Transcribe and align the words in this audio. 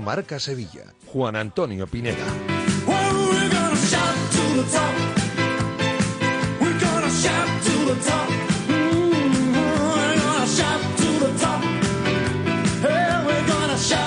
Marca 0.00 0.38
Sevilla. 0.38 0.84
Juan 1.06 1.36
Antonio 1.36 1.86
Pineda. 1.86 2.24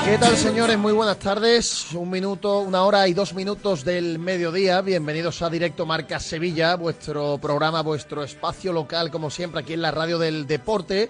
¿Qué 0.06 0.18
tal 0.20 0.38
señores? 0.38 0.78
Muy 0.78 0.94
buenas 0.94 1.20
tardes. 1.20 1.92
Un 1.94 2.10
minuto, 2.10 2.60
una 2.60 2.84
hora 2.84 3.08
y 3.08 3.14
dos 3.14 3.34
minutos 3.34 3.84
del 3.84 4.18
mediodía. 4.18 4.80
Bienvenidos 4.82 5.42
a 5.42 5.50
Directo 5.50 5.86
Marca 5.86 6.20
Sevilla, 6.20 6.76
vuestro 6.76 7.38
programa, 7.38 7.82
vuestro 7.82 8.24
espacio 8.24 8.72
local, 8.72 9.12
como 9.12 9.30
siempre, 9.30 9.60
aquí 9.60 9.74
en 9.74 9.82
la 9.82 9.92
radio 9.92 10.18
del 10.18 10.48
deporte. 10.48 11.10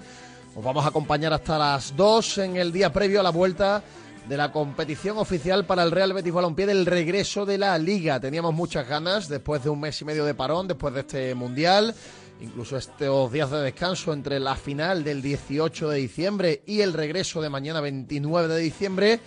Os 0.55 0.63
vamos 0.63 0.85
a 0.85 0.87
acompañar 0.87 1.33
hasta 1.33 1.57
las 1.59 1.95
dos 1.95 2.37
en 2.37 2.55
el 2.55 2.71
día 2.71 2.91
previo 2.91 3.19
a 3.19 3.23
la 3.23 3.29
vuelta 3.29 3.83
de 4.27 4.37
la 4.37 4.51
competición 4.51 5.17
oficial 5.17 5.65
para 5.65 5.83
el 5.83 5.91
Real 5.91 6.13
Betis 6.13 6.33
Balompié 6.33 6.65
del 6.65 6.85
regreso 6.85 7.45
de 7.45 7.57
la 7.57 7.77
Liga. 7.77 8.19
Teníamos 8.19 8.53
muchas 8.53 8.87
ganas 8.87 9.29
después 9.29 9.63
de 9.63 9.69
un 9.69 9.79
mes 9.79 10.01
y 10.01 10.05
medio 10.05 10.25
de 10.25 10.33
parón, 10.33 10.67
después 10.67 10.93
de 10.93 11.01
este 11.01 11.35
Mundial, 11.35 11.93
incluso 12.41 12.77
estos 12.77 13.31
días 13.31 13.51
de 13.51 13.59
descanso 13.59 14.13
entre 14.13 14.39
la 14.39 14.55
final 14.55 15.03
del 15.03 15.21
18 15.21 15.89
de 15.89 15.97
diciembre 15.99 16.63
y 16.65 16.81
el 16.81 16.93
regreso 16.93 17.41
de 17.41 17.49
mañana 17.49 17.81
29 17.81 18.47
de 18.47 18.59
diciembre. 18.59 19.19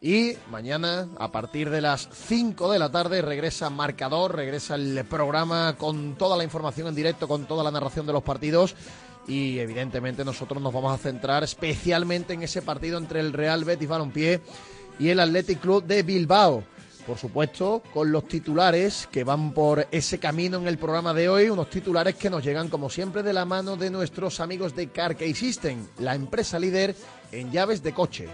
Y 0.00 0.34
mañana, 0.50 1.08
a 1.18 1.32
partir 1.32 1.70
de 1.70 1.80
las 1.80 2.08
5 2.12 2.70
de 2.70 2.78
la 2.78 2.92
tarde, 2.92 3.22
regresa 3.22 3.70
Marcador, 3.70 4.36
regresa 4.36 4.76
el 4.76 5.04
programa 5.06 5.74
con 5.76 6.16
toda 6.16 6.36
la 6.36 6.44
información 6.44 6.86
en 6.86 6.94
directo, 6.94 7.26
con 7.26 7.46
toda 7.46 7.64
la 7.64 7.70
narración 7.70 8.06
de 8.06 8.12
los 8.12 8.22
partidos 8.22 8.76
y 9.28 9.58
evidentemente 9.58 10.24
nosotros 10.24 10.62
nos 10.62 10.72
vamos 10.72 10.92
a 10.92 11.02
centrar 11.02 11.42
especialmente 11.44 12.34
en 12.34 12.42
ese 12.42 12.62
partido 12.62 12.98
entre 12.98 13.20
el 13.20 13.32
Real 13.32 13.64
Betis 13.64 13.88
Balompié 13.88 14.40
y 14.98 15.08
el 15.08 15.20
Athletic 15.20 15.60
Club 15.60 15.84
de 15.84 16.02
Bilbao. 16.02 16.64
Por 17.06 17.18
supuesto, 17.18 17.84
con 17.94 18.10
los 18.10 18.26
titulares 18.26 19.08
que 19.12 19.22
van 19.22 19.54
por 19.54 19.86
ese 19.92 20.18
camino 20.18 20.58
en 20.58 20.66
el 20.66 20.76
programa 20.76 21.14
de 21.14 21.28
hoy, 21.28 21.48
unos 21.48 21.70
titulares 21.70 22.16
que 22.16 22.28
nos 22.28 22.42
llegan 22.42 22.68
como 22.68 22.90
siempre 22.90 23.22
de 23.22 23.32
la 23.32 23.44
mano 23.44 23.76
de 23.76 23.90
nuestros 23.90 24.40
amigos 24.40 24.74
de 24.74 24.88
Carkey 24.88 25.32
System, 25.32 25.86
la 25.98 26.16
empresa 26.16 26.58
líder 26.58 26.96
en 27.32 27.50
llaves 27.50 27.82
de 27.82 27.92
coche. 27.92 28.28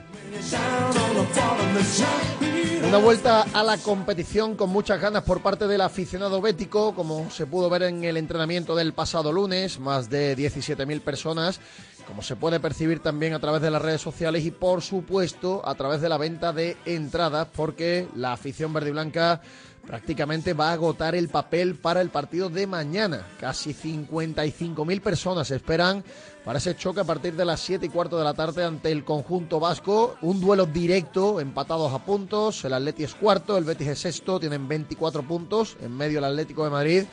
Una 2.87 2.99
vuelta 2.99 3.47
a 3.53 3.63
la 3.63 3.79
competición 3.79 4.57
con 4.57 4.71
muchas 4.71 5.01
ganas 5.01 5.23
por 5.23 5.41
parte 5.43 5.67
del 5.67 5.81
aficionado 5.81 6.41
bético, 6.41 6.95
como 6.95 7.31
se 7.31 7.47
pudo 7.47 7.71
ver 7.71 7.85
en 7.85 8.05
el 8.05 8.17
entrenamiento 8.17 8.75
del 8.75 8.93
pasado 8.93 9.33
lunes, 9.33 9.79
más 9.79 10.11
de 10.11 10.37
17.000 10.37 11.01
personas, 11.01 11.61
como 12.07 12.23
se 12.23 12.37
puede 12.37 12.61
percibir 12.61 13.01
también 13.01 13.35
a 13.35 13.41
través 13.41 13.63
de 13.63 13.71
las 13.71 13.81
redes 13.81 14.01
sociales 14.01 14.45
y 14.45 14.51
por 14.51 14.83
supuesto 14.83 15.67
a 15.67 15.75
través 15.75 16.01
de 16.01 16.09
la 16.09 16.19
venta 16.19 16.53
de 16.53 16.77
entradas, 16.85 17.49
porque 17.55 18.09
la 18.15 18.33
afición 18.33 18.73
verde 18.73 18.91
y 18.91 18.93
blanca 18.93 19.41
prácticamente 19.87 20.55
va 20.55 20.71
a 20.71 20.75
agotar 20.75 21.15
el 21.15 21.29
papel 21.29 21.75
para 21.75 22.01
el 22.01 22.11
partido 22.11 22.49
de 22.49 22.67
mañana. 22.67 23.27
Casi 23.41 23.75
55.000 23.75 25.01
personas 25.01 25.51
esperan 25.51 26.05
para 26.45 26.59
ese 26.59 26.75
choque 26.75 27.01
a 27.01 27.05
partir 27.05 27.35
de 27.35 27.45
las 27.45 27.61
7 27.61 27.87
y 27.87 27.89
cuarto 27.89 28.19
de 28.19 28.25
la 28.25 28.35
tarde 28.35 28.65
ante 28.65 28.91
el 28.91 29.05
conjunto 29.05 29.61
vasco. 29.61 30.17
Un 30.23 30.41
duelo 30.41 30.67
directo, 30.67 31.39
empatados 31.39 31.93
a 31.93 32.05
puntos. 32.05 32.65
El 32.65 32.75
Atleti 32.75 33.05
es 33.05 33.15
cuarto, 33.15 33.57
el 33.57 33.65
Betis 33.65 33.89
es 33.89 33.99
sexto, 34.01 34.41
tienen 34.41 34.67
24 34.67 35.23
puntos. 35.23 35.77
En 35.81 35.97
medio 35.97 36.19
el 36.19 36.25
Atlético 36.25 36.65
de 36.65 36.71
Madrid. 36.71 37.05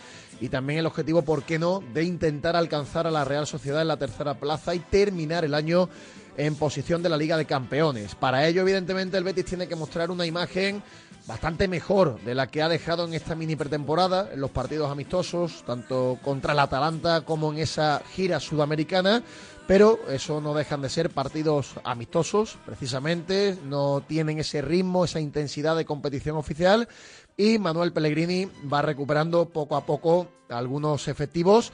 Y 0.42 0.50
también 0.50 0.80
el 0.80 0.86
objetivo, 0.88 1.22
¿por 1.22 1.44
qué 1.44 1.60
no?, 1.60 1.84
de 1.94 2.04
intentar 2.04 2.56
alcanzar 2.56 3.06
a 3.06 3.12
la 3.12 3.26
Real 3.26 3.46
Sociedad 3.46 3.82
en 3.82 3.90
la 3.90 3.98
tercera 3.98 4.40
plaza 4.40 4.74
y 4.74 4.80
terminar 4.80 5.46
el 5.46 5.54
año 5.54 5.90
en 6.38 6.56
posición 6.56 7.04
de 7.04 7.10
la 7.10 7.18
Liga 7.18 7.36
de 7.36 7.46
Campeones. 7.46 8.16
Para 8.16 8.48
ello, 8.48 8.62
evidentemente, 8.62 9.18
el 9.18 9.26
Betis 9.26 9.46
tiene 9.46 9.68
que 9.68 9.76
mostrar 9.76 10.10
una 10.10 10.26
imagen 10.26 10.82
bastante 11.30 11.68
mejor 11.68 12.20
de 12.22 12.34
la 12.34 12.48
que 12.48 12.64
ha 12.64 12.68
dejado 12.68 13.06
en 13.06 13.14
esta 13.14 13.36
mini 13.36 13.56
pretemporada, 13.56 14.32
en 14.34 14.42
los 14.42 14.50
partidos 14.50 14.92
amistosos, 14.92 15.64
tanto 15.64 16.18
contra 16.24 16.54
el 16.54 16.60
Atalanta 16.60 17.22
como 17.22 17.54
en 17.54 17.60
esa 17.60 18.02
gira 18.16 18.40
sudamericana, 18.40 19.22
pero 19.68 20.00
eso 20.10 20.42
no 20.42 20.56
dejan 20.56 20.82
de 20.82 20.90
ser 20.90 21.12
partidos 21.12 21.76
amistosos, 21.84 22.58
precisamente, 22.66 23.56
no 23.64 24.02
tienen 24.02 24.40
ese 24.40 24.64
ritmo, 24.64 25.06
esa 25.06 25.20
intensidad 25.20 25.78
de 25.78 25.86
competición 25.86 26.36
oficial. 26.36 26.88
Y 27.38 27.60
Manuel 27.60 27.94
Pellegrini 27.94 28.48
va 28.72 28.82
recuperando 28.82 29.50
poco 29.50 29.76
a 29.76 29.86
poco 29.86 30.30
algunos 30.50 31.08
efectivos 31.08 31.72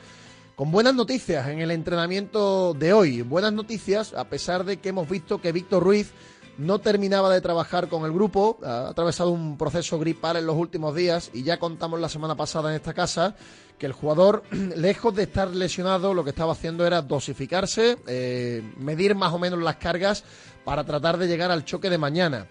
con 0.58 0.72
buenas 0.72 0.96
noticias 0.96 1.48
en 1.48 1.60
el 1.60 1.72
entrenamiento 1.72 2.74
de 2.74 2.92
hoy. 2.92 3.22
Buenas 3.22 3.54
noticias 3.54 4.14
a 4.14 4.26
pesar 4.26 4.66
de 4.66 4.78
que 4.78 4.90
hemos 4.90 5.10
visto 5.10 5.40
que 5.40 5.54
Víctor 5.54 5.82
Ruiz 5.82 6.12
no 6.58 6.80
terminaba 6.80 7.30
de 7.34 7.42
trabajar 7.42 7.88
con 7.90 8.06
el 8.06 8.12
grupo, 8.12 8.58
ha 8.64 8.90
atravesado 8.90 9.32
un 9.32 9.58
proceso 9.58 10.00
gripal 10.00 10.38
en 10.38 10.46
los 10.46 10.56
últimos 10.56 10.96
días 10.96 11.30
y 11.34 11.44
ya 11.44 11.60
contamos 11.60 12.00
la 12.00 12.10
semana 12.10 12.36
pasada 12.36 12.70
en 12.70 12.76
esta 12.76 12.94
casa 12.94 13.36
que 13.78 13.86
el 13.86 13.94
jugador, 13.94 14.44
lejos 14.76 15.14
de 15.16 15.24
estar 15.24 15.50
lesionado, 15.50 16.14
lo 16.14 16.24
que 16.24 16.30
estaba 16.30 16.54
haciendo 16.54 16.86
era 16.86 17.02
dosificarse, 17.02 17.98
eh, 18.08 18.64
medir 18.78 19.16
más 19.16 19.34
o 19.34 19.40
menos 19.40 19.60
las 19.60 19.76
cargas 19.78 20.24
para 20.64 20.84
tratar 20.84 21.18
de 21.18 21.28
llegar 21.28 21.52
al 21.52 21.66
choque 21.66 21.90
de 21.90 21.98
mañana. 21.98 22.48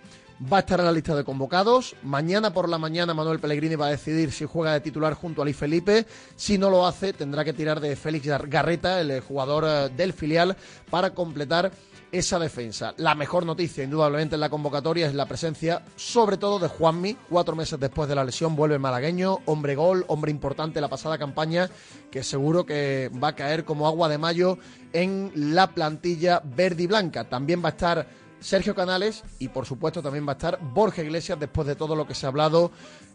Va 0.53 0.59
a 0.59 0.61
estar 0.61 0.81
en 0.81 0.87
la 0.87 0.93
lista 0.93 1.15
de 1.15 1.23
convocados. 1.23 1.95
Mañana 2.03 2.53
por 2.53 2.69
la 2.69 2.77
mañana 2.77 3.15
Manuel 3.15 3.39
Pellegrini 3.39 3.77
va 3.77 3.87
a 3.87 3.91
decidir 3.91 4.33
si 4.33 4.45
juega 4.45 4.73
de 4.73 4.81
titular 4.81 5.15
junto 5.15 5.41
a 5.41 5.45
Luis 5.45 5.56
Felipe. 5.56 6.06
Si 6.35 6.59
no 6.59 6.71
lo 6.71 6.87
hace, 6.87 7.12
tendrá 7.12 7.45
que 7.45 7.53
tirar 7.53 7.79
de 7.81 7.95
Félix 7.95 8.27
Garreta, 8.27 9.01
el 9.01 9.21
jugador 9.21 9.65
eh, 9.65 9.89
del 9.97 10.12
filial, 10.12 10.56
para 10.91 11.11
completar 11.11 11.71
esa 12.15 12.39
defensa. 12.39 12.95
La 12.97 13.17
mejor 13.17 13.45
noticia, 13.45 13.83
indudablemente, 13.83 14.37
en 14.37 14.41
la 14.41 14.49
convocatoria 14.49 15.09
es 15.09 15.15
la 15.15 15.27
presencia, 15.27 15.83
sobre 15.97 16.37
todo, 16.37 16.61
de 16.61 16.69
Juanmi. 16.69 17.17
Cuatro 17.29 17.57
meses 17.57 17.81
después 17.81 18.09
de 18.09 18.15
la 18.15 18.23
lesión 18.23 18.55
vuelve 18.55 18.79
malagueño, 18.79 19.41
hombre 19.47 19.75
gol, 19.75 20.05
hombre 20.07 20.31
importante 20.31 20.81
la 20.81 20.89
pasada 20.89 21.19
campaña, 21.19 21.69
que 22.13 22.23
seguro 22.23 22.65
que 22.65 23.11
va 23.23 23.29
a 23.29 23.35
caer 23.35 23.65
como 23.65 23.89
agua 23.89 24.09
de 24.09 24.19
mayo 24.19 24.59
en 24.93 25.33
la 25.35 25.73
plantilla 25.73 26.41
verde 26.45 26.85
y 26.85 26.87
blanca. 26.87 27.29
También 27.29 27.61
va 27.61 27.71
a 27.71 27.73
estar 27.73 28.07
Sergio 28.39 28.75
Canales 28.75 29.25
y 29.39 29.49
por 29.49 29.67
supuesto 29.67 30.03
también 30.03 30.27
va 30.27 30.33
a 30.33 30.35
estar 30.35 30.59
Borja 30.61 31.03
Iglesias 31.03 31.41
después 31.41 31.67
de 31.67 31.77
todo 31.77 31.97
lo 31.97 32.07
que 32.07 32.15
se 32.15 32.27
ha 32.27 32.29
hablado 32.29 32.71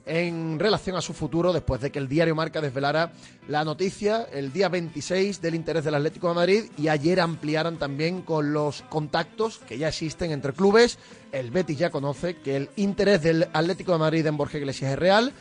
en 0.05 0.59
relación 0.59 0.95
a 0.95 1.01
su 1.01 1.13
futuro 1.13 1.53
después 1.53 1.81
de 1.81 1.91
que 1.91 1.99
el 1.99 2.07
diario 2.07 2.35
Marca 2.35 2.61
desvelara 2.61 3.11
la 3.47 3.63
noticia 3.63 4.27
el 4.31 4.51
día 4.51 4.69
26 4.69 5.41
del 5.41 5.55
interés 5.55 5.83
del 5.83 5.95
Atlético 5.95 6.29
de 6.29 6.35
Madrid 6.35 6.63
y 6.77 6.87
ayer 6.87 7.19
ampliaran 7.19 7.77
también 7.77 8.21
con 8.21 8.53
los 8.53 8.81
contactos 8.83 9.59
que 9.59 9.77
ya 9.77 9.89
existen 9.89 10.31
entre 10.31 10.53
clubes. 10.53 10.97
El 11.31 11.51
Betis 11.51 11.77
ya 11.77 11.89
conoce 11.89 12.37
que 12.37 12.55
el 12.55 12.69
interés 12.75 13.21
del 13.21 13.47
Atlético 13.53 13.93
de 13.93 13.99
Madrid 13.99 14.25
en 14.25 14.37
Borja 14.37 14.57
Iglesias 14.57 14.91
es 14.91 14.99
real, 14.99 15.33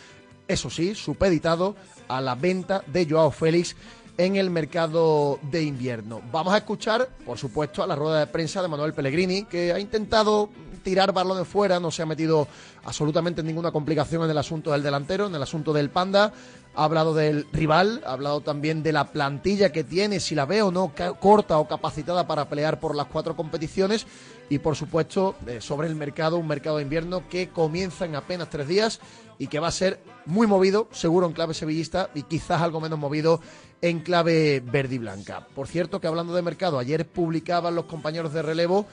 eso 0.49 0.71
sí, 0.71 0.95
supeditado 0.95 1.77
a 2.09 2.21
la 2.21 2.35
venta 2.35 2.83
de 2.87 3.07
Joao 3.09 3.31
Félix 3.31 3.77
en 4.19 4.35
el 4.37 4.51
mercado 4.51 5.39
de 5.43 5.63
invierno. 5.63 6.21
Vamos 6.33 6.53
a 6.53 6.59
escuchar, 6.59 7.09
por 7.25 7.39
supuesto, 7.39 7.83
a 7.83 7.87
la 7.87 7.95
rueda 7.95 8.19
de 8.19 8.27
prensa 8.27 8.61
de 8.61 8.69
Manuel 8.69 8.93
Pellegrini, 8.93 9.45
que 9.45 9.73
ha 9.73 9.79
intentado 9.79 10.51
tirar 10.83 11.13
balones 11.13 11.47
fuera, 11.47 11.81
no 11.81 11.91
se 11.91 12.03
ha 12.03 12.07
metido 12.07 12.49
absolutamente 12.85 13.43
ninguna 13.43 13.71
complicación 13.71 14.25
en 14.25 14.31
el 14.31 14.39
asunto 14.39 14.73
del 14.73 14.83
delantero, 14.83 15.27
en 15.27 15.35
el 15.35 15.43
asunto 15.43 15.73
del 15.73 15.91
Panda. 15.91 16.33
Ha 16.75 16.85
hablado 16.85 17.13
del 17.13 17.47
rival, 17.53 18.03
ha 18.07 18.13
hablado 18.13 18.41
también 18.41 18.83
de 18.83 18.93
la 18.93 19.11
plantilla 19.11 19.73
que 19.73 19.85
tiene, 19.85 20.21
si 20.21 20.35
la 20.35 20.47
ve 20.47 20.63
o 20.63 20.71
no 20.71 20.93
corta 21.19 21.59
o 21.59 21.67
capacitada 21.67 22.27
para 22.27 22.49
pelear 22.49 22.79
por 22.79 22.95
las 22.95 23.07
cuatro 23.07 23.35
competiciones 23.35 24.07
y 24.49 24.59
por 24.59 24.77
supuesto 24.77 25.35
eh, 25.47 25.61
sobre 25.61 25.89
el 25.89 25.97
mercado, 25.97 26.37
un 26.37 26.47
mercado 26.47 26.77
de 26.77 26.85
invierno 26.85 27.29
que 27.29 27.49
comienza 27.49 28.05
en 28.05 28.15
apenas 28.15 28.49
tres 28.49 28.69
días 28.69 29.01
y 29.39 29.47
que 29.47 29.61
va 29.61 29.69
a 29.69 29.73
ser 29.73 30.01
muy 30.27 30.47
movido, 30.47 30.89
seguro 30.93 31.27
en 31.27 31.33
clave 31.33 31.55
sevillista 31.55 32.11
y 32.15 32.23
quizás 32.23 32.61
algo 32.61 32.81
menos 32.81 32.99
movido 32.99 33.41
en 33.81 34.01
clave 34.01 34.61
verde 34.61 34.97
y 34.97 34.99
blanca. 34.99 35.47
Por 35.55 35.69
cierto 35.69 36.01
que 36.01 36.07
hablando 36.07 36.35
de 36.35 36.43
mercado, 36.43 36.79
ayer 36.79 37.07
publicaban 37.07 37.75
los 37.75 37.85
compañeros 37.85 38.33
de 38.33 38.43
relevo 38.43 38.87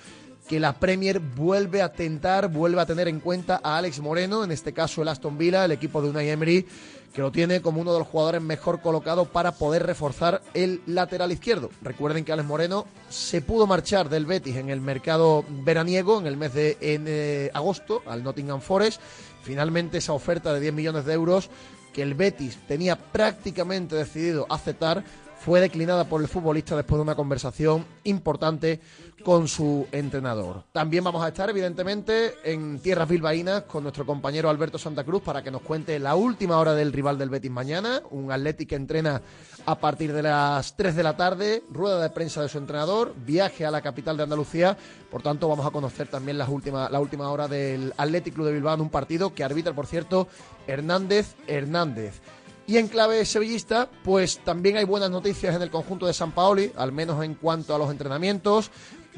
que 0.47 0.59
la 0.59 0.73
Premier 0.79 1.19
vuelve 1.19 1.81
a 1.81 1.91
tentar, 1.91 2.49
vuelve 2.49 2.79
a 2.79 2.85
tener 2.85 3.07
en 3.07 3.19
cuenta 3.19 3.59
a 3.63 3.77
Alex 3.77 3.99
Moreno, 3.99 4.43
en 4.43 4.51
este 4.51 4.73
caso 4.73 5.01
el 5.01 5.07
Aston 5.07 5.37
Villa, 5.37 5.65
el 5.65 5.71
equipo 5.71 6.01
de 6.01 6.09
Unai 6.09 6.29
Emery, 6.29 6.65
que 7.13 7.21
lo 7.21 7.31
tiene 7.31 7.61
como 7.61 7.81
uno 7.81 7.93
de 7.93 7.99
los 7.99 8.07
jugadores 8.07 8.41
mejor 8.41 8.81
colocados 8.81 9.27
para 9.29 9.53
poder 9.53 9.85
reforzar 9.85 10.41
el 10.53 10.81
lateral 10.85 11.31
izquierdo. 11.31 11.69
Recuerden 11.81 12.25
que 12.25 12.33
Alex 12.33 12.47
Moreno 12.47 12.85
se 13.09 13.41
pudo 13.41 13.65
marchar 13.65 14.09
del 14.09 14.25
Betis 14.25 14.57
en 14.57 14.69
el 14.69 14.81
mercado 14.81 15.45
veraniego, 15.63 16.19
en 16.19 16.27
el 16.27 16.37
mes 16.37 16.53
de 16.53 16.77
eh, 16.81 17.49
agosto, 17.53 18.03
al 18.05 18.23
Nottingham 18.23 18.61
Forest. 18.61 19.01
Finalmente 19.43 19.97
esa 19.97 20.13
oferta 20.13 20.53
de 20.53 20.59
10 20.59 20.73
millones 20.73 21.05
de 21.05 21.13
euros 21.13 21.49
que 21.93 22.01
el 22.01 22.13
Betis 22.13 22.59
tenía 22.67 22.97
prácticamente 22.97 23.95
decidido 23.95 24.45
aceptar 24.49 25.03
fue 25.45 25.61
declinada 25.61 26.05
por 26.05 26.21
el 26.21 26.27
futbolista 26.27 26.75
después 26.75 26.97
de 26.97 27.03
una 27.03 27.15
conversación 27.15 27.85
importante 28.03 28.81
con 29.25 29.47
su 29.47 29.87
entrenador. 29.91 30.65
También 30.71 31.03
vamos 31.03 31.25
a 31.25 31.29
estar, 31.29 31.49
evidentemente, 31.49 32.35
en 32.43 32.77
tierras 32.77 33.09
bilbaínas 33.09 33.63
con 33.63 33.81
nuestro 33.81 34.05
compañero 34.05 34.51
Alberto 34.51 34.77
Santa 34.77 35.03
Cruz 35.03 35.23
para 35.23 35.41
que 35.41 35.49
nos 35.49 35.63
cuente 35.63 35.97
la 35.97 36.13
última 36.13 36.59
hora 36.59 36.75
del 36.75 36.93
rival 36.93 37.17
del 37.17 37.31
Betis 37.31 37.49
mañana, 37.49 38.03
un 38.11 38.31
Atlético 38.31 38.69
que 38.69 38.75
entrena 38.75 39.23
a 39.65 39.79
partir 39.79 40.13
de 40.13 40.21
las 40.21 40.75
3 40.77 40.95
de 40.95 41.01
la 41.01 41.17
tarde, 41.17 41.63
rueda 41.71 41.99
de 41.99 42.11
prensa 42.11 42.43
de 42.43 42.49
su 42.49 42.59
entrenador, 42.59 43.15
viaje 43.25 43.65
a 43.65 43.71
la 43.71 43.81
capital 43.81 44.15
de 44.15 44.23
Andalucía, 44.23 44.77
por 45.09 45.23
tanto 45.23 45.49
vamos 45.49 45.65
a 45.65 45.71
conocer 45.71 46.07
también 46.07 46.37
las 46.37 46.49
últimas, 46.49 46.91
la 46.91 46.99
última 46.99 47.31
hora 47.31 47.47
del 47.47 47.95
Atlético 47.97 48.45
de 48.45 48.53
Bilbao 48.53 48.75
en 48.75 48.81
un 48.81 48.89
partido 48.91 49.33
que 49.33 49.43
arbitra, 49.43 49.73
por 49.73 49.87
cierto, 49.87 50.27
Hernández 50.67 51.33
Hernández. 51.47 52.21
Y 52.67 52.77
en 52.77 52.87
clave 52.87 53.23
sevillista, 53.25 53.87
pues 54.03 54.39
también 54.39 54.77
hay 54.77 54.85
buenas 54.85 55.11
noticias 55.11 55.55
en 55.55 55.61
el 55.61 55.69
conjunto 55.69 56.07
de 56.07 56.13
San 56.13 56.31
Paoli, 56.31 56.71
al 56.75 56.91
menos 56.91 57.23
en 57.23 57.35
cuanto 57.35 57.75
a 57.75 57.77
los 57.77 57.91
entrenamientos. 57.91 58.71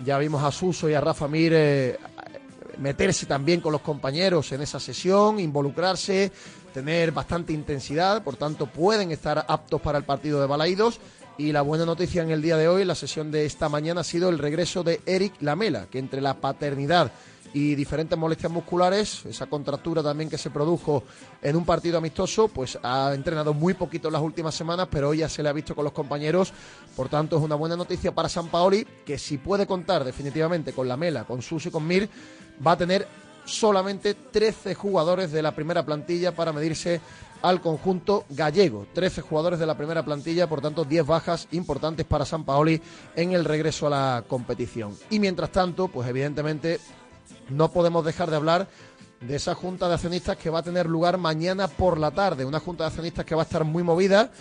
Ya 0.03 0.17
vimos 0.17 0.43
a 0.43 0.51
Suso 0.51 0.89
y 0.89 0.93
a 0.93 1.01
Rafa 1.01 1.27
Mir 1.27 1.53
eh, 1.55 1.97
meterse 2.77 3.25
también 3.25 3.61
con 3.61 3.71
los 3.71 3.81
compañeros 3.81 4.51
en 4.51 4.61
esa 4.61 4.79
sesión, 4.79 5.39
involucrarse, 5.39 6.31
tener 6.73 7.11
bastante 7.11 7.53
intensidad, 7.53 8.23
por 8.23 8.35
tanto 8.35 8.67
pueden 8.67 9.11
estar 9.11 9.45
aptos 9.47 9.81
para 9.81 9.97
el 9.97 10.03
partido 10.03 10.39
de 10.39 10.47
Balaídos. 10.47 10.99
Y 11.39 11.51
la 11.51 11.61
buena 11.61 11.85
noticia 11.85 12.23
en 12.23 12.31
el 12.31 12.41
día 12.41 12.57
de 12.57 12.67
hoy, 12.67 12.83
la 12.83 12.95
sesión 12.95 13.29
de 13.29 13.45
esta 13.45 13.69
mañana, 13.69 14.01
ha 14.01 14.03
sido 14.03 14.29
el 14.29 14.39
regreso 14.39 14.83
de 14.83 15.01
Eric 15.05 15.35
Lamela, 15.39 15.85
que 15.85 15.99
entre 15.99 16.19
la 16.19 16.33
paternidad 16.33 17.11
y 17.53 17.75
diferentes 17.75 18.17
molestias 18.17 18.51
musculares, 18.51 19.25
esa 19.25 19.47
contractura 19.47 20.03
también 20.03 20.29
que 20.29 20.37
se 20.37 20.49
produjo 20.49 21.03
en 21.41 21.55
un 21.55 21.65
partido 21.65 21.97
amistoso, 21.97 22.47
pues 22.47 22.77
ha 22.83 23.13
entrenado 23.13 23.53
muy 23.53 23.73
poquito 23.73 24.09
en 24.09 24.13
las 24.13 24.21
últimas 24.21 24.55
semanas, 24.55 24.87
pero 24.91 25.09
hoy 25.09 25.19
ya 25.19 25.29
se 25.29 25.43
le 25.43 25.49
ha 25.49 25.53
visto 25.53 25.75
con 25.75 25.83
los 25.83 25.93
compañeros, 25.93 26.53
por 26.95 27.09
tanto 27.09 27.37
es 27.37 27.43
una 27.43 27.55
buena 27.55 27.75
noticia 27.75 28.13
para 28.13 28.29
San 28.29 28.47
Paoli, 28.47 28.85
que 29.05 29.17
si 29.17 29.37
puede 29.37 29.65
contar 29.65 30.03
definitivamente 30.03 30.73
con 30.73 30.87
la 30.87 30.97
Mela, 30.97 31.23
con 31.25 31.41
Susi 31.41 31.69
y 31.69 31.71
con 31.71 31.87
Mir, 31.87 32.09
va 32.65 32.73
a 32.73 32.77
tener 32.77 33.07
solamente 33.45 34.13
13 34.13 34.75
jugadores 34.75 35.31
de 35.31 35.41
la 35.41 35.53
primera 35.53 35.85
plantilla 35.85 36.35
para 36.35 36.51
medirse 36.51 37.01
al 37.41 37.61
conjunto 37.61 38.25
gallego. 38.29 38.87
13 38.93 39.21
jugadores 39.21 39.59
de 39.59 39.65
la 39.65 39.77
primera 39.77 40.03
plantilla, 40.03 40.47
por 40.47 40.61
tanto 40.61 40.83
10 40.85 41.05
bajas 41.05 41.47
importantes 41.51 42.05
para 42.05 42.25
San 42.25 42.43
Paoli 42.43 42.81
en 43.15 43.31
el 43.33 43.45
regreso 43.45 43.87
a 43.87 43.89
la 43.89 44.23
competición. 44.27 44.95
Y 45.09 45.19
mientras 45.19 45.51
tanto, 45.51 45.87
pues 45.87 46.09
evidentemente 46.09 46.79
no 47.49 47.71
podemos 47.71 48.05
dejar 48.05 48.29
de 48.29 48.35
hablar 48.35 48.67
de 49.21 49.35
esa 49.35 49.55
junta 49.55 49.87
de 49.87 49.95
accionistas 49.95 50.37
que 50.37 50.49
va 50.49 50.59
a 50.59 50.63
tener 50.63 50.85
lugar 50.85 51.17
mañana 51.17 51.67
por 51.67 51.97
la 51.97 52.11
tarde. 52.11 52.45
Una 52.45 52.59
junta 52.59 52.83
de 52.83 52.89
accionistas 52.89 53.25
que 53.25 53.35
va 53.35 53.41
a 53.41 53.45
estar 53.45 53.63
muy 53.63 53.83
movida 53.83 54.31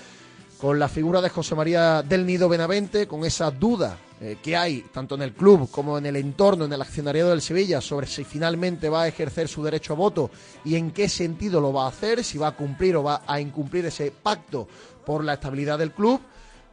con 0.58 0.78
la 0.78 0.88
figura 0.88 1.20
de 1.20 1.28
José 1.28 1.54
María 1.54 2.02
del 2.02 2.24
Nido 2.24 2.48
Benavente, 2.48 3.06
con 3.06 3.24
esa 3.24 3.50
duda 3.50 3.98
eh, 4.20 4.38
que 4.42 4.56
hay 4.56 4.80
tanto 4.92 5.14
en 5.14 5.22
el 5.22 5.34
club 5.34 5.70
como 5.70 5.98
en 5.98 6.06
el 6.06 6.16
entorno, 6.16 6.64
en 6.64 6.72
el 6.72 6.80
accionariado 6.80 7.30
del 7.30 7.42
Sevilla, 7.42 7.82
sobre 7.82 8.06
si 8.06 8.24
finalmente 8.24 8.88
va 8.88 9.02
a 9.02 9.08
ejercer 9.08 9.48
su 9.48 9.62
derecho 9.62 9.92
a 9.92 9.96
voto 9.96 10.30
y 10.64 10.76
en 10.76 10.92
qué 10.92 11.08
sentido 11.08 11.60
lo 11.60 11.72
va 11.72 11.84
a 11.84 11.88
hacer, 11.88 12.24
si 12.24 12.38
va 12.38 12.48
a 12.48 12.56
cumplir 12.56 12.96
o 12.96 13.02
va 13.02 13.22
a 13.26 13.40
incumplir 13.40 13.84
ese 13.84 14.10
pacto 14.10 14.66
por 15.04 15.22
la 15.22 15.34
estabilidad 15.34 15.78
del 15.78 15.92
club. 15.92 16.20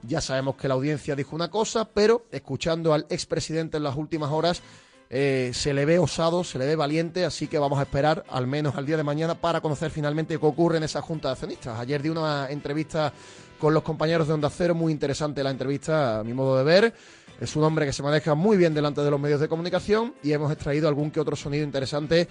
Ya 0.04 0.22
sabemos 0.22 0.56
que 0.56 0.68
la 0.68 0.74
audiencia 0.74 1.16
dijo 1.16 1.36
una 1.36 1.50
cosa, 1.50 1.86
pero 1.86 2.26
escuchando 2.32 2.94
al 2.94 3.06
expresidente 3.10 3.78
en 3.78 3.84
las 3.84 3.96
últimas 3.96 4.32
horas, 4.32 4.62
eh, 5.16 5.52
se 5.54 5.76
le 5.76 5.86
ve 5.86 6.00
osado, 6.00 6.44
se 6.44 6.58
le 6.58 6.66
ve 6.66 6.76
valiente, 6.76 7.24
así 7.24 7.46
que 7.46 7.60
vamos 7.60 7.78
a 7.78 7.84
esperar 7.84 8.24
al 8.30 8.48
menos 8.48 8.74
al 8.78 8.88
día 8.88 8.98
de 8.98 9.04
mañana 9.04 9.36
para 9.36 9.62
conocer 9.62 9.92
finalmente 9.92 10.40
qué 10.40 10.46
ocurre 10.48 10.78
en 10.78 10.84
esa 10.84 11.04
junta 11.04 11.28
de 11.28 11.34
accionistas. 11.34 11.80
Ayer 11.80 12.02
di 12.02 12.10
una 12.10 12.48
entrevista 12.50 13.14
con 13.60 13.76
los 13.76 13.84
compañeros 13.84 14.28
de 14.28 14.34
Onda 14.34 14.50
Cero, 14.50 14.74
muy 14.74 14.92
interesante 14.92 15.44
la 15.44 15.52
entrevista 15.52 16.22
a 16.22 16.24
mi 16.24 16.34
modo 16.34 16.58
de 16.58 16.64
ver. 16.64 16.96
Es 17.40 17.56
un 17.56 17.64
hombre 17.64 17.86
que 17.86 17.94
se 17.94 18.02
maneja 18.02 18.34
muy 18.34 18.58
bien 18.58 18.74
delante 18.74 19.02
de 19.02 19.12
los 19.12 19.20
medios 19.20 19.40
de 19.40 19.48
comunicación 19.48 20.16
y 20.24 20.32
hemos 20.32 20.52
extraído 20.52 20.88
algún 20.88 21.12
que 21.12 21.20
otro 21.20 21.36
sonido 21.36 21.64
interesante 21.64 22.28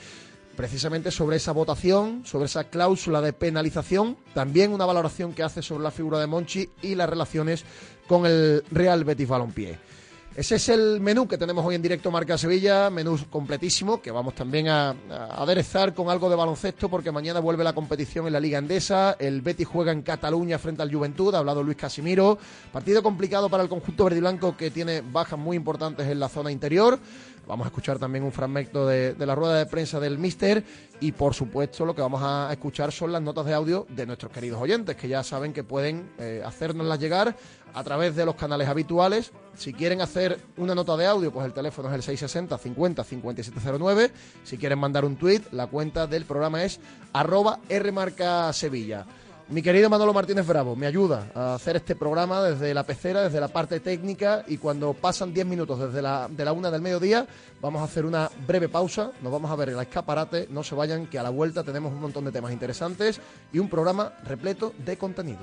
precisamente 0.57 1.13
sobre 1.13 1.37
esa 1.37 1.53
votación, 1.53 2.27
sobre 2.27 2.47
esa 2.47 2.65
cláusula 2.65 3.21
de 3.21 3.33
penalización, 3.33 4.17
también 4.35 4.73
una 4.73 4.87
valoración 4.87 5.35
que 5.35 5.45
hace 5.45 5.63
sobre 5.63 5.85
la 5.85 5.93
figura 5.93 6.19
de 6.19 6.27
Monchi 6.27 6.69
y 6.83 6.97
las 6.97 7.09
relaciones 7.09 7.65
con 8.09 8.27
el 8.27 8.65
Real 8.73 9.05
Betis 9.05 9.29
Balompié. 9.29 9.92
Ese 10.35 10.55
es 10.55 10.71
el 10.71 10.99
menú 10.99 11.29
que 11.29 11.37
tenemos 11.37 11.63
hoy 11.63 11.75
en 11.75 11.83
directo 11.83 12.11
Marca 12.11 12.39
Sevilla, 12.39 12.89
menú 12.89 13.19
completísimo 13.29 14.01
que 14.01 14.11
vamos 14.11 14.35
también 14.35 14.67
a, 14.67 14.97
aderezar 15.37 15.93
con 15.93 16.09
algo 16.09 16.31
de 16.31 16.37
baloncesto 16.37 16.89
porque 16.89 17.13
mañana 17.13 17.39
vuelve 17.39 17.63
la 17.63 17.75
competición 17.75 18.27
en 18.27 18.33
la 18.33 18.41
Liga 18.41 18.59
Endesa, 18.59 19.15
el 19.19 19.43
Betis 19.43 19.69
juega 19.69 19.93
en 19.93 20.01
Cataluña 20.01 20.59
frente 20.59 20.81
al 20.81 20.91
Juventud, 20.91 21.35
ha 21.35 21.39
hablado 21.39 21.63
Luis 21.63 21.77
Casimiro, 21.77 22.39
partido 22.73 23.03
complicado 23.03 23.51
para 23.51 23.63
el 23.63 23.69
conjunto 23.69 24.05
verde 24.05 24.17
y 24.17 24.21
blanco 24.21 24.57
que 24.57 24.71
tiene 24.71 25.03
bajas 25.03 25.39
muy 25.39 25.55
importantes 25.55 26.09
en 26.09 26.19
la 26.19 26.31
zona 26.31 26.51
interior. 26.51 26.99
Vamos 27.47 27.65
a 27.67 27.69
escuchar 27.69 27.99
también 27.99 28.25
un 28.25 28.33
fragmento 28.33 28.87
de, 28.87 29.15
la 29.19 29.35
rueda 29.35 29.59
de 29.59 29.67
prensa 29.67 29.99
del 29.99 30.19
Mister 30.19 30.63
y 31.01 31.13
por 31.13 31.35
supuesto 31.35 31.85
lo 31.85 31.95
que 31.95 32.01
vamos 32.01 32.23
a 32.23 32.49
escuchar 32.53 32.93
son 32.93 33.11
las 33.11 33.21
notas 33.21 33.47
de 33.47 33.55
audio 33.55 33.87
de 33.89 34.07
nuestros 34.07 34.31
queridos 34.31 34.61
oyentes 34.61 34.97
que 34.97 35.09
ya 35.09 35.25
saben 35.25 35.53
que 35.53 35.65
pueden 35.65 36.11
eh, 36.19 36.43
hacérnoslas 36.45 37.01
llegar 37.01 37.37
a 37.75 37.85
través 37.85 38.15
de 38.15 38.25
los 38.25 38.37
canales 38.37 38.69
habituales. 38.69 39.33
Si 39.57 39.73
quieren 39.73 40.01
hacer 40.01 40.39
una 40.57 40.75
nota 40.75 40.97
de 40.97 41.07
audio, 41.07 41.33
pues 41.33 41.47
el 41.47 41.53
teléfono 41.53 41.89
es 41.89 41.95
el 41.95 42.03
660 42.03 42.59
50 42.59 43.05
5709. 43.05 44.13
Si 44.45 44.57
quieren 44.57 44.79
mandar 44.79 45.05
un 45.05 45.17
tuit, 45.17 45.53
la 45.53 45.67
cuenta 45.67 46.07
del 46.07 46.25
programa 46.25 46.63
es 46.63 46.81
arroba 47.13 47.59
Rmarca 47.69 48.53
Sevilla. 48.53 49.05
Mi 49.53 49.61
querido 49.61 49.91
Manolo 49.91 50.15
Martínez 50.15 50.47
Bravo 50.47 50.75
me 50.75 50.87
ayuda 50.87 51.31
a 51.35 51.55
hacer 51.57 51.77
este 51.77 51.95
programa 51.95 52.43
desde 52.43 52.73
la 52.73 52.85
pecera, 52.85 53.25
desde 53.25 53.39
la 53.39 53.49
parte 53.49 53.81
técnica 53.81 54.47
y 54.49 54.57
cuando 54.57 54.95
pasan 54.95 55.35
10 55.35 55.45
minutos 55.45 55.79
desde 55.79 56.01
la, 56.01 56.27
de 56.27 56.43
la 56.43 56.55
una 56.55 56.71
del 56.71 56.81
mediodía 56.81 57.27
vamos 57.61 57.83
a 57.83 57.85
hacer 57.85 58.07
una 58.07 58.31
breve 58.47 58.71
pausa, 58.71 59.13
nos 59.21 59.31
vamos 59.31 59.51
a 59.51 59.57
ver 59.57 59.69
el 59.69 59.79
escaparate, 59.79 60.49
no 60.49 60.63
se 60.63 60.75
vayan 60.75 61.07
que 61.07 61.19
a 61.19 61.23
la 61.23 61.29
vuelta 61.29 61.63
tenemos 61.63 61.93
un 61.93 62.01
montón 62.01 62.25
de 62.25 62.33
temas 62.33 62.51
interesantes 62.51 63.21
y 63.53 63.59
un 63.59 63.69
programa 63.69 64.15
repleto 64.25 64.73
de 64.87 64.97
contenido. 64.97 65.41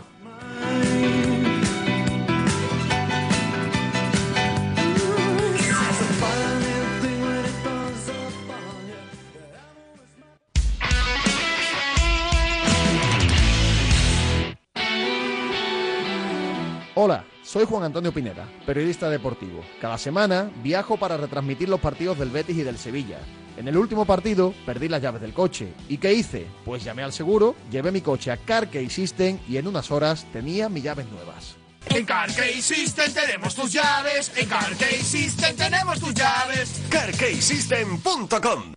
Hola, 17.02 17.24
soy 17.46 17.64
Juan 17.64 17.84
Antonio 17.84 18.12
Pineda, 18.12 18.46
periodista 18.66 19.10
deportivo. 19.10 19.64
Cada 19.80 19.98
semana 19.98 20.52
viajo 20.62 20.98
para 20.98 21.16
retransmitir 21.16 21.70
los 21.70 21.80
partidos 21.80 22.20
del 22.20 22.30
Betis 22.30 22.58
y 22.58 22.64
del 22.64 22.78
Sevilla. 22.78 23.20
En 23.56 23.70
el 23.70 23.78
último 23.78 24.04
partido 24.04 24.54
perdí 24.66 24.90
las 24.90 25.02
llaves 25.02 25.22
del 25.22 25.34
coche. 25.34 25.74
¿Y 25.88 25.98
qué 25.98 26.14
hice? 26.14 26.46
Pues 26.66 26.84
llamé 26.84 27.04
al 27.04 27.14
seguro, 27.14 27.56
llevé 27.72 27.94
mi 27.94 28.02
coche 28.02 28.32
a 28.32 28.36
Carkey 28.36 28.90
System 28.90 29.40
y 29.48 29.56
en 29.56 29.68
unas 29.68 29.92
horas 29.92 30.28
tenía 30.34 30.68
mis 30.68 30.84
llaves 30.84 31.10
nuevas. 31.10 31.56
En 31.86 32.06
Carkey 32.06 32.62
System 32.62 33.14
tenemos 33.14 33.56
tus 33.56 33.72
llaves. 33.72 34.34
En 34.36 34.50
Carkey 34.50 35.02
System 35.02 35.56
tenemos 35.56 36.02
tus 36.02 36.14
llaves. 36.14 36.82
CarKeySystem.com 36.90 38.74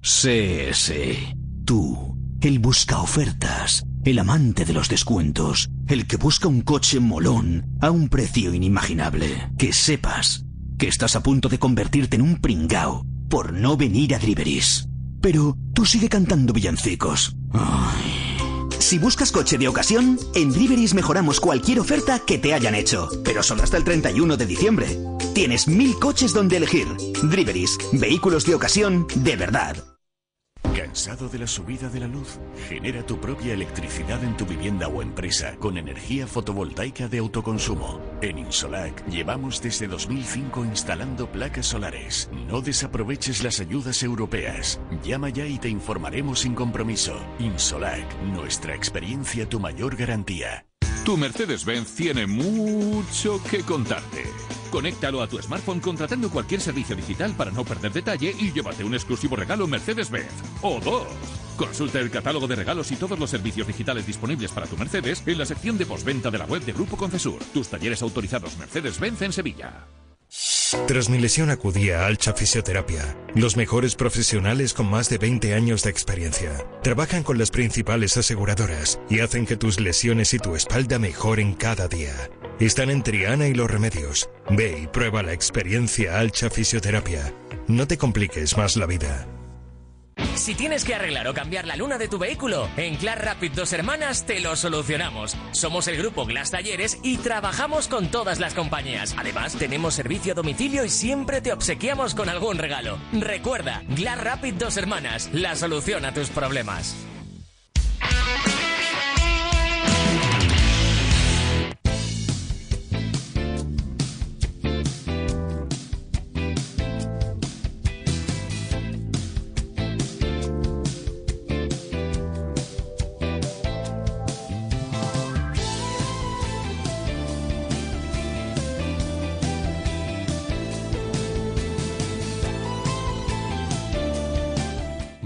Sí, 0.00 0.68
sí. 0.72 1.34
Tú, 1.66 2.16
el 2.40 2.60
busca 2.60 3.00
ofertas, 3.00 3.82
el 4.04 4.18
amante 4.18 4.64
de 4.64 4.72
los 4.72 4.88
descuentos, 4.88 5.70
el 5.88 6.06
que 6.06 6.16
busca 6.16 6.48
un 6.48 6.60
coche 6.60 7.00
molón 7.00 7.76
a 7.80 7.90
un 7.90 8.08
precio 8.08 8.52
inimaginable. 8.52 9.50
Que 9.58 9.72
sepas 9.72 10.44
que 10.78 10.88
estás 10.88 11.16
a 11.16 11.22
punto 11.22 11.48
de 11.48 11.58
convertirte 11.58 12.16
en 12.16 12.22
un 12.22 12.40
pringao 12.40 13.06
por 13.28 13.52
no 13.52 13.76
venir 13.76 14.14
a 14.14 14.18
Driveris. 14.18 14.88
Pero 15.20 15.56
tú 15.72 15.86
sigue 15.86 16.08
cantando 16.08 16.52
villancicos. 16.52 17.36
Si 18.78 18.98
buscas 18.98 19.32
coche 19.32 19.56
de 19.56 19.68
ocasión, 19.68 20.18
en 20.34 20.50
Driveris 20.50 20.92
mejoramos 20.92 21.40
cualquier 21.40 21.80
oferta 21.80 22.18
que 22.18 22.36
te 22.38 22.52
hayan 22.52 22.74
hecho, 22.74 23.08
pero 23.24 23.42
solo 23.42 23.62
hasta 23.62 23.78
el 23.78 23.84
31 23.84 24.36
de 24.36 24.46
diciembre. 24.46 24.98
Tienes 25.34 25.66
mil 25.66 25.94
coches 25.98 26.34
donde 26.34 26.58
elegir. 26.58 26.88
Driveris, 27.22 27.78
vehículos 27.92 28.44
de 28.44 28.54
ocasión 28.54 29.06
de 29.14 29.36
verdad. 29.36 29.93
¿Cansado 30.74 31.28
de 31.28 31.38
la 31.38 31.46
subida 31.46 31.88
de 31.88 32.00
la 32.00 32.08
luz? 32.08 32.40
Genera 32.68 33.06
tu 33.06 33.20
propia 33.20 33.54
electricidad 33.54 34.24
en 34.24 34.36
tu 34.36 34.44
vivienda 34.44 34.88
o 34.88 35.02
empresa 35.02 35.54
con 35.60 35.78
energía 35.78 36.26
fotovoltaica 36.26 37.06
de 37.06 37.18
autoconsumo. 37.18 38.00
En 38.20 38.38
Insolac 38.38 39.06
llevamos 39.06 39.62
desde 39.62 39.86
2005 39.86 40.64
instalando 40.64 41.30
placas 41.30 41.66
solares. 41.66 42.28
No 42.48 42.60
desaproveches 42.60 43.44
las 43.44 43.60
ayudas 43.60 44.02
europeas. 44.02 44.80
Llama 45.04 45.28
ya 45.28 45.46
y 45.46 45.58
te 45.58 45.68
informaremos 45.68 46.40
sin 46.40 46.56
compromiso. 46.56 47.16
Insolac, 47.38 48.20
nuestra 48.24 48.74
experiencia 48.74 49.48
tu 49.48 49.60
mayor 49.60 49.94
garantía. 49.94 50.66
Tu 51.04 51.16
Mercedes-Benz 51.16 51.94
tiene 51.94 52.26
mucho 52.26 53.40
que 53.48 53.60
contarte. 53.60 54.24
Conéctalo 54.74 55.22
a 55.22 55.28
tu 55.28 55.40
smartphone 55.40 55.78
contratando 55.78 56.28
cualquier 56.28 56.60
servicio 56.60 56.96
digital 56.96 57.32
para 57.36 57.52
no 57.52 57.64
perder 57.64 57.92
detalle 57.92 58.34
y 58.36 58.50
llévate 58.50 58.82
un 58.82 58.92
exclusivo 58.92 59.36
regalo 59.36 59.68
Mercedes-Benz. 59.68 60.32
O 60.62 60.80
dos. 60.80 61.06
Consulta 61.56 62.00
el 62.00 62.10
catálogo 62.10 62.48
de 62.48 62.56
regalos 62.56 62.90
y 62.90 62.96
todos 62.96 63.16
los 63.16 63.30
servicios 63.30 63.68
digitales 63.68 64.04
disponibles 64.04 64.50
para 64.50 64.66
tu 64.66 64.76
Mercedes 64.76 65.22
en 65.26 65.38
la 65.38 65.46
sección 65.46 65.78
de 65.78 65.86
postventa 65.86 66.28
de 66.28 66.38
la 66.38 66.46
web 66.46 66.64
de 66.64 66.72
Grupo 66.72 66.96
Concesur. 66.96 67.38
Tus 67.52 67.68
talleres 67.68 68.02
autorizados 68.02 68.58
Mercedes-Benz 68.58 69.22
en 69.22 69.32
Sevilla. 69.32 69.86
Tras 70.88 71.08
mi 71.08 71.20
lesión 71.20 71.50
acudí 71.50 71.90
a 71.90 72.06
Alcha 72.06 72.32
Fisioterapia, 72.32 73.16
los 73.36 73.56
mejores 73.56 73.94
profesionales 73.94 74.74
con 74.74 74.90
más 74.90 75.08
de 75.08 75.18
20 75.18 75.54
años 75.54 75.84
de 75.84 75.90
experiencia. 75.90 76.66
Trabajan 76.82 77.22
con 77.22 77.38
las 77.38 77.52
principales 77.52 78.16
aseguradoras 78.16 78.98
y 79.08 79.20
hacen 79.20 79.46
que 79.46 79.56
tus 79.56 79.78
lesiones 79.78 80.34
y 80.34 80.38
tu 80.38 80.56
espalda 80.56 80.98
mejoren 80.98 81.54
cada 81.54 81.86
día. 81.86 82.28
Están 82.60 82.88
en 82.90 83.02
Triana 83.02 83.48
y 83.48 83.54
Los 83.54 83.68
Remedios. 83.68 84.30
Ve 84.48 84.78
y 84.84 84.86
prueba 84.86 85.24
la 85.24 85.32
experiencia 85.32 86.20
Alcha 86.20 86.50
Fisioterapia. 86.50 87.34
No 87.66 87.88
te 87.88 87.98
compliques 87.98 88.56
más 88.56 88.76
la 88.76 88.86
vida. 88.86 89.26
Si 90.36 90.54
tienes 90.54 90.84
que 90.84 90.94
arreglar 90.94 91.26
o 91.26 91.34
cambiar 91.34 91.66
la 91.66 91.74
luna 91.74 91.98
de 91.98 92.06
tu 92.06 92.18
vehículo, 92.18 92.68
en 92.76 92.96
Glass 92.96 93.18
Rapid 93.18 93.52
Dos 93.52 93.72
Hermanas 93.72 94.24
te 94.24 94.38
lo 94.38 94.54
solucionamos. 94.54 95.36
Somos 95.50 95.88
el 95.88 95.96
grupo 95.96 96.26
Glass 96.26 96.52
Talleres 96.52 96.98
y 97.02 97.16
trabajamos 97.16 97.88
con 97.88 98.08
todas 98.08 98.38
las 98.38 98.54
compañías. 98.54 99.16
Además, 99.18 99.56
tenemos 99.56 99.94
servicio 99.94 100.32
a 100.32 100.36
domicilio 100.36 100.84
y 100.84 100.90
siempre 100.90 101.40
te 101.40 101.52
obsequiamos 101.52 102.14
con 102.14 102.28
algún 102.28 102.58
regalo. 102.58 102.98
Recuerda, 103.12 103.82
Glass 103.88 104.22
Rapid 104.22 104.54
Dos 104.54 104.76
Hermanas, 104.76 105.28
la 105.32 105.56
solución 105.56 106.04
a 106.04 106.14
tus 106.14 106.30
problemas. 106.30 106.94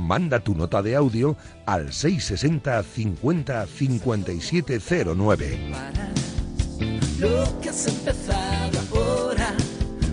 Manda 0.09 0.41
tu 0.41 0.55
nota 0.55 0.81
de 0.81 0.97
audio 0.97 1.37
al 1.67 1.93
660 1.93 2.83
50 2.83 3.67
5709. 3.67 5.59
Lo 7.19 7.61
que 7.61 7.69
has 7.69 7.87
empezado 7.89 8.79
ahora, 8.97 9.53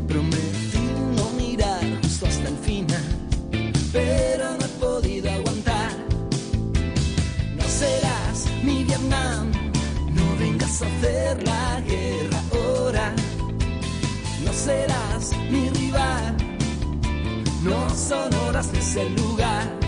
prometí 0.05 0.83
no 1.15 1.29
mirar 1.37 1.79
justo 2.01 2.25
hasta 2.25 2.49
el 2.49 2.57
final, 2.57 3.03
pero 3.93 4.57
no 4.59 4.65
he 4.65 4.69
podido 4.81 5.31
aguantar. 5.31 5.93
No 7.55 7.63
serás 7.63 8.47
mi 8.65 8.83
Vietnam, 8.83 9.49
no 10.11 10.35
vengas 10.37 10.81
a 10.81 10.87
hacer 10.87 11.41
la 11.43 11.79
guerra 11.79 12.41
ahora. 12.51 13.13
No 14.43 14.51
serás 14.51 15.31
mi 15.49 15.69
rival, 15.69 16.35
no 17.63 17.89
son 17.91 18.33
horas 18.33 18.73
de 18.73 18.79
ese 18.79 19.09
lugar. 19.11 19.84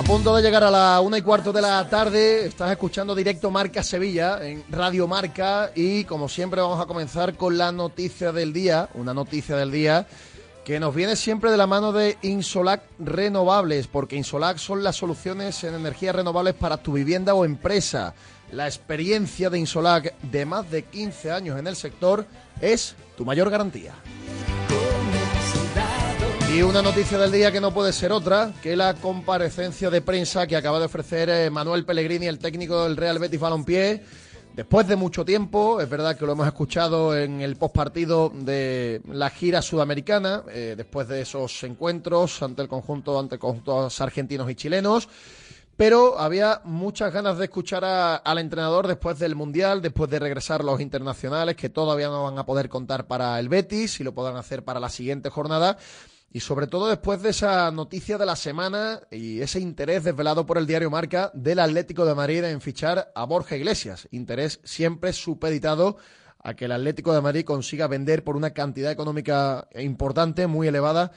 A 0.00 0.02
punto 0.02 0.34
de 0.34 0.40
llegar 0.40 0.64
a 0.64 0.70
la 0.70 0.98
una 1.02 1.18
y 1.18 1.22
cuarto 1.22 1.52
de 1.52 1.60
la 1.60 1.86
tarde, 1.90 2.46
estás 2.46 2.70
escuchando 2.70 3.14
directo 3.14 3.50
Marca 3.50 3.82
Sevilla 3.82 4.38
en 4.42 4.64
Radio 4.70 5.06
Marca 5.06 5.72
y 5.74 6.04
como 6.04 6.26
siempre 6.26 6.62
vamos 6.62 6.80
a 6.80 6.86
comenzar 6.86 7.34
con 7.34 7.58
la 7.58 7.70
noticia 7.70 8.32
del 8.32 8.54
día, 8.54 8.88
una 8.94 9.12
noticia 9.12 9.56
del 9.56 9.70
día 9.70 10.06
que 10.64 10.80
nos 10.80 10.94
viene 10.94 11.16
siempre 11.16 11.50
de 11.50 11.58
la 11.58 11.66
mano 11.66 11.92
de 11.92 12.16
Insolac 12.22 12.82
Renovables, 12.98 13.88
porque 13.88 14.16
Insolac 14.16 14.56
son 14.56 14.82
las 14.82 14.96
soluciones 14.96 15.62
en 15.64 15.74
energías 15.74 16.14
renovables 16.16 16.54
para 16.54 16.78
tu 16.78 16.94
vivienda 16.94 17.34
o 17.34 17.44
empresa. 17.44 18.14
La 18.52 18.66
experiencia 18.66 19.50
de 19.50 19.58
Insolac 19.58 20.18
de 20.22 20.46
más 20.46 20.70
de 20.70 20.84
15 20.84 21.30
años 21.30 21.58
en 21.58 21.66
el 21.66 21.76
sector 21.76 22.24
es 22.62 22.96
tu 23.18 23.26
mayor 23.26 23.50
garantía. 23.50 23.92
Y 26.52 26.62
una 26.62 26.82
noticia 26.82 27.16
del 27.16 27.30
día 27.30 27.52
que 27.52 27.60
no 27.60 27.72
puede 27.72 27.92
ser 27.92 28.10
otra 28.12 28.52
que 28.62 28.74
la 28.76 28.94
comparecencia 28.94 29.88
de 29.88 30.00
prensa 30.02 30.46
que 30.46 30.56
acaba 30.56 30.78
de 30.80 30.86
ofrecer 30.86 31.30
eh, 31.30 31.48
Manuel 31.48 31.84
Pellegrini, 31.84 32.26
el 32.26 32.38
técnico 32.38 32.82
del 32.84 32.96
Real 32.96 33.18
Betis 33.20 33.38
Balompié, 33.38 34.02
después 34.54 34.86
de 34.88 34.96
mucho 34.96 35.24
tiempo. 35.24 35.80
Es 35.80 35.88
verdad 35.88 36.16
que 36.18 36.26
lo 36.26 36.32
hemos 36.32 36.46
escuchado 36.48 37.16
en 37.16 37.40
el 37.40 37.56
postpartido 37.56 38.30
de 38.34 39.00
la 39.12 39.30
gira 39.30 39.62
sudamericana, 39.62 40.42
eh, 40.50 40.74
después 40.76 41.06
de 41.08 41.20
esos 41.22 41.62
encuentros 41.62 42.42
ante 42.42 42.62
el 42.62 42.68
conjunto, 42.68 43.18
ante 43.18 43.38
conjuntos 43.38 44.00
argentinos 44.00 44.50
y 44.50 44.56
chilenos. 44.56 45.08
Pero 45.76 46.18
había 46.18 46.60
muchas 46.64 47.10
ganas 47.12 47.38
de 47.38 47.44
escuchar 47.44 47.84
a- 47.86 48.16
al 48.16 48.38
entrenador 48.38 48.86
después 48.86 49.18
del 49.18 49.34
Mundial, 49.34 49.80
después 49.80 50.10
de 50.10 50.18
regresar 50.18 50.62
los 50.62 50.78
internacionales, 50.80 51.56
que 51.56 51.70
todavía 51.70 52.08
no 52.08 52.24
van 52.24 52.38
a 52.38 52.44
poder 52.44 52.68
contar 52.68 53.06
para 53.06 53.38
el 53.38 53.48
Betis 53.48 53.98
y 54.00 54.04
lo 54.04 54.12
podrán 54.12 54.36
hacer 54.36 54.62
para 54.62 54.78
la 54.80 54.90
siguiente 54.90 55.30
jornada. 55.30 55.78
Y 56.32 56.40
sobre 56.40 56.68
todo 56.68 56.88
después 56.88 57.22
de 57.22 57.30
esa 57.30 57.70
noticia 57.72 58.16
de 58.16 58.26
la 58.26 58.36
semana 58.36 59.00
y 59.10 59.40
ese 59.40 59.58
interés 59.58 60.04
desvelado 60.04 60.46
por 60.46 60.58
el 60.58 60.66
diario 60.66 60.88
Marca 60.88 61.32
del 61.34 61.58
Atlético 61.58 62.04
de 62.04 62.14
Madrid 62.14 62.44
en 62.44 62.60
fichar 62.60 63.10
a 63.14 63.24
Borja 63.24 63.56
Iglesias. 63.56 64.06
Interés 64.12 64.60
siempre 64.62 65.12
supeditado 65.12 65.96
a 66.42 66.54
que 66.54 66.66
el 66.66 66.72
Atlético 66.72 67.12
de 67.12 67.20
Madrid 67.20 67.44
consiga 67.44 67.88
vender 67.88 68.22
por 68.22 68.36
una 68.36 68.50
cantidad 68.50 68.92
económica 68.92 69.68
importante, 69.74 70.46
muy 70.46 70.68
elevada, 70.68 71.10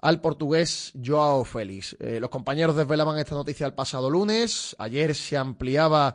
al 0.00 0.20
portugués 0.20 0.92
Joao 1.02 1.44
Félix. 1.44 1.96
Eh, 1.98 2.20
los 2.20 2.30
compañeros 2.30 2.76
desvelaban 2.76 3.18
esta 3.18 3.34
noticia 3.34 3.66
el 3.66 3.74
pasado 3.74 4.10
lunes. 4.10 4.76
Ayer 4.78 5.14
se 5.14 5.36
ampliaba 5.36 6.14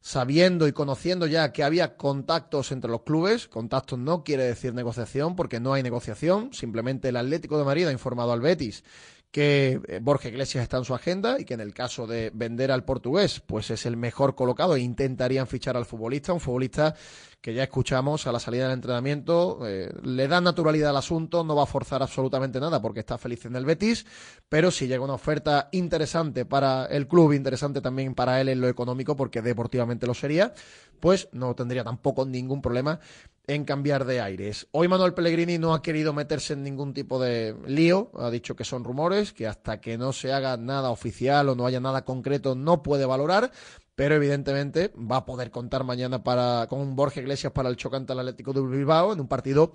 sabiendo 0.00 0.66
y 0.66 0.72
conociendo 0.72 1.26
ya 1.26 1.52
que 1.52 1.62
había 1.62 1.96
contactos 1.96 2.72
entre 2.72 2.90
los 2.90 3.02
clubes. 3.02 3.48
Contactos 3.48 3.98
no 3.98 4.24
quiere 4.24 4.44
decir 4.44 4.74
negociación 4.74 5.36
porque 5.36 5.60
no 5.60 5.72
hay 5.74 5.82
negociación. 5.82 6.52
Simplemente 6.52 7.10
el 7.10 7.16
Atlético 7.16 7.58
de 7.58 7.64
Madrid 7.64 7.86
ha 7.86 7.92
informado 7.92 8.32
al 8.32 8.40
Betis 8.40 8.82
que 9.30 9.80
eh, 9.86 10.00
Borja 10.02 10.28
Iglesias 10.28 10.62
está 10.62 10.78
en 10.78 10.84
su 10.84 10.94
agenda 10.94 11.38
y 11.38 11.44
que 11.44 11.54
en 11.54 11.60
el 11.60 11.72
caso 11.72 12.06
de 12.06 12.30
vender 12.34 12.72
al 12.72 12.84
portugués, 12.84 13.40
pues 13.40 13.70
es 13.70 13.86
el 13.86 13.96
mejor 13.96 14.34
colocado. 14.34 14.76
E 14.76 14.80
intentarían 14.80 15.46
fichar 15.46 15.76
al 15.76 15.86
futbolista, 15.86 16.32
un 16.32 16.40
futbolista 16.40 16.94
que 17.40 17.54
ya 17.54 17.62
escuchamos 17.62 18.26
a 18.26 18.32
la 18.32 18.40
salida 18.40 18.64
del 18.64 18.74
entrenamiento, 18.74 19.66
eh, 19.66 19.90
le 20.02 20.28
da 20.28 20.40
naturalidad 20.40 20.90
al 20.90 20.98
asunto, 20.98 21.42
no 21.42 21.56
va 21.56 21.62
a 21.62 21.66
forzar 21.66 22.02
absolutamente 22.02 22.60
nada 22.60 22.82
porque 22.82 23.00
está 23.00 23.16
feliz 23.16 23.46
en 23.46 23.56
el 23.56 23.64
Betis, 23.64 24.04
pero 24.48 24.70
si 24.70 24.86
llega 24.86 25.02
una 25.02 25.14
oferta 25.14 25.70
interesante 25.72 26.44
para 26.44 26.84
el 26.86 27.08
club, 27.08 27.32
interesante 27.32 27.80
también 27.80 28.14
para 28.14 28.40
él 28.42 28.50
en 28.50 28.60
lo 28.60 28.68
económico, 28.68 29.16
porque 29.16 29.40
deportivamente 29.40 30.06
lo 30.06 30.12
sería, 30.12 30.52
pues 30.98 31.28
no 31.32 31.54
tendría 31.54 31.82
tampoco 31.82 32.26
ningún 32.26 32.60
problema 32.60 33.00
en 33.54 33.64
cambiar 33.64 34.04
de 34.04 34.20
aires. 34.20 34.68
Hoy 34.70 34.86
Manuel 34.86 35.12
Pellegrini 35.12 35.58
no 35.58 35.74
ha 35.74 35.82
querido 35.82 36.12
meterse 36.12 36.52
en 36.52 36.62
ningún 36.62 36.94
tipo 36.94 37.20
de 37.20 37.56
lío, 37.66 38.12
ha 38.16 38.30
dicho 38.30 38.54
que 38.54 38.62
son 38.62 38.84
rumores, 38.84 39.32
que 39.32 39.48
hasta 39.48 39.80
que 39.80 39.98
no 39.98 40.12
se 40.12 40.32
haga 40.32 40.56
nada 40.56 40.90
oficial 40.90 41.48
o 41.48 41.56
no 41.56 41.66
haya 41.66 41.80
nada 41.80 42.04
concreto 42.04 42.54
no 42.54 42.84
puede 42.84 43.06
valorar, 43.06 43.50
pero 43.96 44.14
evidentemente 44.14 44.92
va 44.96 45.16
a 45.16 45.24
poder 45.24 45.50
contar 45.50 45.82
mañana 45.82 46.22
para, 46.22 46.68
con 46.68 46.94
Borja 46.94 47.20
Iglesias 47.20 47.52
para 47.52 47.68
el 47.68 47.76
chocante 47.76 48.12
al 48.12 48.20
Atlético 48.20 48.52
de 48.52 48.60
Bilbao 48.60 49.12
en 49.12 49.20
un 49.20 49.26
partido 49.26 49.72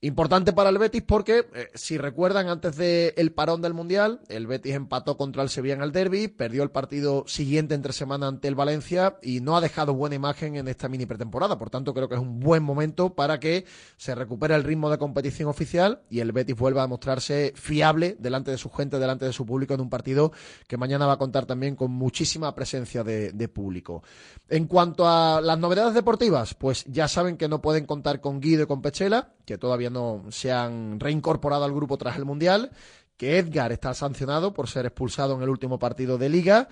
Importante 0.00 0.52
para 0.52 0.70
el 0.70 0.78
Betis 0.78 1.02
porque, 1.02 1.48
eh, 1.54 1.70
si 1.74 1.98
recuerdan, 1.98 2.48
antes 2.48 2.76
del 2.76 3.32
parón 3.32 3.60
del 3.62 3.74
Mundial, 3.74 4.20
el 4.28 4.46
Betis 4.46 4.76
empató 4.76 5.16
contra 5.16 5.42
el 5.42 5.48
Sevilla 5.48 5.74
en 5.74 5.82
el 5.82 5.90
derby, 5.90 6.28
perdió 6.28 6.62
el 6.62 6.70
partido 6.70 7.24
siguiente 7.26 7.74
entre 7.74 7.92
semana 7.92 8.28
ante 8.28 8.46
el 8.46 8.54
Valencia 8.54 9.18
y 9.22 9.40
no 9.40 9.56
ha 9.56 9.60
dejado 9.60 9.94
buena 9.94 10.14
imagen 10.14 10.54
en 10.54 10.68
esta 10.68 10.88
mini 10.88 11.04
pretemporada. 11.04 11.58
Por 11.58 11.70
tanto, 11.70 11.94
creo 11.94 12.08
que 12.08 12.14
es 12.14 12.20
un 12.20 12.38
buen 12.38 12.62
momento 12.62 13.16
para 13.16 13.40
que 13.40 13.64
se 13.96 14.14
recupere 14.14 14.54
el 14.54 14.62
ritmo 14.62 14.88
de 14.88 14.98
competición 14.98 15.48
oficial 15.48 16.02
y 16.08 16.20
el 16.20 16.30
Betis 16.30 16.54
vuelva 16.54 16.84
a 16.84 16.86
mostrarse 16.86 17.52
fiable 17.56 18.14
delante 18.20 18.52
de 18.52 18.58
su 18.58 18.70
gente, 18.70 19.00
delante 19.00 19.24
de 19.24 19.32
su 19.32 19.46
público 19.46 19.74
en 19.74 19.80
un 19.80 19.90
partido 19.90 20.30
que 20.68 20.76
mañana 20.76 21.06
va 21.06 21.14
a 21.14 21.18
contar 21.18 21.44
también 21.44 21.74
con 21.74 21.90
muchísima 21.90 22.54
presencia 22.54 23.02
de, 23.02 23.32
de 23.32 23.48
público. 23.48 24.04
En 24.48 24.68
cuanto 24.68 25.08
a 25.08 25.40
las 25.40 25.58
novedades 25.58 25.94
deportivas, 25.94 26.54
pues 26.54 26.84
ya 26.84 27.08
saben 27.08 27.36
que 27.36 27.48
no 27.48 27.60
pueden 27.60 27.84
contar 27.84 28.20
con 28.20 28.40
Guido 28.40 28.62
y 28.62 28.66
con 28.66 28.80
Pechela, 28.80 29.32
que 29.44 29.58
todavía 29.58 29.87
no 29.90 30.24
se 30.30 30.52
han 30.52 31.00
reincorporado 31.00 31.64
al 31.64 31.74
grupo 31.74 31.98
tras 31.98 32.16
el 32.16 32.24
Mundial, 32.24 32.70
que 33.16 33.38
Edgar 33.38 33.72
está 33.72 33.94
sancionado 33.94 34.54
por 34.54 34.68
ser 34.68 34.86
expulsado 34.86 35.34
en 35.36 35.42
el 35.42 35.48
último 35.48 35.78
partido 35.78 36.18
de 36.18 36.28
liga. 36.28 36.68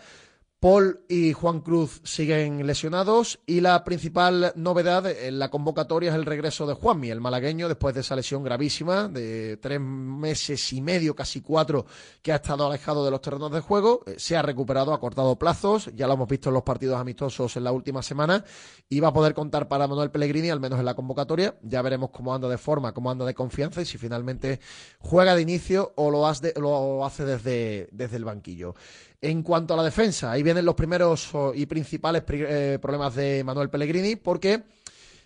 Paul 0.59 1.01
y 1.07 1.35
Juan 1.35 1.61
Cruz 1.61 2.01
siguen 2.03 2.67
lesionados 2.67 3.39
y 3.45 3.61
la 3.61 3.85
principal 3.85 4.55
novedad 4.57 5.07
en 5.07 5.39
la 5.39 5.51
convocatoria 5.51 6.09
es 6.09 6.17
el 6.17 6.25
regreso 6.25 6.67
de 6.67 6.73
Juanmi, 6.73 7.11
el 7.11 7.21
malagueño, 7.21 7.69
después 7.69 7.95
de 7.95 8.01
esa 8.01 8.17
lesión 8.17 8.43
gravísima 8.43 9.07
de 9.07 9.59
tres 9.59 9.79
meses 9.79 10.73
y 10.73 10.81
medio, 10.81 11.15
casi 11.15 11.43
cuatro, 11.43 11.85
que 12.23 12.33
ha 12.33 12.37
estado 12.37 12.67
alejado 12.67 13.05
de 13.05 13.11
los 13.11 13.21
terrenos 13.21 13.53
de 13.53 13.61
juego. 13.61 14.03
Eh, 14.07 14.15
se 14.17 14.35
ha 14.35 14.41
recuperado 14.41 14.95
a 14.95 14.99
cortado 14.99 15.39
plazos, 15.39 15.91
ya 15.95 16.07
lo 16.07 16.15
hemos 16.15 16.29
visto 16.29 16.49
en 16.49 16.55
los 16.55 16.63
partidos 16.63 16.99
amistosos 16.99 17.55
en 17.59 17.65
la 17.65 17.73
última 17.73 18.03
semana 18.03 18.43
y 18.89 18.99
va 19.01 19.09
a 19.09 19.13
poder 19.13 19.35
contar 19.35 19.69
para 19.69 19.87
Manuel 19.87 20.11
Pellegrini, 20.11 20.49
al 20.49 20.61
menos 20.61 20.79
en 20.79 20.87
la 20.87 20.95
convocatoria. 20.95 21.55
Ya 21.63 21.83
veremos 21.83 22.09
cómo 22.11 22.35
anda 22.35 22.49
de 22.49 22.57
forma, 22.57 22.95
cómo 22.95 23.11
anda 23.11 23.27
de 23.27 23.35
confianza 23.35 23.83
y 23.83 23.85
si 23.85 23.99
finalmente 23.99 24.59
juega 25.01 25.35
de 25.35 25.43
inicio 25.43 25.93
o 25.97 26.11
lo, 26.11 26.27
hace 26.27 27.27
desde 27.27 28.17
el 28.17 28.25
banquillo. 28.25 28.75
En 29.21 29.43
cuanto 29.43 29.75
a 29.75 29.77
la 29.77 29.83
defensa, 29.83 30.31
ahí 30.31 30.43
vienen 30.43 30.65
los 30.65 30.75
primeros 30.75 31.31
y 31.55 31.67
principales 31.67 32.23
eh, 32.29 32.79
problemas 32.81 33.15
de 33.15 33.43
Manuel 33.45 33.71
Pellegrini, 33.71 34.17
porque 34.17 34.63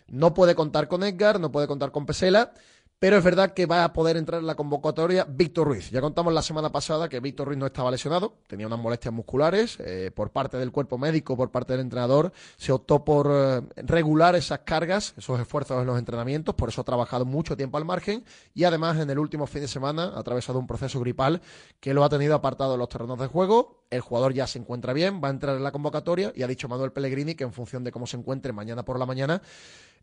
no 0.09 0.33
puede 0.33 0.55
contar 0.55 0.89
con 0.89 1.03
Edgar, 1.03 1.41
no 1.41 1.51
puede 1.51 1.67
contar 1.67 1.91
con 1.91 2.07
Pesela 2.07 2.53
pero 3.01 3.17
es 3.17 3.25
verdad 3.25 3.55
que 3.55 3.65
va 3.65 3.83
a 3.83 3.95
poder 3.95 4.19
entrar 4.19 4.43
en 4.43 4.47
la 4.47 4.55
convocatoria 4.55 5.25
Víctor 5.25 5.69
Ruiz. 5.69 5.91
Ya 5.91 6.03
contamos 6.03 6.35
la 6.35 6.43
semana 6.43 6.71
pasada 6.71 7.09
que 7.09 7.19
Víctor 7.19 7.49
Ruiz 7.49 7.59
no 7.59 7.65
estaba 7.65 7.91
lesionado, 7.91 8.35
tenía 8.47 8.67
unas 8.67 8.79
molestias 8.79 9.13
musculares. 9.15 9.79
Eh, 9.81 10.11
por 10.15 10.31
parte 10.33 10.59
del 10.59 10.71
cuerpo 10.71 10.99
médico, 10.99 11.35
por 11.35 11.51
parte 11.51 11.73
del 11.73 11.81
entrenador, 11.81 12.31
se 12.59 12.73
optó 12.73 13.03
por 13.03 13.31
eh, 13.33 13.63
regular 13.77 14.37
esas 14.37 14.61
cargas, 14.61 15.15
esos 15.17 15.41
esfuerzos 15.41 15.81
en 15.81 15.87
los 15.87 15.99
entrenamientos. 15.99 16.55
Por 16.55 16.69
eso 16.69 16.83
ha 16.83 16.85
trabajado 16.85 17.25
mucho 17.25 17.57
tiempo 17.57 17.79
al 17.79 17.87
margen 17.87 18.23
y 18.55 18.65
además 18.65 18.99
en 18.99 19.09
el 19.09 19.19
último 19.19 19.47
fin 19.47 19.63
de 19.63 19.69
semana 19.69 20.13
ha 20.15 20.21
atravesado 20.21 20.59
un 20.59 20.67
proceso 20.67 21.01
gripal 21.01 21.41
que 21.81 21.95
lo 21.95 22.05
ha 22.05 22.11
tenido 22.11 22.35
apartado 22.35 22.73
de 22.73 22.79
los 22.79 22.91
terrenos 22.91 23.19
de 23.19 23.29
juego. 23.29 23.81
El 23.89 24.03
jugador 24.03 24.35
ya 24.35 24.47
se 24.47 24.59
encuentra 24.59 24.93
bien, 24.93 25.23
va 25.25 25.29
a 25.29 25.31
entrar 25.31 25.57
en 25.57 25.65
la 25.65 25.73
convocatoria 25.73 26.35
y 26.37 26.43
ha 26.43 26.47
dicho 26.47 26.69
Manuel 26.69 26.93
Pellegrini 26.93 27.35
que 27.35 27.45
en 27.45 27.55
función 27.55 27.83
de 27.83 27.93
cómo 27.93 28.07
se 28.07 28.19
encuentre 28.19 28.53
mañana 28.53 28.85
por 28.85 28.99
la 28.99 29.07
mañana 29.07 29.41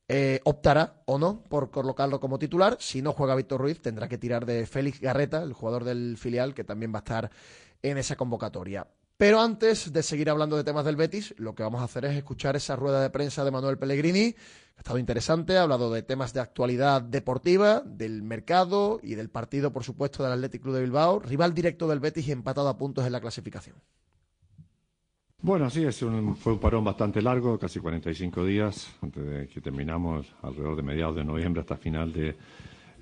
eh, 0.10 0.40
optará 0.46 1.02
o 1.06 1.18
no 1.18 1.44
por 1.44 1.72
colocarlo 1.72 2.20
como 2.20 2.40
titular. 2.40 2.78
Si 2.80 3.02
no 3.02 3.14
juega 3.14 3.36
Víctor 3.36 3.62
Ruiz, 3.62 3.82
tendrá 3.82 4.08
que 4.08 4.18
tirar 4.18 4.46
de 4.46 4.66
Félix 4.66 5.02
Garreta, 5.02 5.44
el 5.44 5.54
jugador 5.54 5.84
del 5.84 6.18
filial, 6.18 6.54
que 6.54 6.64
también 6.64 6.94
va 6.94 7.00
a 7.00 7.06
estar 7.06 7.32
en 7.82 7.98
esa 7.98 8.16
convocatoria. 8.16 8.88
Pero 9.18 9.42
antes 9.42 9.92
de 9.92 10.04
seguir 10.04 10.30
hablando 10.30 10.56
de 10.58 10.64
temas 10.64 10.86
del 10.86 10.96
Betis, 10.96 11.34
lo 11.38 11.56
que 11.56 11.64
vamos 11.64 11.82
a 11.82 11.86
hacer 11.86 12.06
es 12.06 12.16
escuchar 12.16 12.56
esa 12.56 12.76
rueda 12.76 13.02
de 13.02 13.10
prensa 13.10 13.44
de 13.44 13.50
Manuel 13.50 13.80
Pellegrini. 13.80 14.36
Ha 14.76 14.82
estado 14.82 15.00
interesante, 15.00 15.58
ha 15.58 15.64
hablado 15.64 15.92
de 15.92 16.04
temas 16.04 16.34
de 16.34 16.40
actualidad 16.40 17.02
deportiva, 17.02 17.82
del 17.82 18.22
mercado 18.22 19.00
y 19.02 19.16
del 19.16 19.32
partido, 19.32 19.74
por 19.74 19.84
supuesto, 19.84 20.24
del 20.24 20.34
Athletic 20.34 20.62
Club 20.62 20.76
de 20.76 20.82
Bilbao, 20.82 21.20
rival 21.20 21.56
directo 21.56 21.88
del 21.88 22.00
Betis 22.00 22.28
y 22.28 22.32
empatado 22.32 22.70
a 22.70 22.78
puntos 22.78 23.08
en 23.08 23.12
la 23.12 23.20
clasificación. 23.20 23.78
Bueno, 25.40 25.70
sí, 25.70 25.86
es 25.86 26.02
un, 26.02 26.36
fue 26.36 26.54
un 26.54 26.60
parón 26.60 26.84
bastante 26.84 27.22
largo, 27.22 27.60
casi 27.60 27.80
45 27.80 28.44
días, 28.44 28.92
antes 29.02 29.24
de 29.24 29.48
que 29.48 29.62
terminamos 29.62 30.26
alrededor 30.42 30.76
de 30.76 30.82
mediados 30.82 31.16
de 31.16 31.24
noviembre 31.24 31.62
hasta 31.62 31.78
final 31.78 32.12
de, 32.12 32.30
eh, 32.30 32.36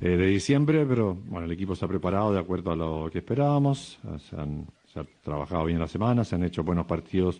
de 0.01 0.27
diciembre, 0.27 0.85
pero 0.85 1.15
bueno, 1.15 1.45
el 1.45 1.51
equipo 1.53 1.75
se 1.75 1.85
ha 1.85 1.87
preparado 1.87 2.33
de 2.33 2.39
acuerdo 2.39 2.71
a 2.71 2.75
lo 2.75 3.09
que 3.09 3.19
esperábamos, 3.19 3.97
se, 4.29 4.35
han, 4.35 4.67
ha 4.95 5.05
trabajado 5.23 5.63
bien 5.63 5.79
la 5.79 5.87
semana, 5.87 6.25
se 6.25 6.35
han 6.35 6.43
hecho 6.43 6.61
buenos 6.63 6.85
partidos 6.85 7.39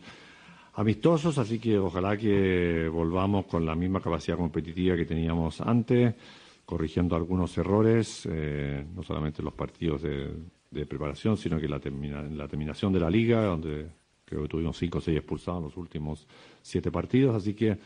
amistosos, 0.76 1.38
así 1.38 1.60
que 1.60 1.78
ojalá 1.78 2.16
que 2.16 2.90
volvamos 2.92 3.48
con 3.48 3.66
la 3.66 3.76
misma 3.76 4.00
capacidad 4.00 4.38
competitiva 4.38 4.96
que 4.96 5.06
teníamos 5.06 5.60
antes, 5.60 6.16
corrigiendo 6.66 7.18
algunos 7.18 7.58
errores, 7.58 8.28
eh, 8.32 8.86
no 8.96 9.04
solamente 9.04 9.44
los 9.44 9.54
partidos 9.54 10.04
de, 10.04 10.32
de 10.72 10.86
preparación, 10.86 11.36
sino 11.36 11.60
que 11.60 11.68
la, 11.68 11.80
termina, 11.82 12.24
la 12.24 12.48
terminación 12.48 12.94
de 12.94 13.00
la 13.02 13.10
liga, 13.10 13.44
donde 13.44 14.05
Creo 14.26 14.42
que 14.42 14.48
tuvimos 14.48 14.78
cinco 14.78 14.98
o 14.98 15.02
seis 15.02 15.18
expulsados 15.18 15.60
en 15.60 15.66
los 15.66 15.78
últimos 15.78 16.28
siete 16.62 16.92
partidos, 16.92 17.36
así 17.36 17.54
que 17.54 17.78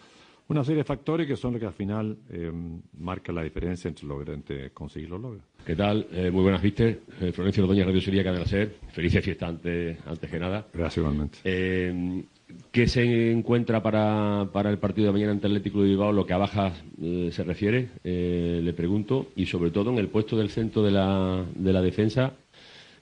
una 0.48 0.64
serie 0.64 0.80
de 0.80 0.84
factores 0.84 1.28
que 1.28 1.36
son 1.36 1.54
los 1.54 1.60
que 1.60 1.68
al 1.68 1.74
final 1.74 2.18
eh, 2.30 2.52
marcan 2.98 3.36
la 3.36 3.44
diferencia 3.44 3.88
entre 3.88 4.08
lograr 4.08 4.36
entre 4.36 4.72
conseguir 4.72 5.10
los 5.10 5.22
logros. 5.22 5.44
¿Qué 5.66 5.76
tal? 5.76 6.08
Eh, 6.12 6.32
muy 6.32 6.42
buenas 6.42 6.62
vistas. 6.62 6.96
Eh, 7.22 7.32
Florencio 7.32 7.68
Doña 7.68 7.86
Radio 7.86 8.02
Sería 8.02 8.24
Cadena 8.24 8.46
Ser. 8.46 8.78
Felices 8.92 9.24
fiestas 9.24 9.50
antes, 9.50 9.98
antes 10.08 10.30
que 10.30 10.40
nada. 10.40 10.66
Gracias 10.74 10.98
igualmente. 10.98 11.38
Eh, 11.44 12.24
¿Qué 12.72 12.88
se 12.88 13.32
encuentra 13.32 13.84
para, 13.84 14.50
para, 14.52 14.72
el 14.72 14.80
partido 14.80 15.08
de 15.08 15.14
mañana 15.14 15.34
ante 15.34 15.46
Atlético 15.46 15.84
de 15.84 15.90
Bilbao, 15.90 16.12
lo 16.12 16.26
que 16.26 16.34
a 16.34 16.38
bajas 16.38 16.84
eh, 17.00 17.30
se 17.32 17.44
refiere? 17.44 17.90
Le 18.04 18.74
pregunto. 18.74 19.28
Y 19.36 19.46
sobre 19.46 19.70
todo 19.70 19.92
en 19.92 20.00
el 20.00 20.08
puesto 20.08 20.36
del 20.36 20.50
centro 20.50 20.82
de 20.82 20.90
la, 20.90 21.46
de 21.54 21.74
la 21.74 21.84
defensa, 21.84 22.34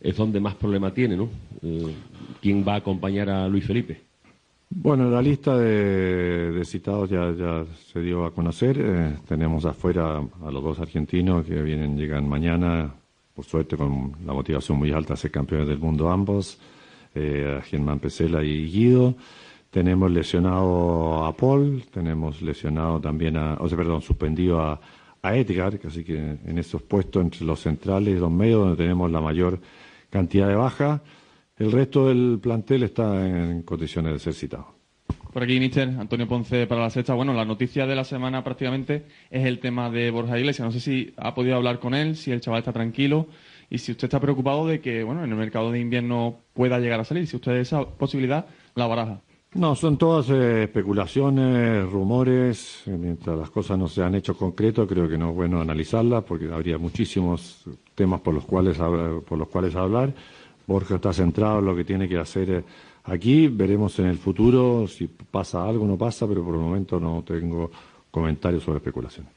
es 0.01 0.15
donde 0.15 0.39
más 0.39 0.55
problema 0.55 0.93
tiene, 0.93 1.17
¿no? 1.17 1.29
Eh, 1.61 1.93
¿Quién 2.41 2.63
va 2.67 2.73
a 2.73 2.77
acompañar 2.77 3.29
a 3.29 3.47
Luis 3.47 3.65
Felipe? 3.65 4.01
Bueno, 4.69 5.09
la 5.09 5.21
lista 5.21 5.57
de, 5.57 6.61
citados 6.65 7.09
ya, 7.09 7.31
ya, 7.31 7.65
se 7.91 8.01
dio 8.01 8.25
a 8.25 8.33
conocer. 8.33 8.77
Eh, 8.79 9.15
tenemos 9.27 9.65
afuera 9.65 10.17
a 10.17 10.51
los 10.51 10.63
dos 10.63 10.79
argentinos 10.79 11.45
que 11.45 11.61
vienen, 11.61 11.97
llegan 11.97 12.27
mañana, 12.27 12.93
por 13.33 13.45
suerte 13.45 13.77
con 13.77 14.13
la 14.25 14.33
motivación 14.33 14.77
muy 14.77 14.91
alta 14.91 15.15
ser 15.15 15.31
campeones 15.31 15.67
del 15.69 15.79
mundo 15.79 16.09
ambos, 16.09 16.59
eh, 17.15 17.61
a 17.61 17.95
Pesela 17.95 18.43
y 18.43 18.69
Guido. 18.69 19.15
Tenemos 19.71 20.11
lesionado 20.11 21.25
a 21.25 21.35
Paul, 21.35 21.83
tenemos 21.91 22.41
lesionado 22.41 22.99
también 22.99 23.37
a, 23.37 23.55
o 23.55 23.69
sea, 23.69 23.77
perdón, 23.77 24.01
suspendido 24.01 24.59
a, 24.59 24.79
a 25.21 25.35
Edgar, 25.35 25.79
así 25.85 26.03
que 26.03 26.17
en 26.17 26.57
esos 26.57 26.81
puestos 26.81 27.21
entre 27.23 27.45
los 27.45 27.61
centrales 27.61 28.17
y 28.17 28.19
los 28.19 28.31
medios 28.31 28.61
donde 28.61 28.77
tenemos 28.77 29.11
la 29.11 29.21
mayor 29.21 29.59
cantidad 30.09 30.47
de 30.47 30.55
baja. 30.55 31.01
El 31.57 31.71
resto 31.71 32.07
del 32.07 32.39
plantel 32.41 32.83
está 32.83 33.25
en 33.25 33.63
condiciones 33.63 34.13
de 34.13 34.19
ser 34.19 34.33
citado. 34.33 34.75
Por 35.33 35.43
aquí, 35.43 35.59
Mister, 35.59 35.89
Antonio 35.99 36.27
Ponce 36.27 36.65
para 36.67 36.81
la 36.81 36.89
sexta. 36.89 37.13
Bueno, 37.13 37.33
la 37.33 37.45
noticia 37.45 37.85
de 37.85 37.95
la 37.95 38.03
semana 38.03 38.43
prácticamente 38.43 39.05
es 39.29 39.45
el 39.45 39.59
tema 39.59 39.89
de 39.89 40.09
Borja 40.09 40.39
Iglesias. 40.39 40.65
No 40.65 40.71
sé 40.71 40.79
si 40.79 41.13
ha 41.17 41.35
podido 41.35 41.55
hablar 41.55 41.79
con 41.79 41.93
él, 41.93 42.15
si 42.15 42.31
el 42.31 42.41
chaval 42.41 42.59
está 42.59 42.73
tranquilo 42.73 43.27
y 43.69 43.79
si 43.79 43.91
usted 43.91 44.05
está 44.05 44.19
preocupado 44.19 44.65
de 44.65 44.79
que, 44.79 45.03
bueno, 45.03 45.23
en 45.23 45.29
el 45.29 45.35
mercado 45.35 45.71
de 45.71 45.79
invierno 45.79 46.39
pueda 46.53 46.79
llegar 46.79 46.99
a 46.99 47.03
salir. 47.03 47.27
Si 47.27 47.35
usted 47.35 47.57
esa 47.57 47.85
posibilidad 47.85 48.47
la 48.75 48.87
baraja. 48.87 49.21
No, 49.57 49.73
son 49.73 49.97
todas 49.97 50.29
eh, 50.29 50.65
especulaciones, 50.65 51.89
rumores. 51.89 52.83
Mientras 52.85 53.35
las 53.35 53.49
cosas 53.49 53.75
no 53.79 53.87
se 53.87 54.03
han 54.03 54.13
hecho 54.13 54.37
concreto, 54.37 54.85
creo 54.85 55.09
que 55.09 55.17
no 55.17 55.31
es 55.31 55.35
bueno 55.35 55.59
analizarlas 55.59 56.23
porque 56.25 56.45
habría 56.45 56.77
muchísimos 56.77 57.63
temas 57.95 58.21
por 58.21 58.35
los 58.35 58.45
cuales, 58.45 58.77
por 58.77 59.35
los 59.35 59.47
cuales 59.47 59.75
hablar. 59.75 60.13
Borja 60.67 60.95
está 60.95 61.11
centrado 61.11 61.57
en 61.57 61.65
lo 61.65 61.75
que 61.75 61.83
tiene 61.83 62.07
que 62.07 62.19
hacer 62.19 62.49
eh, 62.51 62.63
aquí. 63.05 63.47
Veremos 63.47 63.97
en 63.97 64.05
el 64.05 64.17
futuro 64.17 64.85
si 64.87 65.07
pasa 65.07 65.67
algo 65.67 65.85
o 65.85 65.87
no 65.87 65.97
pasa, 65.97 66.27
pero 66.27 66.43
por 66.43 66.53
el 66.53 66.61
momento 66.61 66.99
no 66.99 67.23
tengo 67.25 67.71
comentarios 68.11 68.61
sobre 68.61 68.77
especulaciones. 68.77 69.31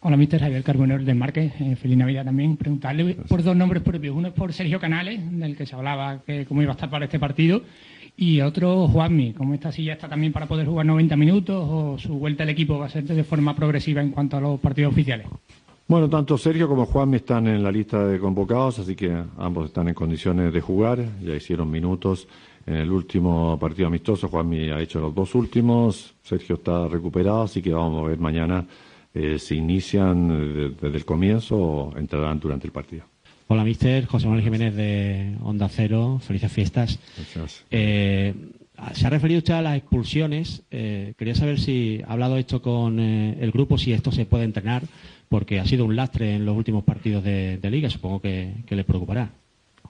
Hola, 0.00 0.16
mister 0.16 0.40
Javier 0.40 0.64
Carbonero 0.64 1.04
de 1.04 1.14
Marques. 1.14 1.52
Eh, 1.60 1.76
feliz 1.76 1.96
Navidad 1.96 2.24
también. 2.24 2.56
Preguntarle 2.56 3.14
por 3.28 3.44
dos 3.44 3.54
nombres 3.54 3.84
propios. 3.84 4.16
Uno 4.16 4.28
es 4.28 4.34
por 4.34 4.52
Sergio 4.52 4.80
Canales, 4.80 5.20
del 5.38 5.56
que 5.56 5.66
se 5.66 5.76
hablaba 5.76 6.20
que 6.26 6.46
cómo 6.46 6.62
iba 6.62 6.72
a 6.72 6.74
estar 6.74 6.90
para 6.90 7.04
este 7.04 7.20
partido. 7.20 7.62
Y 8.16 8.40
otro, 8.40 8.88
Juanmi. 8.88 9.32
¿Cómo 9.32 9.54
está? 9.54 9.72
Si 9.72 9.84
ya 9.84 9.94
está 9.94 10.08
también 10.08 10.32
para 10.32 10.46
poder 10.46 10.66
jugar 10.66 10.86
90 10.86 11.16
minutos 11.16 11.66
o 11.68 11.98
su 11.98 12.14
vuelta 12.18 12.42
al 12.42 12.50
equipo 12.50 12.78
va 12.78 12.86
a 12.86 12.90
ser 12.90 13.04
de 13.04 13.24
forma 13.24 13.56
progresiva 13.56 14.00
en 14.00 14.10
cuanto 14.10 14.36
a 14.36 14.40
los 14.40 14.60
partidos 14.60 14.92
oficiales. 14.92 15.26
Bueno, 15.88 16.08
tanto 16.08 16.38
Sergio 16.38 16.68
como 16.68 16.86
Juanmi 16.86 17.16
están 17.16 17.46
en 17.48 17.62
la 17.62 17.70
lista 17.70 18.06
de 18.06 18.18
convocados, 18.18 18.78
así 18.78 18.94
que 18.94 19.12
ambos 19.36 19.66
están 19.66 19.88
en 19.88 19.94
condiciones 19.94 20.52
de 20.52 20.60
jugar. 20.60 21.04
Ya 21.22 21.34
hicieron 21.34 21.70
minutos 21.70 22.28
en 22.66 22.76
el 22.76 22.90
último 22.90 23.58
partido 23.58 23.88
amistoso. 23.88 24.28
Juanmi 24.28 24.70
ha 24.70 24.80
hecho 24.80 25.00
los 25.00 25.14
dos 25.14 25.34
últimos. 25.34 26.14
Sergio 26.22 26.56
está 26.56 26.88
recuperado, 26.88 27.42
así 27.42 27.60
que 27.60 27.72
vamos 27.72 28.04
a 28.04 28.08
ver 28.08 28.18
mañana 28.18 28.64
eh, 29.12 29.38
si 29.38 29.56
inician 29.56 30.74
desde 30.80 30.96
el 30.96 31.04
comienzo 31.04 31.56
o 31.56 31.98
entrarán 31.98 32.38
durante 32.40 32.66
el 32.66 32.72
partido. 32.72 33.11
Hola, 33.48 33.64
mister. 33.64 34.06
José 34.06 34.26
Manuel 34.26 34.44
Jiménez 34.44 34.74
de 34.74 35.36
Onda 35.42 35.68
Cero. 35.68 36.20
Felices 36.22 36.50
fiestas. 36.50 36.98
Gracias. 37.16 37.64
Eh, 37.70 38.34
se 38.94 39.06
ha 39.06 39.10
referido 39.10 39.38
usted 39.38 39.54
a 39.54 39.62
las 39.62 39.76
expulsiones. 39.76 40.62
Eh, 40.70 41.14
quería 41.18 41.34
saber 41.34 41.60
si 41.60 42.00
ha 42.06 42.12
hablado 42.12 42.38
esto 42.38 42.62
con 42.62 42.98
eh, 42.98 43.36
el 43.40 43.50
grupo, 43.50 43.76
si 43.78 43.92
esto 43.92 44.10
se 44.10 44.24
puede 44.24 44.44
entrenar, 44.44 44.82
porque 45.28 45.60
ha 45.60 45.66
sido 45.66 45.84
un 45.84 45.96
lastre 45.96 46.34
en 46.34 46.46
los 46.46 46.56
últimos 46.56 46.82
partidos 46.84 47.22
de, 47.24 47.58
de 47.58 47.70
liga. 47.70 47.90
Supongo 47.90 48.20
que, 48.20 48.54
que 48.66 48.74
le 48.74 48.84
preocupará. 48.84 49.30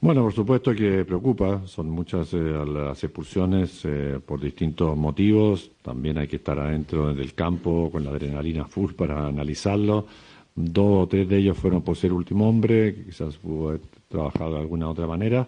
Bueno, 0.01 0.23
por 0.23 0.33
supuesto 0.33 0.75
que 0.75 1.05
preocupa. 1.05 1.63
Son 1.67 1.89
muchas 1.89 2.35
eh, 2.35 2.39
las 2.39 3.05
expulsiones 3.05 3.83
eh, 3.85 4.19
por 4.27 4.41
distintos 4.41 4.97
motivos. 4.97 5.71
También 5.83 6.19
hay 6.19 6.27
que 6.27 6.37
estar 6.37 6.59
adentro 6.59 7.15
del 7.15 7.35
campo 7.35 7.89
con 7.93 8.03
la 8.05 8.11
adrenalina 8.11 8.65
full 8.65 8.95
para 8.95 9.29
analizarlo. 9.29 10.07
Dos 10.55 11.05
o 11.05 11.07
tres 11.07 11.29
de 11.29 11.39
ellos 11.39 11.57
fueron 11.57 11.83
por 11.83 11.97
ser 11.97 12.13
último 12.13 12.49
hombre, 12.49 12.95
que 12.95 13.05
quizás 13.07 13.37
pudo 13.37 13.69
haber 13.69 13.81
trabajado 14.09 14.55
de 14.55 14.61
alguna 14.61 14.89
otra 14.89 15.07
manera. 15.07 15.47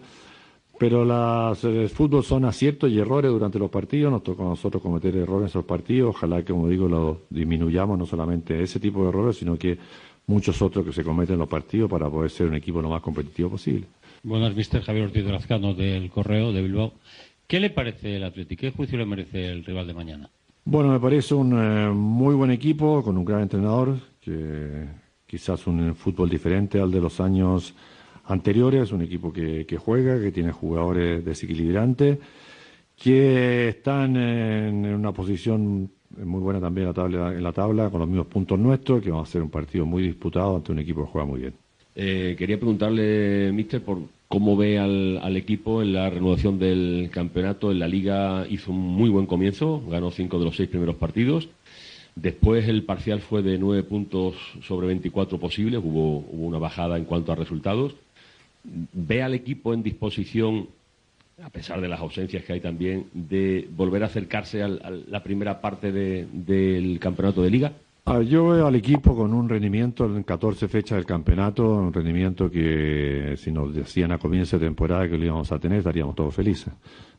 Pero 0.77 1.05
las, 1.05 1.63
el 1.63 1.89
fútbol 1.89 2.23
son 2.23 2.43
aciertos 2.43 2.91
y 2.91 2.99
errores 2.99 3.31
durante 3.31 3.59
los 3.59 3.69
partidos. 3.69 4.11
Nos 4.11 4.23
toca 4.23 4.43
a 4.43 4.47
nosotros 4.47 4.83
cometer 4.83 5.15
errores 5.15 5.43
en 5.43 5.47
esos 5.47 5.65
partidos. 5.65 6.15
Ojalá 6.15 6.41
que, 6.43 6.51
como 6.51 6.67
digo, 6.67 6.89
lo 6.89 7.21
disminuyamos, 7.29 7.97
no 7.97 8.05
solamente 8.05 8.61
ese 8.61 8.79
tipo 8.79 9.03
de 9.03 9.09
errores, 9.09 9.37
sino 9.37 9.57
que 9.57 9.77
muchos 10.27 10.61
otros 10.61 10.85
que 10.85 10.91
se 10.91 11.03
cometen 11.03 11.33
en 11.33 11.39
los 11.39 11.47
partidos 11.47 11.89
para 11.89 12.09
poder 12.09 12.29
ser 12.29 12.47
un 12.47 12.55
equipo 12.55 12.81
lo 12.81 12.89
más 12.89 13.01
competitivo 13.01 13.51
posible. 13.51 13.85
Buenas, 14.23 14.55
mister 14.55 14.81
Javier 14.81 15.05
Ortiz 15.05 15.23
Lazcano 15.25 15.73
del 15.75 16.09
Correo 16.09 16.51
de 16.51 16.61
Bilbao. 16.63 16.93
¿Qué 17.47 17.59
le 17.59 17.69
parece 17.69 18.15
el 18.15 18.23
Atlético? 18.23 18.61
¿Qué 18.61 18.71
juicio 18.71 18.97
le 18.97 19.05
merece 19.05 19.51
el 19.51 19.63
rival 19.63 19.85
de 19.85 19.93
mañana? 19.93 20.29
Bueno, 20.65 20.89
me 20.89 20.99
parece 20.99 21.35
un 21.35 21.53
eh, 21.53 21.91
muy 21.91 22.33
buen 22.33 22.49
equipo, 22.49 23.03
con 23.03 23.17
un 23.17 23.23
gran 23.23 23.43
entrenador, 23.43 23.97
quizás 25.25 25.67
un 25.67 25.95
fútbol 25.95 26.29
diferente 26.29 26.79
al 26.79 26.91
de 26.91 27.01
los 27.01 27.19
años 27.19 27.73
anteriores, 28.25 28.91
un 28.91 29.01
equipo 29.01 29.31
que, 29.31 29.77
juega, 29.77 30.19
que 30.19 30.31
tiene 30.31 30.51
jugadores 30.51 31.23
desequilibrantes, 31.23 32.17
que 32.97 33.69
están 33.69 34.15
en, 34.15 34.85
en 34.85 34.95
una 34.95 35.11
posición 35.11 35.91
muy 36.23 36.39
buena 36.39 36.59
también 36.61 36.83
en 36.83 36.89
la, 36.89 36.93
tabla, 36.93 37.33
en 37.33 37.43
la 37.43 37.51
tabla, 37.51 37.89
con 37.89 37.99
los 37.99 38.09
mismos 38.09 38.27
puntos 38.27 38.57
nuestros, 38.57 39.01
que 39.01 39.11
va 39.11 39.21
a 39.21 39.25
ser 39.25 39.41
un 39.41 39.49
partido 39.49 39.85
muy 39.85 40.03
disputado 40.03 40.55
ante 40.55 40.71
un 40.71 40.79
equipo 40.79 41.05
que 41.05 41.11
juega 41.11 41.27
muy 41.27 41.41
bien. 41.41 41.53
Eh, 41.95 42.35
quería 42.37 42.57
preguntarle, 42.57 43.51
mister, 43.53 43.81
por 43.81 43.99
cómo 44.27 44.57
ve 44.57 44.79
al, 44.79 45.19
al, 45.21 45.37
equipo 45.37 45.81
en 45.81 45.93
la 45.93 46.09
renovación 46.09 46.59
del 46.59 47.09
campeonato. 47.11 47.71
En 47.71 47.79
la 47.79 47.87
liga 47.87 48.45
hizo 48.49 48.71
un 48.71 48.79
muy 48.79 49.09
buen 49.09 49.25
comienzo, 49.25 49.81
ganó 49.89 50.11
cinco 50.11 50.39
de 50.39 50.45
los 50.45 50.55
seis 50.55 50.69
primeros 50.69 50.95
partidos. 50.95 51.49
Después 52.15 52.67
el 52.69 52.83
parcial 52.83 53.19
fue 53.19 53.41
de 53.41 53.57
nueve 53.57 53.83
puntos 53.83 54.35
sobre 54.61 54.87
24 54.87 55.37
posibles, 55.37 55.81
hubo, 55.83 56.19
hubo 56.19 56.45
una 56.47 56.57
bajada 56.57 56.97
en 56.97 57.03
cuanto 57.03 57.33
a 57.33 57.35
resultados. 57.35 57.93
¿Ve 58.63 59.21
al 59.21 59.33
equipo 59.33 59.73
en 59.73 59.83
disposición, 59.83 60.69
a 61.43 61.49
pesar 61.49 61.81
de 61.81 61.89
las 61.89 61.99
ausencias 61.99 62.43
que 62.45 62.53
hay 62.53 62.61
también, 62.61 63.07
de 63.13 63.67
volver 63.75 64.03
a 64.03 64.05
acercarse 64.05 64.63
a 64.63 64.67
la 64.67 65.23
primera 65.23 65.59
parte 65.59 65.91
de, 65.91 66.25
del 66.31 66.99
campeonato 66.99 67.41
de 67.43 67.49
liga? 67.49 67.73
Yo 68.27 68.49
veo 68.49 68.67
al 68.67 68.75
equipo 68.75 69.15
con 69.15 69.33
un 69.33 69.49
rendimiento 69.49 70.05
en 70.05 70.23
14 70.23 70.67
fechas 70.67 70.97
del 70.97 71.05
campeonato, 71.05 71.67
un 71.67 71.91
rendimiento 71.91 72.49
que 72.49 73.33
si 73.37 73.51
nos 73.51 73.73
decían 73.73 74.11
a 74.11 74.19
comienzo 74.19 74.57
de 74.57 74.67
temporada 74.67 75.09
que 75.09 75.17
lo 75.17 75.25
íbamos 75.25 75.51
a 75.51 75.59
tener, 75.59 75.79
estaríamos 75.79 76.15
todos 76.15 76.33
felices. 76.33 76.71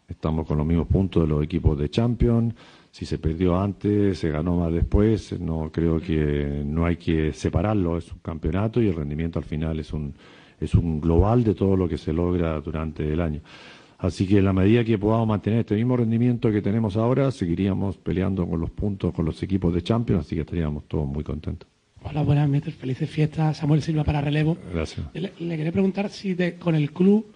Estamos 0.09 0.47
con 0.47 0.57
los 0.57 0.67
mismos 0.67 0.87
puntos 0.87 1.25
de 1.25 1.29
los 1.29 1.43
equipos 1.43 1.77
de 1.77 1.91
Champions. 1.91 2.55
Si 2.97 3.05
se 3.05 3.19
perdió 3.19 3.61
antes, 3.61 4.19
se 4.21 4.31
ganó 4.31 4.57
más 4.57 4.73
después. 4.73 5.39
No 5.39 5.71
creo 5.71 6.01
que 6.01 6.63
no 6.65 6.87
hay 6.87 6.97
que 6.97 7.31
separarlo. 7.35 7.99
Es 7.99 8.11
un 8.11 8.21
campeonato 8.21 8.81
y 8.81 8.89
el 8.89 8.95
rendimiento 8.95 9.39
al 9.39 9.45
final 9.45 9.79
es 9.79 9.93
un 9.93 10.15
es 10.59 10.75
un 10.75 10.99
global 10.99 11.45
de 11.45 11.55
todo 11.55 11.77
lo 11.77 11.91
que 11.91 11.99
se 11.99 12.15
logra 12.15 12.59
durante 12.63 13.13
el 13.13 13.21
año. 13.21 13.43
Así 13.99 14.27
que 14.27 14.39
en 14.39 14.47
la 14.47 14.55
medida 14.55 14.83
que 14.83 14.97
podamos 14.97 15.29
mantener 15.29 15.59
este 15.59 15.75
mismo 15.75 15.95
rendimiento 15.99 16.51
que 16.51 16.63
tenemos 16.63 16.97
ahora, 16.97 17.31
seguiríamos 17.31 17.99
peleando 17.99 18.49
con 18.49 18.61
los 18.61 18.71
puntos 18.71 19.13
con 19.13 19.27
los 19.27 19.43
equipos 19.43 19.75
de 19.75 19.83
Champions, 19.83 20.25
así 20.25 20.35
que 20.35 20.41
estaríamos 20.41 20.85
todos 20.89 21.07
muy 21.07 21.23
contentos. 21.23 21.69
Hola, 22.03 22.23
buenas, 22.23 22.49
mister. 22.49 22.73
Felices 22.73 23.11
fiestas. 23.11 23.59
Samuel 23.59 23.83
Silva 23.83 24.05
para 24.05 24.23
relevo. 24.23 24.57
Gracias. 24.73 25.07
Le, 25.13 25.35
le 25.39 25.57
quería 25.59 25.73
preguntar 25.73 26.09
si 26.09 26.33
de, 26.33 26.55
con 26.55 26.75
el 26.75 26.93
club 26.93 27.27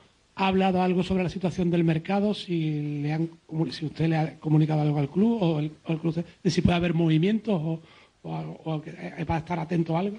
ha 0.40 0.46
hablado 0.46 0.80
algo 0.80 1.02
sobre 1.02 1.22
la 1.22 1.28
situación 1.28 1.70
del 1.70 1.84
mercado, 1.84 2.32
si, 2.32 3.02
le 3.02 3.12
han, 3.12 3.28
si 3.70 3.84
usted 3.84 4.08
le 4.08 4.16
ha 4.16 4.40
comunicado 4.40 4.80
algo 4.80 4.98
al 4.98 5.10
club 5.10 5.38
o 5.42 5.58
el, 5.58 5.70
club 6.00 6.24
de 6.42 6.50
si 6.50 6.62
puede 6.62 6.76
haber 6.76 6.94
movimientos 6.94 7.60
o, 7.62 7.80
o, 8.22 8.60
o 8.64 8.82
para 9.26 9.40
estar 9.40 9.58
atento 9.58 9.94
a 9.96 10.00
algo. 10.00 10.16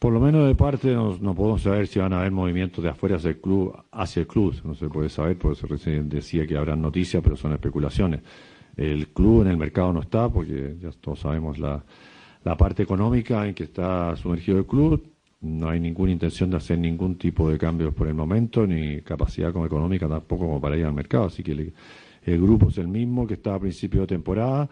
Por 0.00 0.12
lo 0.12 0.18
menos 0.18 0.48
de 0.48 0.56
parte 0.56 0.92
no, 0.92 1.16
no, 1.20 1.34
podemos 1.34 1.62
saber 1.62 1.86
si 1.86 2.00
van 2.00 2.12
a 2.12 2.18
haber 2.18 2.32
movimientos 2.32 2.82
de 2.82 2.90
afuera 2.90 3.16
hacia 3.16 3.30
el 3.30 3.40
club, 3.40 3.72
hacia 3.92 4.20
el 4.20 4.26
club. 4.26 4.54
No 4.64 4.74
se 4.74 4.88
puede 4.88 5.08
saber, 5.08 5.38
por 5.38 5.52
eso 5.52 5.68
recién 5.68 6.08
decía 6.08 6.44
que 6.44 6.56
habrán 6.56 6.82
noticias, 6.82 7.22
pero 7.22 7.36
son 7.36 7.52
especulaciones. 7.52 8.22
El 8.76 9.08
club 9.08 9.42
en 9.42 9.48
el 9.48 9.56
mercado 9.56 9.92
no 9.92 10.00
está, 10.00 10.28
porque 10.28 10.76
ya 10.80 10.90
todos 11.00 11.20
sabemos 11.20 11.58
la, 11.58 11.84
la 12.42 12.56
parte 12.56 12.82
económica 12.82 13.46
en 13.46 13.54
que 13.54 13.64
está 13.64 14.16
sumergido 14.16 14.58
el 14.58 14.66
club. 14.66 15.15
No 15.46 15.68
hay 15.68 15.78
ninguna 15.78 16.12
intención 16.12 16.50
de 16.50 16.56
hacer 16.56 16.78
ningún 16.78 17.16
tipo 17.16 17.48
de 17.48 17.56
cambios 17.56 17.94
por 17.94 18.08
el 18.08 18.14
momento, 18.14 18.66
ni 18.66 19.00
capacidad 19.02 19.52
como 19.52 19.64
económica 19.64 20.08
tampoco 20.08 20.46
como 20.46 20.60
para 20.60 20.76
ir 20.76 20.84
al 20.84 20.92
mercado. 20.92 21.26
Así 21.26 21.42
que 21.42 21.52
el, 21.52 21.72
el 22.24 22.40
grupo 22.40 22.68
es 22.68 22.78
el 22.78 22.88
mismo 22.88 23.26
que 23.26 23.34
estaba 23.34 23.56
a 23.56 23.60
principio 23.60 24.00
de 24.02 24.08
temporada. 24.08 24.68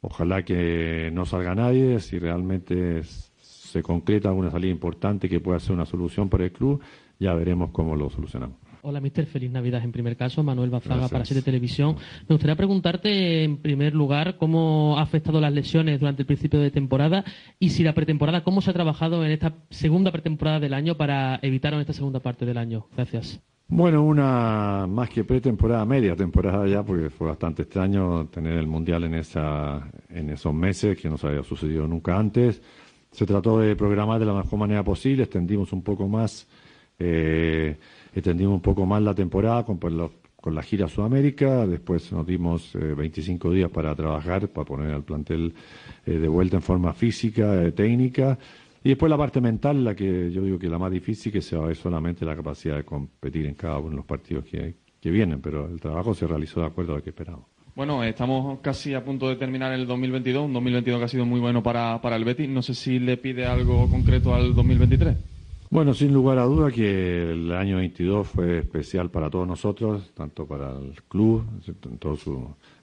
Ojalá 0.00 0.42
que 0.44 1.10
no 1.12 1.24
salga 1.26 1.54
nadie, 1.54 2.00
si 2.00 2.18
realmente 2.18 3.02
se 3.04 3.82
concreta 3.82 4.30
alguna 4.30 4.50
salida 4.50 4.72
importante 4.72 5.28
que 5.28 5.40
pueda 5.40 5.60
ser 5.60 5.72
una 5.72 5.86
solución 5.86 6.28
para 6.28 6.44
el 6.44 6.52
club, 6.52 6.80
ya 7.18 7.34
veremos 7.34 7.70
cómo 7.70 7.94
lo 7.94 8.10
solucionamos. 8.10 8.69
Hola, 8.82 9.00
mister. 9.00 9.26
Feliz 9.26 9.50
Navidad 9.50 9.84
en 9.84 9.92
primer 9.92 10.16
caso. 10.16 10.42
Manuel 10.42 10.70
Bazaga 10.70 11.08
para 11.08 11.24
Siete 11.24 11.42
Televisión. 11.42 11.96
Me 12.28 12.34
gustaría 12.34 12.56
preguntarte, 12.56 13.44
en 13.44 13.58
primer 13.58 13.94
lugar, 13.94 14.36
cómo 14.38 14.96
ha 14.98 15.02
afectado 15.02 15.40
las 15.40 15.52
lesiones 15.52 16.00
durante 16.00 16.22
el 16.22 16.26
principio 16.26 16.60
de 16.60 16.70
temporada 16.70 17.24
y 17.58 17.70
si 17.70 17.82
la 17.82 17.92
pretemporada, 17.92 18.42
cómo 18.42 18.62
se 18.62 18.70
ha 18.70 18.72
trabajado 18.72 19.24
en 19.24 19.32
esta 19.32 19.52
segunda 19.68 20.10
pretemporada 20.10 20.60
del 20.60 20.72
año 20.72 20.96
para 20.96 21.38
evitar 21.42 21.74
en 21.74 21.80
esta 21.80 21.92
segunda 21.92 22.20
parte 22.20 22.46
del 22.46 22.56
año. 22.56 22.86
Gracias. 22.96 23.40
Bueno, 23.68 24.02
una 24.02 24.86
más 24.88 25.10
que 25.10 25.22
pretemporada, 25.22 25.84
media 25.84 26.16
temporada 26.16 26.66
ya, 26.66 26.82
porque 26.82 27.08
fue 27.08 27.28
bastante 27.28 27.62
extraño 27.62 28.26
tener 28.26 28.54
el 28.54 28.66
Mundial 28.66 29.04
en, 29.04 29.14
esa, 29.14 29.88
en 30.08 30.30
esos 30.30 30.52
meses, 30.52 30.98
que 30.98 31.08
no 31.08 31.16
se 31.16 31.28
había 31.28 31.44
sucedido 31.44 31.86
nunca 31.86 32.18
antes. 32.18 32.60
Se 33.12 33.26
trató 33.26 33.60
de 33.60 33.76
programar 33.76 34.18
de 34.18 34.26
la 34.26 34.34
mejor 34.34 34.58
manera 34.58 34.82
posible, 34.82 35.22
extendimos 35.24 35.72
un 35.72 35.82
poco 35.82 36.08
más, 36.08 36.48
eh, 36.98 37.76
extendimos 38.14 38.54
un 38.54 38.60
poco 38.60 38.86
más 38.86 39.02
la 39.02 39.14
temporada 39.14 39.64
con, 39.64 39.78
los, 39.96 40.10
con 40.36 40.54
la 40.54 40.62
gira 40.62 40.88
Sudamérica, 40.88 41.66
después 41.66 42.12
nos 42.12 42.26
dimos 42.26 42.74
eh, 42.74 42.78
25 42.78 43.52
días 43.52 43.70
para 43.70 43.94
trabajar, 43.94 44.48
para 44.48 44.64
poner 44.64 44.92
al 44.92 45.04
plantel 45.04 45.54
eh, 46.06 46.12
de 46.12 46.28
vuelta 46.28 46.56
en 46.56 46.62
forma 46.62 46.92
física, 46.92 47.62
eh, 47.62 47.72
técnica, 47.72 48.38
y 48.82 48.90
después 48.90 49.10
la 49.10 49.18
parte 49.18 49.40
mental, 49.40 49.84
la 49.84 49.94
que 49.94 50.30
yo 50.30 50.42
digo 50.42 50.58
que 50.58 50.66
es 50.66 50.72
la 50.72 50.78
más 50.78 50.90
difícil, 50.90 51.30
que 51.30 51.42
se 51.42 51.56
va 51.56 51.64
a 51.64 51.66
ver 51.68 51.76
solamente 51.76 52.24
la 52.24 52.34
capacidad 52.34 52.76
de 52.76 52.84
competir 52.84 53.46
en 53.46 53.54
cada 53.54 53.78
uno 53.78 53.90
de 53.90 53.96
los 53.96 54.06
partidos 54.06 54.44
que, 54.44 54.74
que 55.00 55.10
vienen, 55.10 55.40
pero 55.40 55.68
el 55.68 55.80
trabajo 55.80 56.14
se 56.14 56.26
realizó 56.26 56.60
de 56.60 56.66
acuerdo 56.66 56.94
a 56.94 56.96
lo 56.96 57.02
que 57.02 57.10
esperábamos. 57.10 57.46
Bueno, 57.74 58.02
estamos 58.02 58.58
casi 58.60 58.94
a 58.94 59.04
punto 59.04 59.28
de 59.28 59.36
terminar 59.36 59.72
el 59.72 59.86
2022, 59.86 60.46
un 60.46 60.52
2022 60.52 60.98
que 60.98 61.04
ha 61.04 61.08
sido 61.08 61.24
muy 61.24 61.40
bueno 61.40 61.62
para, 61.62 62.00
para 62.00 62.16
el 62.16 62.24
Betis. 62.24 62.48
No 62.48 62.62
sé 62.62 62.74
si 62.74 62.98
le 62.98 63.16
pide 63.16 63.46
algo 63.46 63.88
concreto 63.88 64.34
al 64.34 64.54
2023. 64.54 65.16
Bueno, 65.70 65.94
sin 65.94 66.12
lugar 66.12 66.36
a 66.38 66.44
duda 66.46 66.72
que 66.72 67.30
el 67.30 67.52
año 67.52 67.76
22 67.76 68.26
fue 68.26 68.58
especial 68.58 69.08
para 69.08 69.30
todos 69.30 69.46
nosotros, 69.46 70.10
tanto 70.14 70.44
para 70.44 70.76
el 70.76 71.00
club, 71.04 71.44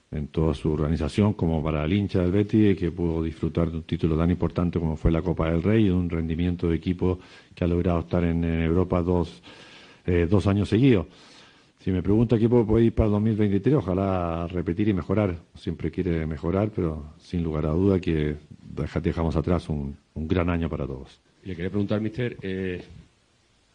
en, 0.09 0.27
toda 0.29 0.53
su 0.53 0.71
organización, 0.71 1.33
como 1.33 1.61
para 1.61 1.83
el 1.83 1.91
hincha 1.91 2.21
del 2.21 2.31
Betis, 2.31 2.77
que 2.77 2.91
pudo 2.91 3.21
disfrutar 3.23 3.69
de 3.69 3.77
un 3.77 3.83
título 3.83 4.17
tan 4.17 4.31
importante 4.31 4.79
como 4.79 4.95
fue 4.95 5.11
la 5.11 5.21
Copa 5.21 5.51
del 5.51 5.63
Rey 5.63 5.83
y 5.83 5.87
de 5.87 5.93
un 5.93 6.09
rendimiento 6.09 6.69
de 6.69 6.77
equipo 6.77 7.19
que 7.53 7.65
ha 7.65 7.67
logrado 7.67 7.99
estar 7.99 8.23
en, 8.23 8.45
Europa 8.45 9.01
dos, 9.01 9.43
eh, 10.05 10.25
dos 10.29 10.47
años 10.47 10.69
seguidos. 10.69 11.07
Si 11.79 11.91
me 11.91 12.01
pregunta 12.01 12.39
qué 12.39 12.47
puede 12.47 12.85
ir 12.85 12.95
para 12.95 13.07
el 13.07 13.11
2023, 13.13 13.75
ojalá 13.75 14.47
repetir 14.47 14.87
y 14.87 14.93
mejorar. 14.93 15.35
Siempre 15.55 15.91
quiere 15.91 16.25
mejorar, 16.25 16.71
pero 16.73 17.15
sin 17.17 17.43
lugar 17.43 17.65
a 17.65 17.71
duda 17.71 17.99
que 17.99 18.37
dejamos 19.01 19.35
atrás 19.35 19.67
un, 19.67 19.97
gran 20.15 20.49
año 20.49 20.69
para 20.69 20.87
todos. 20.87 21.26
Le 21.47 21.55
quería 21.55 21.69
preguntar, 21.69 22.01
mister, 22.01 22.35
eh, 22.41 22.81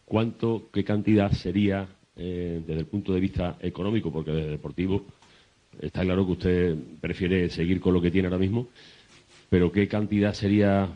¿cuánto, 0.05 0.69
qué 0.71 0.83
cantidad 0.83 1.31
sería 1.31 1.87
eh, 2.15 2.61
desde 2.65 2.81
el 2.81 2.85
punto 2.85 3.13
de 3.13 3.19
vista 3.19 3.57
económico? 3.61 4.11
Porque 4.11 4.29
desde 4.29 4.51
deportivo 4.51 5.05
está 5.81 6.03
claro 6.03 6.23
que 6.23 6.31
usted 6.33 6.77
prefiere 7.01 7.49
seguir 7.49 7.81
con 7.81 7.95
lo 7.95 8.01
que 8.01 8.11
tiene 8.11 8.27
ahora 8.27 8.37
mismo, 8.37 8.67
pero 9.49 9.71
¿qué 9.71 9.87
cantidad 9.87 10.33
sería 10.33 10.87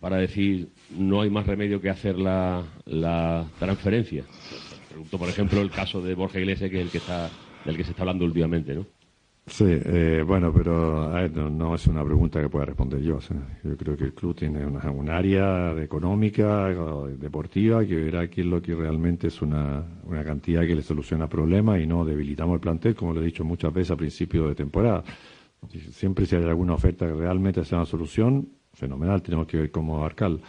para 0.00 0.16
decir 0.16 0.70
no 0.98 1.20
hay 1.20 1.30
más 1.30 1.46
remedio 1.46 1.80
que 1.80 1.88
hacer 1.88 2.18
la, 2.18 2.64
la 2.86 3.46
transferencia? 3.60 4.24
Pregunto, 4.88 5.18
por 5.18 5.28
ejemplo, 5.28 5.60
el 5.60 5.70
caso 5.70 6.02
de 6.02 6.16
Borja 6.16 6.40
Iglesias, 6.40 6.68
que 6.68 6.80
es 6.80 6.86
el 6.86 6.90
que 6.90 6.98
está, 6.98 7.30
del 7.64 7.76
que 7.76 7.84
se 7.84 7.90
está 7.90 8.02
hablando 8.02 8.24
últimamente, 8.24 8.74
¿no? 8.74 8.86
Sí, 9.46 9.66
eh, 9.68 10.24
bueno, 10.26 10.50
pero 10.54 11.10
no, 11.50 11.74
es 11.74 11.86
una 11.86 12.02
pregunta 12.02 12.40
que 12.40 12.48
pueda 12.48 12.64
responder 12.64 13.00
yo. 13.02 13.18
yo 13.62 13.76
creo 13.76 13.94
que 13.94 14.04
el 14.04 14.14
club 14.14 14.34
tiene 14.34 14.64
una, 14.64 14.90
un 14.90 15.10
área 15.10 15.72
económica, 15.82 16.68
deportiva, 17.18 17.84
que 17.84 17.94
verá 17.94 18.28
qué 18.28 18.40
es 18.40 18.46
lo 18.46 18.62
que 18.62 18.74
realmente 18.74 19.26
es 19.28 19.42
una, 19.42 19.84
una 20.04 20.24
cantidad 20.24 20.62
que 20.62 20.74
le 20.74 20.82
soluciona 20.82 21.28
problemas 21.28 21.78
y 21.78 21.86
no 21.86 22.06
debilitamos 22.06 22.54
el 22.54 22.60
plantel, 22.60 22.94
como 22.94 23.12
lo 23.12 23.20
he 23.20 23.26
dicho 23.26 23.44
muchas 23.44 23.72
veces 23.72 23.90
a 23.90 23.96
principio 23.96 24.48
de 24.48 24.54
temporada. 24.54 25.04
Siempre 25.90 26.24
si 26.24 26.36
hay 26.36 26.44
alguna 26.44 26.74
oferta 26.74 27.06
que 27.06 27.12
realmente 27.12 27.64
sea 27.64 27.78
una 27.78 27.86
solución, 27.86 28.48
fenomenal, 28.72 29.22
tenemos 29.22 29.46
que 29.46 29.58
ver 29.58 29.70
cómo 29.70 29.98
abarcarla 29.98 30.40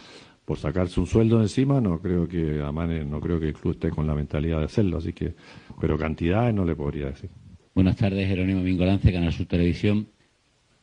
por 0.44 0.58
sacarse 0.58 1.00
un 1.00 1.06
sueldo 1.06 1.42
encima, 1.42 1.80
no 1.80 2.00
creo 2.00 2.26
que 2.28 2.62
Amane, 2.62 3.04
no 3.04 3.20
creo 3.20 3.38
que 3.40 3.48
el 3.48 3.54
club 3.54 3.72
esté 3.74 3.90
con 3.90 4.06
la 4.06 4.14
mentalidad 4.14 4.60
de 4.60 4.64
hacerlo, 4.64 4.98
así 4.98 5.12
que, 5.12 5.34
pero 5.80 5.98
cantidades 5.98 6.54
no 6.54 6.64
le 6.64 6.76
podría 6.76 7.06
decir. 7.06 7.30
Buenas 7.76 7.96
tardes, 7.96 8.26
Jerónimo 8.26 8.62
Mingolance, 8.62 9.12
Canal 9.12 9.34
Sur 9.34 9.44
Televisión. 9.44 10.06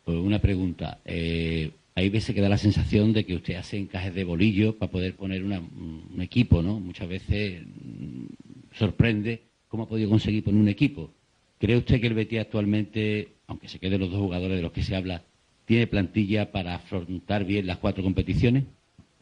Pues 0.06 0.16
una 0.16 0.38
pregunta. 0.38 1.00
Eh, 1.06 1.72
hay 1.96 2.10
veces 2.10 2.36
que 2.36 2.42
da 2.42 2.48
la 2.48 2.60
sensación 2.60 3.14
de 3.14 3.26
que 3.26 3.34
usted 3.34 3.56
hace 3.56 3.80
encajes 3.80 4.14
de 4.14 4.24
bolillo 4.24 4.78
para 4.78 4.92
poder 4.92 5.16
poner 5.16 5.44
un 5.44 6.22
equipo, 6.22 6.62
¿no? 6.62 6.80
Muchas 6.80 7.10
veces 7.10 7.64
mm, 7.66 8.76
sorprende 8.78 9.42
cómo 9.70 9.86
ha 9.86 9.90
podido 9.90 10.08
conseguir 10.08 10.44
poner 10.44 10.62
un 10.62 10.68
equipo. 10.68 11.10
¿Cree 11.58 11.78
usted 11.78 12.00
que 12.00 12.06
el 12.06 12.14
Betis 12.14 12.42
actualmente, 12.42 13.30
aunque 13.48 13.70
se 13.70 13.80
queden 13.80 14.00
los 14.00 14.12
dos 14.12 14.20
jugadores 14.20 14.58
de 14.58 14.62
los 14.62 14.72
que 14.72 14.84
se 14.84 14.96
habla, 14.96 15.24
tiene 15.66 15.88
plantilla 15.88 16.52
para 16.52 16.76
afrontar 16.76 17.44
bien 17.44 17.66
las 17.66 17.80
cuatro 17.80 18.04
competiciones? 18.04 18.66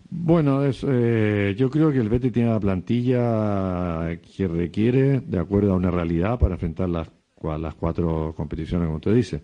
Bueno, 0.09 0.59
eh, 0.65 1.55
yo 1.57 1.69
creo 1.69 1.89
que 1.93 1.99
el 1.99 2.09
Betis 2.09 2.33
tiene 2.33 2.49
la 2.49 2.59
plantilla 2.59 4.19
que 4.35 4.45
requiere 4.49 5.21
de 5.21 5.39
acuerdo 5.39 5.71
a 5.71 5.77
una 5.77 5.89
realidad 5.89 6.37
para 6.37 6.55
enfrentar 6.55 6.89
las, 6.89 7.07
las 7.43 7.75
cuatro 7.75 8.33
competiciones, 8.35 8.85
como 8.85 8.97
usted 8.97 9.13
dice. 9.13 9.41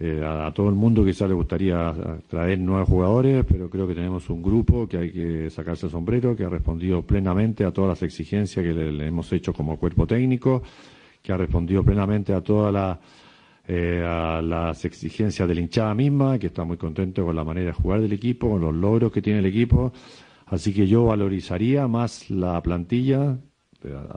Eh, 0.00 0.22
a, 0.24 0.52
todo 0.52 0.68
el 0.68 0.74
mundo 0.74 1.04
quizá 1.04 1.28
le 1.28 1.34
gustaría 1.34 1.94
traer 2.28 2.58
nuevos 2.58 2.88
jugadores, 2.88 3.44
pero 3.48 3.70
creo 3.70 3.86
que 3.86 3.94
tenemos 3.94 4.28
un 4.28 4.42
grupo 4.42 4.88
que 4.88 4.98
hay 4.98 5.12
que 5.12 5.50
sacarse 5.50 5.86
el 5.86 5.92
sombrero, 5.92 6.34
que 6.34 6.44
ha 6.44 6.48
respondido 6.48 7.02
plenamente 7.02 7.64
a 7.64 7.70
todas 7.70 7.90
las 7.90 8.02
exigencias 8.02 8.64
que 8.64 8.72
le 8.72 9.06
hemos 9.06 9.32
hecho 9.32 9.52
como 9.52 9.78
cuerpo 9.78 10.06
técnico, 10.06 10.62
que 11.22 11.32
ha 11.32 11.36
respondido 11.36 11.84
plenamente 11.84 12.34
a 12.34 12.40
todas 12.40 12.72
las 12.72 12.98
eh, 13.66 14.02
las 14.42 14.84
exigencias 14.84 15.48
de 15.48 15.54
la 15.54 15.60
hinchada 15.62 15.94
misma, 15.94 16.38
que 16.38 16.48
está 16.48 16.64
muy 16.64 16.76
contento 16.76 17.24
con 17.24 17.34
la 17.34 17.44
manera 17.44 17.68
de 17.68 17.72
jugar 17.72 18.02
del 18.02 18.12
equipo, 18.12 18.50
con 18.50 18.60
los 18.60 18.74
logros 18.74 19.10
que 19.10 19.22
tiene 19.22 19.38
el 19.38 19.46
equipo. 19.46 19.92
Así 20.46 20.74
que 20.74 20.86
yo 20.86 21.06
valorizaría 21.06 21.88
más 21.88 22.30
la 22.30 22.62
plantilla 22.62 23.38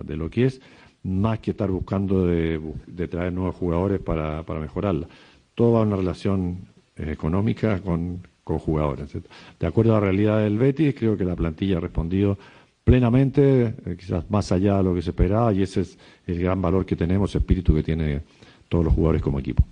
de, 0.03 0.17
lo 0.17 0.29
que 0.29 0.45
es, 0.45 0.61
más 1.07 1.39
que 1.39 1.51
estar 1.51 1.71
buscando 1.71 2.27
de, 2.27 3.07
traer 3.09 3.33
nuevos 3.33 3.55
jugadores 3.55 3.99
para, 3.99 4.43
para 4.43 4.59
mejorarla. 4.59 5.07
Todo 5.55 5.73
va 5.73 5.79
a 5.79 5.83
una 5.83 5.95
relación 5.95 6.67
eh, 6.95 7.11
económica 7.11 7.79
con, 7.81 8.27
con 8.43 8.59
jugadores. 8.59 9.11
De 9.59 9.67
acuerdo 9.67 9.95
a 9.95 9.99
la 9.99 10.07
realidad 10.07 10.39
del 10.39 10.57
Betis, 10.57 10.93
creo 10.95 11.17
que 11.17 11.25
la 11.25 11.35
plantilla 11.35 11.77
ha 11.77 11.81
respondido 11.81 12.37
plenamente, 12.83 13.75
eh, 13.85 13.95
quizás 13.97 14.29
más 14.29 14.51
allá 14.51 14.77
de 14.77 14.83
lo 14.83 14.95
que 14.95 15.01
se 15.01 15.09
esperaba, 15.09 15.53
y 15.53 15.61
ese 15.61 15.81
es 15.81 15.97
el 16.25 16.39
gran 16.39 16.61
valor 16.61 16.85
que 16.85 16.95
tenemos, 16.95 17.33
el 17.35 17.41
espíritu 17.41 17.73
que 17.73 17.83
tiene 17.83 18.21
todos 18.69 18.85
los 18.85 18.93
jugadores 18.93 19.21
como 19.21 19.39
equipo. 19.39 19.63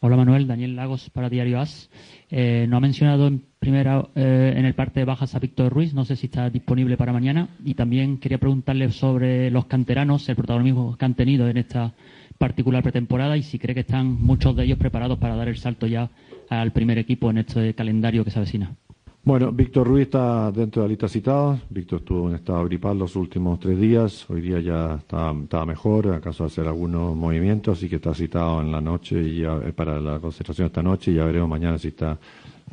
Hola 0.00 0.16
Manuel, 0.16 0.46
Daniel 0.46 0.76
Lagos 0.76 1.10
para 1.10 1.30
Diario 1.30 1.60
As. 1.60 1.90
Eh, 2.30 2.66
no 2.68 2.76
ha 2.76 2.80
mencionado 2.80 3.26
en 3.26 3.44
primera 3.64 4.06
eh, 4.14 4.52
en 4.58 4.66
el 4.66 4.74
parte 4.74 5.00
de 5.00 5.06
bajas 5.06 5.34
a 5.34 5.38
Víctor 5.38 5.72
Ruiz, 5.72 5.94
no 5.94 6.04
sé 6.04 6.16
si 6.16 6.26
está 6.26 6.50
disponible 6.50 6.98
para 6.98 7.14
mañana. 7.14 7.48
Y 7.64 7.72
también 7.72 8.18
quería 8.18 8.36
preguntarle 8.36 8.90
sobre 8.90 9.50
los 9.50 9.64
canteranos, 9.64 10.28
el 10.28 10.36
protagonismo 10.36 10.98
que 10.98 11.04
han 11.06 11.14
tenido 11.14 11.48
en 11.48 11.56
esta 11.56 11.94
particular 12.36 12.82
pretemporada 12.82 13.38
y 13.38 13.42
si 13.42 13.58
cree 13.58 13.74
que 13.74 13.80
están 13.80 14.20
muchos 14.20 14.54
de 14.54 14.64
ellos 14.64 14.76
preparados 14.76 15.18
para 15.18 15.34
dar 15.34 15.48
el 15.48 15.56
salto 15.56 15.86
ya 15.86 16.10
al 16.50 16.72
primer 16.72 16.98
equipo 16.98 17.30
en 17.30 17.38
este 17.38 17.72
calendario 17.72 18.22
que 18.22 18.30
se 18.30 18.38
avecina. 18.38 18.76
Bueno, 19.22 19.50
Víctor 19.50 19.86
Ruiz 19.86 20.02
está 20.02 20.52
dentro 20.52 20.82
de 20.82 20.88
la 20.88 20.90
lista 20.90 21.08
citada. 21.08 21.58
Víctor 21.70 22.00
estuvo 22.00 22.28
en 22.28 22.34
estado 22.34 22.62
gripal 22.66 22.98
los 22.98 23.16
últimos 23.16 23.58
tres 23.60 23.80
días. 23.80 24.28
Hoy 24.28 24.42
día 24.42 24.60
ya 24.60 24.96
está, 24.96 25.64
mejor, 25.64 26.12
acaso 26.12 26.44
hacer 26.44 26.66
algunos 26.66 27.16
movimientos, 27.16 27.78
así 27.78 27.88
que 27.88 27.96
está 27.96 28.12
citado 28.12 28.60
en 28.60 28.70
la 28.70 28.82
noche 28.82 29.22
y 29.22 29.40
ya, 29.40 29.56
eh, 29.64 29.72
para 29.72 29.98
la 29.98 30.18
concentración 30.18 30.66
esta 30.66 30.82
noche 30.82 31.12
y 31.12 31.14
ya 31.14 31.24
veremos 31.24 31.48
mañana 31.48 31.78
si 31.78 31.88
está 31.88 32.18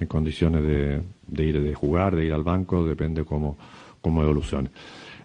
en 0.01 0.07
condiciones 0.07 0.63
de, 0.63 1.45
ir 1.45 1.61
de 1.61 1.73
jugar, 1.73 2.15
de 2.15 2.25
ir 2.25 2.33
al 2.33 2.43
banco, 2.43 2.85
depende 2.85 3.23
cómo, 3.23 3.57
cómo 4.01 4.23
evolucione. 4.23 4.69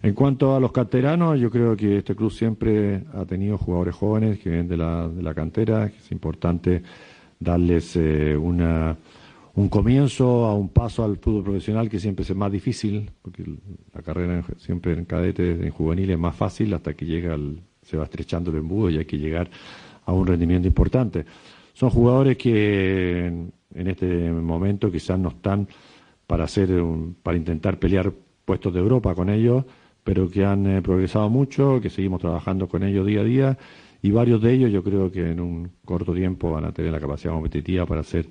En 0.03 0.15
cuanto 0.15 0.55
a 0.55 0.61
los 0.61 0.71
canteranos, 0.71 1.41
yo 1.41 1.51
creo 1.51 1.77
que 1.77 1.99
este 1.99 2.15
club 2.15 2.31
siempre 2.31 3.03
ha 3.15 3.25
tenido 3.25 3.59
jugadores 3.59 3.95
jóvenes 3.95 4.39
que 4.39 4.51
vienen 4.51 4.69
de 4.69 4.77
la, 4.77 5.09
de 5.09 5.23
la 5.23 5.35
cantera, 5.35 5.87
es 5.87 6.13
importante 6.13 6.83
darles 7.41 7.97
eh, 7.97 8.37
una 8.37 8.97
un 9.57 9.71
comienzo 9.71 10.45
a 10.45 10.55
un 10.55 10.69
paso 10.69 11.03
al 11.03 11.17
fútbol 11.17 11.43
profesional 11.43 11.89
que 11.89 11.99
siempre 11.99 12.25
es 12.25 12.37
más 12.37 12.53
difícil, 12.53 13.11
porque 13.23 13.43
la 13.95 14.03
carrera 14.03 14.45
siempre 14.59 14.93
en 14.93 15.07
cadete, 15.07 15.51
en 15.51 15.71
juvenil 15.71 16.11
es 16.11 16.19
más 16.19 16.37
fácil 16.37 16.75
hasta 16.75 16.93
que 16.93 17.07
llega 17.07 17.39
se 17.83 17.97
va 17.97 18.05
estrechando 18.05 18.51
el 18.51 18.59
embudo 18.59 18.91
y 18.91 18.99
hay 18.99 19.07
que 19.07 19.17
llegar 19.17 19.49
a 20.05 20.13
un 20.13 20.27
rendimiento 20.27 20.69
importante. 20.69 21.25
Son 21.73 21.89
jugadores 21.89 22.37
que 22.37 23.49
en, 23.75 23.89
este 23.89 24.31
momento 24.31 24.91
quizás 24.91 25.19
no 25.19 25.31
están 25.31 25.69
para 26.27 26.45
hacer 26.45 26.71
para 27.23 27.37
intentar 27.37 27.79
pelear 27.79 28.13
puestos 28.45 28.73
de 28.73 28.81
Europa 28.81 29.15
con 29.15 29.29
ellos, 29.31 29.65
pero 30.05 30.31
que 30.31 30.45
han 30.45 30.67
eh, 30.67 30.83
progresado 30.83 31.29
mucho, 31.29 31.81
que 31.81 31.91
seguimos 31.91 32.21
trabajando 32.21 32.69
con 32.69 32.83
ellos 32.83 33.07
día 33.07 33.21
a 33.21 33.25
día 33.25 33.59
y 34.03 34.11
varios 34.11 34.41
de 34.41 34.53
ellos 34.53 34.73
yo 34.73 34.83
creo 34.83 35.11
que 35.11 35.31
en 35.31 35.41
un 35.41 35.71
corto 35.85 36.15
tiempo 36.15 36.53
van 36.53 36.65
a 36.65 36.73
tener 36.73 36.93
la 36.93 37.01
capacidad 37.01 37.33
competitiva 37.33 37.87
para 37.87 38.03
ser 38.03 38.27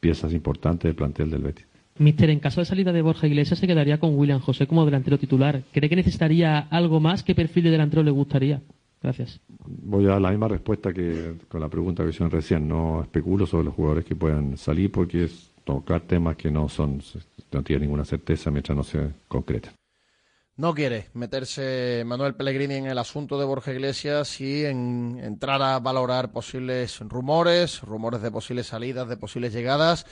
piezas 0.00 0.32
importantes 0.32 0.84
del 0.84 0.94
plantel 0.94 1.30
del 1.30 1.42
Betis. 1.42 1.66
Mister, 1.98 2.30
en 2.30 2.40
caso 2.40 2.60
de 2.60 2.64
salida 2.64 2.92
de 2.92 3.02
Borja 3.02 3.26
Iglesias, 3.26 3.58
se 3.58 3.66
quedaría 3.66 4.00
con 4.00 4.16
William 4.16 4.40
José 4.40 4.66
como 4.66 4.86
delantero 4.86 5.18
titular. 5.18 5.62
¿Cree 5.70 5.88
que 5.88 5.96
necesitaría 5.96 6.58
algo 6.58 6.98
más? 6.98 7.22
¿Qué 7.22 7.34
perfil 7.34 7.64
de 7.64 7.70
delantero 7.70 8.02
le 8.02 8.10
gustaría? 8.10 8.62
Gracias. 9.02 9.40
Voy 9.48 10.04
a 10.06 10.10
dar 10.10 10.20
la 10.20 10.30
misma 10.30 10.48
respuesta 10.48 10.92
que 10.92 11.36
con 11.48 11.60
la 11.60 11.68
pregunta 11.68 12.02
que 12.02 12.10
hicieron 12.10 12.30
recién. 12.30 12.68
No 12.68 13.02
especulo 13.02 13.46
sobre 13.46 13.64
los 13.64 13.74
jugadores 13.74 14.04
que 14.04 14.14
puedan 14.14 14.56
salir 14.56 14.92
porque 14.92 15.24
es 15.24 15.52
tocar 15.64 16.02
temas 16.02 16.36
que 16.36 16.50
no 16.50 16.68
son, 16.68 17.02
no 17.50 17.62
tiene 17.62 17.82
ninguna 17.82 18.04
certeza 18.04 18.50
mientras 18.50 18.76
no 18.76 18.84
se 18.84 19.10
concreten. 19.28 19.72
No 20.56 20.74
quiere 20.74 21.08
meterse 21.14 22.02
Manuel 22.04 22.34
Pellegrini 22.34 22.74
en 22.74 22.86
el 22.86 22.98
asunto 22.98 23.38
de 23.38 23.46
Borja 23.46 23.72
Iglesias 23.72 24.42
y 24.42 24.66
en 24.66 25.18
entrar 25.22 25.62
a 25.62 25.78
valorar 25.78 26.32
posibles 26.32 27.00
rumores, 27.00 27.80
rumores 27.80 28.20
de 28.20 28.30
posibles 28.30 28.66
salidas, 28.66 29.08
de 29.08 29.16
posibles 29.16 29.54
llegadas. 29.54 30.04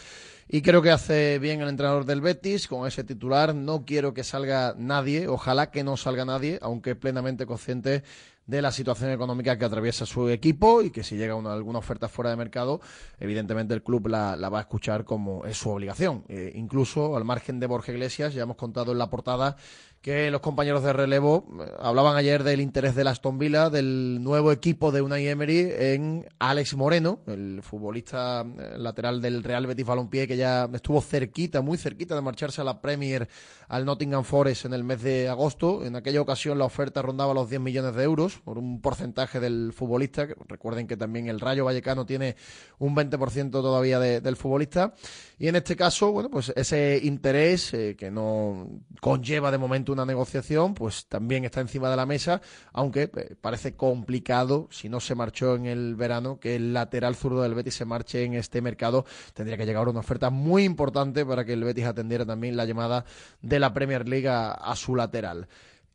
Y 0.49 0.63
creo 0.63 0.81
que 0.81 0.91
hace 0.91 1.39
bien 1.39 1.61
el 1.61 1.69
entrenador 1.69 2.07
del 2.07 2.23
Betis 2.23 2.67
con 2.67 2.89
ese 2.89 3.05
titular. 3.05 3.55
No 3.55 3.85
quiero 3.85 4.15
que 4.15 4.25
salga 4.25 4.75
nadie, 4.79 5.29
ojalá 5.29 5.71
que 5.71 5.85
no 5.85 5.99
salga 5.99 6.25
nadie, 6.25 6.59
aunque 6.63 6.95
plenamente 6.95 7.45
consciente 7.45 8.03
de 8.49 8.63
la 8.63 8.73
situación 8.73 9.11
económica 9.11 9.59
que 9.59 9.67
atraviesa 9.67 10.07
su 10.07 10.31
equipo 10.31 10.81
y 10.81 10.91
que 10.91 11.05
si 11.05 11.17
llega 11.17 11.35
una, 11.35 11.53
alguna 11.53 11.79
oferta 11.79 12.09
fuera 12.09 12.31
de 12.31 12.37
mercado, 12.37 12.81
evidentemente 13.21 13.75
el 13.75 13.83
club 13.83 14.09
la, 14.09 14.37
va 14.49 14.59
a 14.59 14.63
escuchar 14.63 15.05
como 15.05 15.45
es 15.45 15.59
su 15.59 15.69
obligación. 15.69 16.25
Eh, 16.29 16.53
incluso 16.55 17.15
al 17.15 17.25
margen 17.25 17.61
de 17.61 17.67
Borja 17.67 17.93
Iglesias, 17.93 18.33
ya 18.33 18.43
hemos 18.43 18.57
contado 18.57 18.93
en 18.93 18.99
la 18.99 19.11
portada 19.11 19.57
que 20.01 20.31
los 20.31 20.41
compañeros 20.41 20.83
de 20.83 20.93
relevo 20.93 21.47
eh, 21.61 21.71
hablaban 21.81 22.17
ayer 22.17 22.45
del 22.45 22.61
interés 22.61 22.95
de 22.95 23.09
Aston 23.09 23.39
Villa, 23.39 23.71
del 23.71 24.23
nuevo 24.23 24.53
equipo 24.53 24.93
de 24.93 25.03
Unai 25.03 25.27
Emery 25.27 25.73
en 25.77 26.27
Alex 26.39 26.77
Moreno, 26.77 27.21
el 27.27 27.63
futbolista 27.63 28.43
eh, 28.43 28.75
lateral 28.77 29.21
del 29.21 29.43
Real 29.43 29.67
Betis 29.67 29.87
Balompié 29.87 30.29
que 30.29 30.37
ya 30.37 30.69
estuvo 30.73 31.01
cerquita, 31.01 31.63
muy 31.63 31.79
cerquita 31.79 32.15
de 32.15 32.21
marcharse 32.21 32.61
a 32.61 32.65
la 32.65 32.81
Premier 32.81 33.29
al 33.69 33.85
Nottingham 33.85 34.25
Forest 34.25 34.67
en 34.67 34.73
el 34.73 34.85
mes 34.85 35.03
de 35.03 35.29
agosto. 35.29 35.85
En 35.85 35.97
aquella 35.97 36.21
ocasión 36.21 36.59
la 36.59 36.65
oferta 36.65 37.03
rondaba 37.03 37.35
los 37.35 37.51
10 37.51 37.61
millones 37.61 37.95
de 37.95 38.03
euros 38.05 38.39
por 38.39 38.59
un 38.59 38.81
porcentaje 38.81 39.41
del 39.41 39.73
futbolista. 39.73 40.27
Recuerden 40.47 40.87
que 40.87 40.97
también 40.97 41.29
el 41.29 41.41
Rayo 41.41 41.65
Vallecano 41.65 42.07
tiene 42.07 42.37
un 42.79 42.95
20% 42.95 43.51
todavía 43.51 43.99
del 43.99 44.37
futbolista. 44.37 44.95
Y 45.41 45.47
en 45.47 45.55
este 45.55 45.77
caso, 45.77 46.11
bueno, 46.11 46.31
pues 46.31 46.53
ese 46.57 47.01
interés 47.01 47.73
eh, 47.73 47.95
que 47.97 48.11
no 48.11 48.69
conlleva 49.01 49.53
de 49.53 49.59
momento 49.59 49.93
una 49.93 50.05
negociación, 50.05 50.75
pues 50.75 51.07
también 51.07 51.45
está 51.45 51.61
encima 51.61 51.89
de 51.89 51.97
la 51.97 52.07
mesa, 52.07 52.41
aunque 52.73 53.03
eh, 53.15 53.37
parece 53.41 53.77
complicado, 53.77 54.67
si 54.73 54.89
no 54.89 54.99
se 54.99 55.15
marchó 55.15 55.55
en 55.55 55.67
el 55.67 55.95
verano, 55.95 56.41
que 56.41 56.57
el 56.57 56.73
lateral 56.75 57.15
zurdo 57.15 57.43
del 57.43 57.55
Betis 57.55 57.75
se 57.75 57.85
marche 57.85 58.25
en 58.25 58.35
este 58.35 58.61
mercado. 58.61 59.05
Tendría 59.33 59.57
que 59.57 59.65
llegar 59.65 59.89
una 59.89 60.01
oferta 60.01 60.31
muy 60.31 60.65
importante 60.65 61.25
para 61.25 61.45
que 61.45 61.53
el 61.53 61.63
Betis 61.63 61.85
atendiera 61.85 62.27
también 62.27 62.57
la 62.57 62.65
llamada 62.65 63.05
de 63.41 63.61
la 63.61 63.73
Premier 63.73 64.09
League 64.09 64.29
a 64.29 64.75
su 64.75 64.97
lateral. 64.97 65.49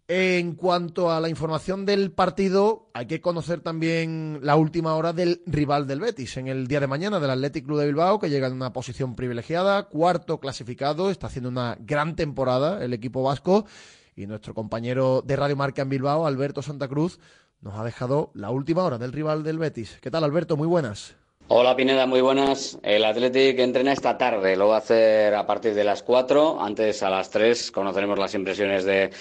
En 0.09 0.55
cuanto 0.55 1.11
a 1.11 1.21
la 1.21 1.29
información 1.29 1.85
del 1.85 2.11
partido, 2.11 2.89
hay 2.93 3.05
que 3.05 3.21
conocer 3.21 3.61
también 3.61 4.39
la 4.41 4.57
última 4.57 4.95
hora 4.95 5.13
del 5.13 5.41
rival 5.45 5.87
del 5.87 6.01
Betis 6.01 6.35
en 6.35 6.49
el 6.49 6.67
día 6.67 6.81
de 6.81 6.87
mañana 6.87 7.21
del 7.21 7.29
Athletic 7.29 7.65
Club 7.65 7.79
de 7.79 7.85
Bilbao, 7.85 8.19
que 8.19 8.29
llega 8.29 8.47
en 8.47 8.53
una 8.53 8.73
posición 8.73 9.15
privilegiada, 9.15 9.83
cuarto 9.83 10.41
clasificado, 10.41 11.09
está 11.09 11.27
haciendo 11.27 11.47
una 11.47 11.77
gran 11.79 12.17
temporada 12.17 12.83
el 12.83 12.93
equipo 12.93 13.23
vasco 13.23 13.65
y 14.13 14.27
nuestro 14.27 14.53
compañero 14.53 15.21
de 15.25 15.37
Radio 15.37 15.55
Marca 15.55 15.83
en 15.83 15.89
Bilbao, 15.89 16.27
Alberto 16.27 16.61
Santa 16.61 16.89
Cruz, 16.89 17.17
nos 17.61 17.79
ha 17.79 17.85
dejado 17.85 18.31
la 18.33 18.49
última 18.49 18.83
hora 18.83 18.97
del 18.97 19.13
rival 19.13 19.43
del 19.43 19.57
Betis. 19.57 19.99
¿Qué 20.01 20.11
tal, 20.11 20.25
Alberto? 20.25 20.57
Muy 20.57 20.67
buenas. 20.67 21.15
Hola 21.47 21.77
Pineda, 21.77 22.05
muy 22.05 22.19
buenas. 22.19 22.77
El 22.83 23.05
Athletic 23.05 23.57
entrena 23.59 23.93
esta 23.93 24.17
tarde, 24.17 24.57
lo 24.57 24.67
va 24.67 24.75
a 24.75 24.79
hacer 24.79 25.33
a 25.33 25.45
partir 25.45 25.73
de 25.73 25.85
las 25.85 26.03
4, 26.03 26.61
antes 26.61 27.03
a 27.03 27.09
las 27.09 27.29
3 27.29 27.71
conoceremos 27.71 28.19
las 28.19 28.33
impresiones 28.33 28.83
de 28.83 29.11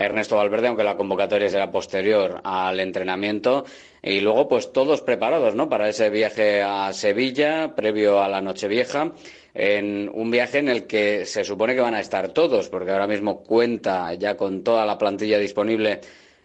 Ernesto 0.00 0.36
Valverde, 0.36 0.68
aunque 0.68 0.82
la 0.82 0.96
convocatoria 0.96 1.50
será 1.50 1.70
posterior 1.70 2.40
al 2.42 2.80
entrenamiento. 2.80 3.66
Y 4.02 4.20
luego, 4.20 4.48
pues 4.48 4.72
todos 4.72 5.02
preparados, 5.02 5.54
¿no? 5.54 5.68
Para 5.68 5.90
ese 5.90 6.08
viaje 6.08 6.62
a 6.62 6.92
Sevilla, 6.94 7.74
previo 7.76 8.22
a 8.22 8.28
la 8.28 8.40
Nochevieja 8.40 9.12
en 9.52 10.10
un 10.14 10.30
viaje 10.30 10.58
en 10.58 10.68
el 10.68 10.86
que 10.86 11.26
se 11.26 11.44
supone 11.44 11.74
que 11.74 11.82
van 11.82 11.94
a 11.94 12.00
estar 12.00 12.28
todos, 12.28 12.70
porque 12.70 12.92
ahora 12.92 13.06
mismo 13.06 13.42
cuenta 13.42 14.14
ya 14.14 14.36
con 14.36 14.64
toda 14.64 14.86
la 14.86 14.96
plantilla 14.96 15.38
disponible 15.38 16.00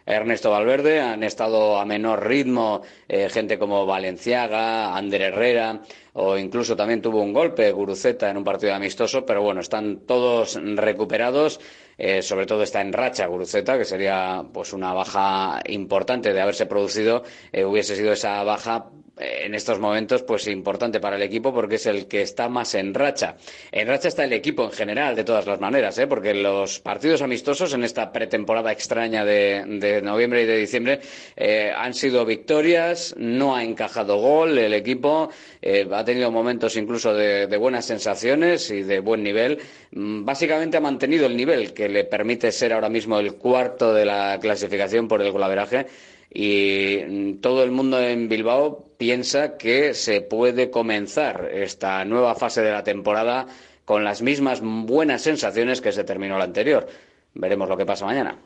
Ernesto 0.05 0.51
Valverde, 0.51 0.99
han 0.99 1.23
estado 1.23 1.79
a 1.79 1.85
menor 1.85 2.27
ritmo 2.27 2.81
eh, 3.07 3.29
gente 3.29 3.57
como 3.57 3.85
Valenciaga, 3.85 4.95
Ander 4.95 5.21
Herrera, 5.21 5.81
o 6.13 6.37
incluso 6.37 6.75
también 6.75 7.01
tuvo 7.01 7.21
un 7.21 7.33
golpe 7.33 7.71
Guruceta 7.71 8.29
en 8.29 8.37
un 8.37 8.43
partido 8.43 8.75
amistoso, 8.75 9.25
pero 9.25 9.41
bueno, 9.41 9.61
están 9.61 10.01
todos 10.05 10.59
recuperados 10.75 11.59
eh, 11.97 12.21
sobre 12.21 12.45
todo 12.45 12.63
está 12.63 12.81
en 12.81 12.93
racha 12.93 13.27
Guruceta, 13.27 13.77
que 13.77 13.86
sería 13.86 14.43
pues 14.53 14.73
una 14.73 14.93
baja 14.93 15.62
importante 15.67 16.34
de 16.34 16.41
haberse 16.41 16.65
producido, 16.65 17.23
eh, 17.51 17.65
hubiese 17.65 17.95
sido 17.95 18.13
esa 18.13 18.43
baja 18.43 18.89
en 19.17 19.56
estos 19.56 19.80
momentos 19.80 20.23
pues 20.23 20.47
importante 20.47 20.99
para 20.99 21.15
el 21.15 21.21
equipo 21.21 21.54
porque 21.54 21.75
es 21.75 21.86
el 21.86 22.08
que 22.08 22.21
está 22.21 22.49
más 22.49 22.75
en 22.75 22.93
racha. 22.93 23.36
En 23.71 23.88
racha 23.88 24.08
está 24.10 24.23
el 24.25 24.34
equipo 24.34 24.63
en 24.65 24.71
general, 24.71 25.15
de 25.15 25.23
todas 25.23 25.45
las 25.45 25.60
maneras, 25.60 25.97
¿eh? 25.99 26.08
porque 26.08 26.34
los 26.34 26.80
partidos 26.80 27.21
amistosos 27.21 27.73
en 27.73 27.84
esta 27.84 28.12
pretemporada 28.12 28.71
extraña 28.71 29.23
de, 29.23 30.01
noviembre 30.04 30.43
y 30.43 30.45
de 30.45 30.58
diciembre 30.58 30.99
eh, 31.36 31.71
han 31.75 31.93
sido 31.93 32.25
victorias, 32.25 33.15
no 33.17 33.56
ha 33.56 33.63
encajado 33.63 34.17
gol 34.17 34.58
el 34.58 34.73
equipo, 34.73 35.30
eh, 35.62 35.88
ha 35.91 36.04
tenido 36.04 36.32
momentos 36.32 36.75
incluso 36.75 37.13
de, 37.13 37.47
de, 37.47 37.58
buenas 37.58 37.86
sensaciones 37.86 38.69
y 38.71 38.84
de 38.84 38.99
buen 38.99 39.23
nivel. 39.23 39.60
Mm, 39.91 40.25
básicamente 40.25 40.78
ha 40.78 40.82
mantenido 40.82 41.25
el 41.25 41.38
nivel 41.38 41.73
que 41.73 41.88
le 41.88 42.04
permite 42.04 42.51
ser 42.51 42.73
ahora 42.73 42.89
mismo 42.89 43.17
el 43.19 43.36
cuarto 43.36 43.93
de 43.93 44.06
la 44.06 44.38
clasificación 44.41 45.08
por 45.08 45.21
el 45.21 45.32
golaveraje 45.32 45.86
y 46.33 46.99
mm, 47.07 47.41
todo 47.41 47.63
el 47.63 47.71
mundo 47.71 47.99
en 47.99 48.27
Bilbao 48.29 48.89
piensa 48.97 49.57
que 49.57 49.93
se 49.93 50.21
puede 50.21 50.69
comenzar 50.69 51.49
esta 51.53 52.03
nueva 52.05 52.35
fase 52.35 52.61
de 52.61 52.71
la 52.71 52.83
temporada 52.83 53.47
con 53.85 54.03
las 54.03 54.21
mismas 54.21 54.61
buenas 54.61 55.21
sensaciones 55.21 55.81
que 55.81 55.91
se 55.91 56.03
terminó 56.03 56.38
la 56.38 56.45
anterior. 56.45 56.88
Veremos 57.33 57.69
lo 57.69 57.77
que 57.77 57.85
pasa 57.85 58.05
mañana. 58.05 58.38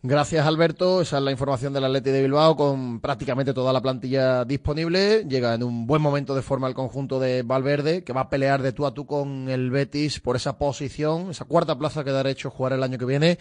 Gracias, 0.00 0.46
Alberto. 0.46 1.00
Esa 1.00 1.18
es 1.18 1.24
la 1.24 1.32
información 1.32 1.72
del 1.72 1.84
Atleti 1.84 2.10
de 2.10 2.22
Bilbao 2.22 2.54
con 2.54 3.00
prácticamente 3.00 3.52
toda 3.52 3.72
la 3.72 3.82
plantilla 3.82 4.44
disponible. 4.44 5.24
Llega 5.24 5.54
en 5.54 5.64
un 5.64 5.88
buen 5.88 6.00
momento 6.00 6.36
de 6.36 6.42
forma 6.42 6.68
el 6.68 6.74
conjunto 6.74 7.18
de 7.18 7.42
Valverde, 7.42 8.04
que 8.04 8.12
va 8.12 8.22
a 8.22 8.30
pelear 8.30 8.62
de 8.62 8.70
tú 8.72 8.86
a 8.86 8.94
tú 8.94 9.06
con 9.06 9.48
el 9.48 9.72
Betis 9.72 10.20
por 10.20 10.36
esa 10.36 10.56
posición, 10.56 11.30
esa 11.30 11.46
cuarta 11.46 11.76
plaza 11.76 12.04
que 12.04 12.12
dará 12.12 12.30
hecho 12.30 12.48
jugar 12.48 12.74
el 12.74 12.84
año 12.84 12.96
que 12.96 13.06
viene. 13.06 13.38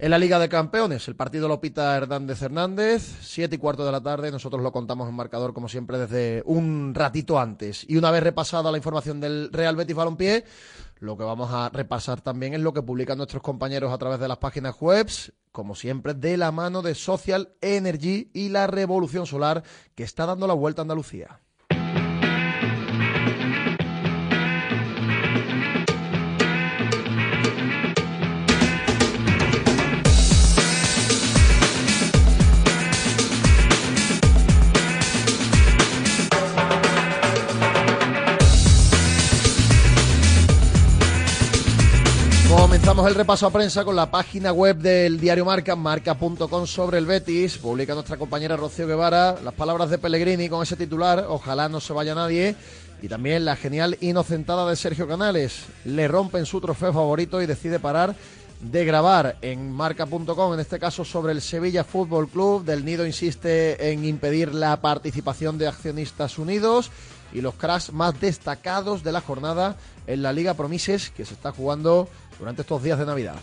En 0.00 0.12
la 0.12 0.18
Liga 0.18 0.38
de 0.38 0.48
Campeones, 0.48 1.08
el 1.08 1.16
partido 1.16 1.48
lo 1.48 1.60
pita 1.60 1.96
Hernández 1.96 2.40
Hernández, 2.40 3.02
siete 3.20 3.56
y 3.56 3.58
cuarto 3.58 3.84
de 3.84 3.90
la 3.90 4.00
tarde. 4.00 4.30
Nosotros 4.30 4.62
lo 4.62 4.70
contamos 4.70 5.08
en 5.08 5.16
marcador, 5.16 5.52
como 5.52 5.68
siempre, 5.68 5.98
desde 5.98 6.44
un 6.46 6.94
ratito 6.94 7.40
antes. 7.40 7.84
Y 7.88 7.96
una 7.96 8.12
vez 8.12 8.22
repasada 8.22 8.70
la 8.70 8.76
información 8.76 9.18
del 9.18 9.52
Real 9.52 9.74
Betis 9.74 9.96
Balompié, 9.96 10.44
lo 11.00 11.16
que 11.16 11.24
vamos 11.24 11.50
a 11.52 11.70
repasar 11.70 12.20
también 12.20 12.54
es 12.54 12.60
lo 12.60 12.72
que 12.72 12.82
publican 12.82 13.18
nuestros 13.18 13.42
compañeros 13.42 13.92
a 13.92 13.98
través 13.98 14.20
de 14.20 14.28
las 14.28 14.38
páginas 14.38 14.76
web, 14.78 15.08
como 15.50 15.74
siempre, 15.74 16.14
de 16.14 16.36
la 16.36 16.52
mano 16.52 16.80
de 16.80 16.94
Social 16.94 17.54
Energy 17.60 18.30
y 18.32 18.50
la 18.50 18.68
revolución 18.68 19.26
solar 19.26 19.64
que 19.96 20.04
está 20.04 20.26
dando 20.26 20.46
la 20.46 20.54
vuelta 20.54 20.80
a 20.80 20.84
Andalucía. 20.84 21.40
Comenzamos 42.98 43.16
el 43.16 43.24
repaso 43.26 43.46
a 43.46 43.50
prensa 43.50 43.84
con 43.84 43.94
la 43.94 44.10
página 44.10 44.50
web 44.50 44.76
del 44.76 45.20
diario 45.20 45.44
Marca, 45.44 45.76
marca.com 45.76 46.66
sobre 46.66 46.98
el 46.98 47.06
Betis. 47.06 47.56
Publica 47.56 47.94
nuestra 47.94 48.16
compañera 48.16 48.56
Rocío 48.56 48.88
Guevara 48.88 49.38
las 49.40 49.54
palabras 49.54 49.88
de 49.88 49.98
Pellegrini 49.98 50.48
con 50.48 50.64
ese 50.64 50.74
titular, 50.74 51.24
ojalá 51.28 51.68
no 51.68 51.78
se 51.78 51.92
vaya 51.92 52.16
nadie. 52.16 52.56
Y 53.00 53.06
también 53.06 53.44
la 53.44 53.54
genial 53.54 53.96
inocentada 54.00 54.68
de 54.68 54.74
Sergio 54.74 55.06
Canales. 55.06 55.66
Le 55.84 56.08
rompen 56.08 56.44
su 56.44 56.60
trofeo 56.60 56.92
favorito 56.92 57.40
y 57.40 57.46
decide 57.46 57.78
parar 57.78 58.16
de 58.60 58.84
grabar 58.84 59.36
en 59.42 59.70
marca.com, 59.70 60.54
en 60.54 60.58
este 60.58 60.80
caso 60.80 61.04
sobre 61.04 61.32
el 61.32 61.40
Sevilla 61.40 61.84
Fútbol 61.84 62.28
Club. 62.28 62.64
Del 62.64 62.84
Nido 62.84 63.06
insiste 63.06 63.92
en 63.92 64.04
impedir 64.04 64.52
la 64.52 64.80
participación 64.80 65.56
de 65.56 65.68
accionistas 65.68 66.36
unidos 66.36 66.90
y 67.32 67.42
los 67.42 67.54
cracks 67.54 67.92
más 67.92 68.20
destacados 68.20 69.04
de 69.04 69.12
la 69.12 69.20
jornada 69.20 69.76
en 70.08 70.22
la 70.22 70.32
Liga 70.32 70.54
Promises 70.54 71.10
que 71.10 71.24
se 71.24 71.34
está 71.34 71.52
jugando 71.52 72.08
durante 72.38 72.62
estos 72.62 72.82
días 72.82 72.98
de 72.98 73.06
Navidad. 73.06 73.36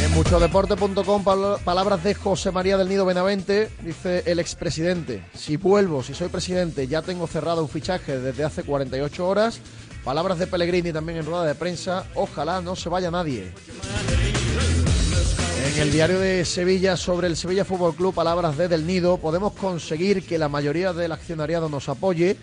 En 0.00 0.12
muchodeporte.com, 0.12 1.24
palabras 1.64 2.04
de 2.04 2.14
José 2.14 2.50
María 2.50 2.76
del 2.76 2.88
Nido 2.88 3.06
Benavente, 3.06 3.70
dice 3.82 4.22
el 4.26 4.38
expresidente, 4.38 5.24
si 5.34 5.56
vuelvo, 5.56 6.02
si 6.02 6.14
soy 6.14 6.28
presidente, 6.28 6.86
ya 6.86 7.02
tengo 7.02 7.26
cerrado 7.26 7.62
un 7.62 7.68
fichaje 7.68 8.18
desde 8.18 8.44
hace 8.44 8.62
48 8.62 9.26
horas. 9.26 9.60
Palabras 10.04 10.38
de 10.38 10.46
Pellegrini 10.46 10.92
también 10.92 11.18
en 11.18 11.26
rueda 11.26 11.44
de 11.44 11.54
prensa, 11.54 12.06
ojalá 12.14 12.60
no 12.60 12.76
se 12.76 12.88
vaya 12.88 13.10
nadie. 13.10 13.52
En 15.74 15.82
el 15.82 15.90
diario 15.90 16.20
de 16.20 16.44
Sevilla 16.44 16.96
sobre 16.96 17.26
el 17.26 17.36
Sevilla 17.36 17.64
Fútbol 17.64 17.94
Club, 17.94 18.14
palabras 18.14 18.56
de 18.56 18.68
Del 18.68 18.86
Nido, 18.86 19.18
podemos 19.18 19.52
conseguir 19.54 20.24
que 20.24 20.38
la 20.38 20.48
mayoría 20.48 20.92
del 20.92 21.12
accionariado 21.12 21.68
nos 21.68 21.88
apoye 21.88 22.36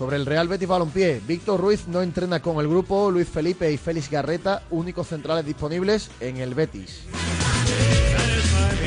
sobre 0.00 0.16
el 0.16 0.24
Real 0.24 0.48
Betis 0.48 0.66
Balompié, 0.66 1.20
Víctor 1.28 1.60
Ruiz 1.60 1.86
no 1.86 2.00
entrena 2.00 2.40
con 2.40 2.58
el 2.58 2.66
grupo, 2.66 3.10
Luis 3.10 3.28
Felipe 3.28 3.70
y 3.70 3.76
Félix 3.76 4.10
Garreta, 4.10 4.62
únicos 4.70 5.08
centrales 5.08 5.44
disponibles 5.44 6.10
en 6.20 6.38
el 6.38 6.54
Betis. 6.54 7.02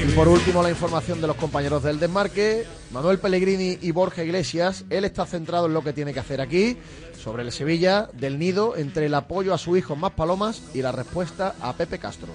Y 0.01 0.11
por 0.13 0.27
último, 0.27 0.63
la 0.63 0.71
información 0.71 1.21
de 1.21 1.27
los 1.27 1.35
compañeros 1.35 1.83
del 1.83 1.99
desmarque. 1.99 2.65
Manuel 2.91 3.19
Pellegrini 3.19 3.77
y 3.79 3.91
Borja 3.91 4.23
Iglesias. 4.23 4.85
Él 4.89 5.05
está 5.05 5.27
centrado 5.27 5.67
en 5.67 5.75
lo 5.75 5.83
que 5.83 5.93
tiene 5.93 6.15
que 6.15 6.19
hacer 6.19 6.41
aquí. 6.41 6.77
Sobre 7.15 7.43
el 7.43 7.51
Sevilla, 7.51 8.09
del 8.13 8.39
nido, 8.39 8.75
entre 8.75 9.05
el 9.05 9.13
apoyo 9.13 9.53
a 9.53 9.59
su 9.59 9.77
hijo 9.77 9.95
Más 9.95 10.13
Palomas 10.13 10.63
y 10.73 10.81
la 10.81 10.91
respuesta 10.91 11.53
a 11.61 11.73
Pepe 11.73 11.99
Castro. 11.99 12.29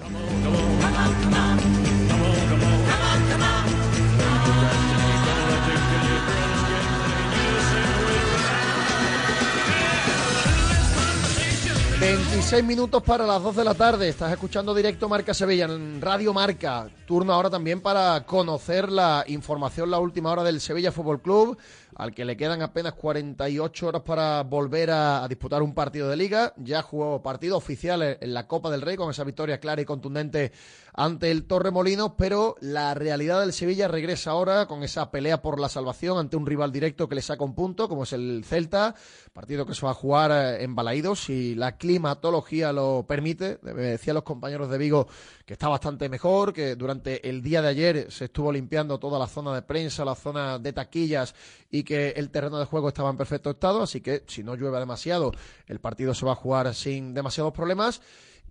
26 12.09 12.63
minutos 12.63 13.03
para 13.03 13.27
las 13.27 13.43
2 13.43 13.57
de 13.57 13.63
la 13.63 13.75
tarde. 13.75 14.09
Estás 14.09 14.31
escuchando 14.31 14.73
directo 14.73 15.07
Marca 15.07 15.31
Sevilla 15.31 15.65
en 15.65 16.01
Radio 16.01 16.33
Marca. 16.33 16.89
Turno 17.05 17.33
ahora 17.33 17.51
también 17.51 17.81
para 17.81 18.25
conocer 18.25 18.91
la 18.91 19.23
información, 19.27 19.91
la 19.91 19.99
última 19.99 20.31
hora 20.31 20.43
del 20.43 20.59
Sevilla 20.59 20.91
Fútbol 20.91 21.21
Club. 21.21 21.59
al 21.95 22.15
que 22.15 22.25
le 22.25 22.35
quedan 22.35 22.63
apenas 22.63 22.93
48 22.93 23.87
horas 23.87 24.01
para 24.01 24.41
volver 24.41 24.89
a, 24.89 25.27
disputar 25.27 25.61
un 25.61 25.75
partido 25.75 26.09
de 26.09 26.17
liga. 26.17 26.51
Ya 26.57 26.81
jugó 26.81 27.21
partido 27.21 27.57
oficial 27.57 28.01
en 28.19 28.33
la 28.33 28.47
Copa 28.47 28.71
del 28.71 28.81
Rey 28.81 28.95
con 28.95 29.11
esa 29.11 29.23
victoria 29.23 29.59
clara 29.59 29.81
y 29.83 29.85
contundente 29.85 30.51
ante 30.93 31.31
el 31.31 31.45
Torremolinos, 31.45 32.13
pero 32.17 32.55
la 32.61 32.93
realidad 32.93 33.41
del 33.41 33.53
Sevilla 33.53 33.87
regresa 33.87 34.31
ahora 34.31 34.67
con 34.67 34.83
esa 34.83 35.11
pelea 35.11 35.41
por 35.41 35.59
la 35.59 35.69
salvación 35.69 36.17
ante 36.17 36.37
un 36.37 36.45
rival 36.45 36.71
directo 36.71 37.07
que 37.07 37.15
le 37.15 37.21
saca 37.21 37.43
un 37.43 37.55
punto, 37.55 37.87
como 37.87 38.03
es 38.03 38.13
el 38.13 38.43
Celta, 38.45 38.95
partido 39.33 39.65
que 39.65 39.75
se 39.75 39.85
va 39.85 39.91
a 39.91 39.95
jugar 39.95 40.31
eh, 40.31 40.63
en 40.63 40.75
Balaídos 40.75 41.21
si 41.21 41.55
la 41.55 41.77
climatología 41.77 42.73
lo 42.73 43.05
permite. 43.07 43.59
Me 43.61 43.73
decían 43.73 44.15
los 44.15 44.23
compañeros 44.23 44.69
de 44.69 44.77
Vigo 44.77 45.07
que 45.45 45.53
está 45.53 45.67
bastante 45.67 46.09
mejor, 46.09 46.53
que 46.53 46.75
durante 46.75 47.27
el 47.27 47.41
día 47.41 47.61
de 47.61 47.69
ayer 47.69 48.11
se 48.11 48.25
estuvo 48.25 48.51
limpiando 48.51 48.99
toda 48.99 49.17
la 49.17 49.27
zona 49.27 49.53
de 49.53 49.61
prensa, 49.61 50.05
la 50.05 50.15
zona 50.15 50.59
de 50.59 50.73
taquillas 50.73 51.33
y 51.71 51.83
que 51.83 52.09
el 52.09 52.29
terreno 52.29 52.59
de 52.59 52.65
juego 52.65 52.89
estaba 52.89 53.09
en 53.09 53.17
perfecto 53.17 53.49
estado, 53.49 53.83
así 53.83 54.01
que 54.01 54.23
si 54.27 54.43
no 54.43 54.55
llueve 54.55 54.79
demasiado, 54.79 55.31
el 55.67 55.79
partido 55.79 56.13
se 56.13 56.25
va 56.25 56.33
a 56.33 56.35
jugar 56.35 56.73
sin 56.73 57.13
demasiados 57.13 57.53
problemas. 57.53 58.01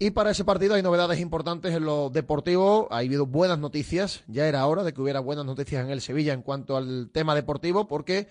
Y 0.01 0.11
para 0.13 0.31
ese 0.31 0.45
partido 0.45 0.75
hay 0.75 0.83
novedades 0.83 1.19
importantes 1.19 1.75
en 1.75 1.85
lo 1.85 2.09
deportivo. 2.09 2.87
Ha 2.93 2.99
habido 2.99 3.27
buenas 3.27 3.59
noticias. 3.59 4.23
Ya 4.29 4.47
era 4.47 4.65
hora 4.67 4.85
de 4.85 4.93
que 4.93 5.03
hubiera 5.03 5.19
buenas 5.19 5.45
noticias 5.45 5.85
en 5.85 5.91
el 5.91 6.01
Sevilla 6.01 6.33
en 6.33 6.43
cuanto 6.43 6.77
al 6.77 7.11
tema 7.13 7.35
deportivo, 7.35 7.89
porque 7.89 8.29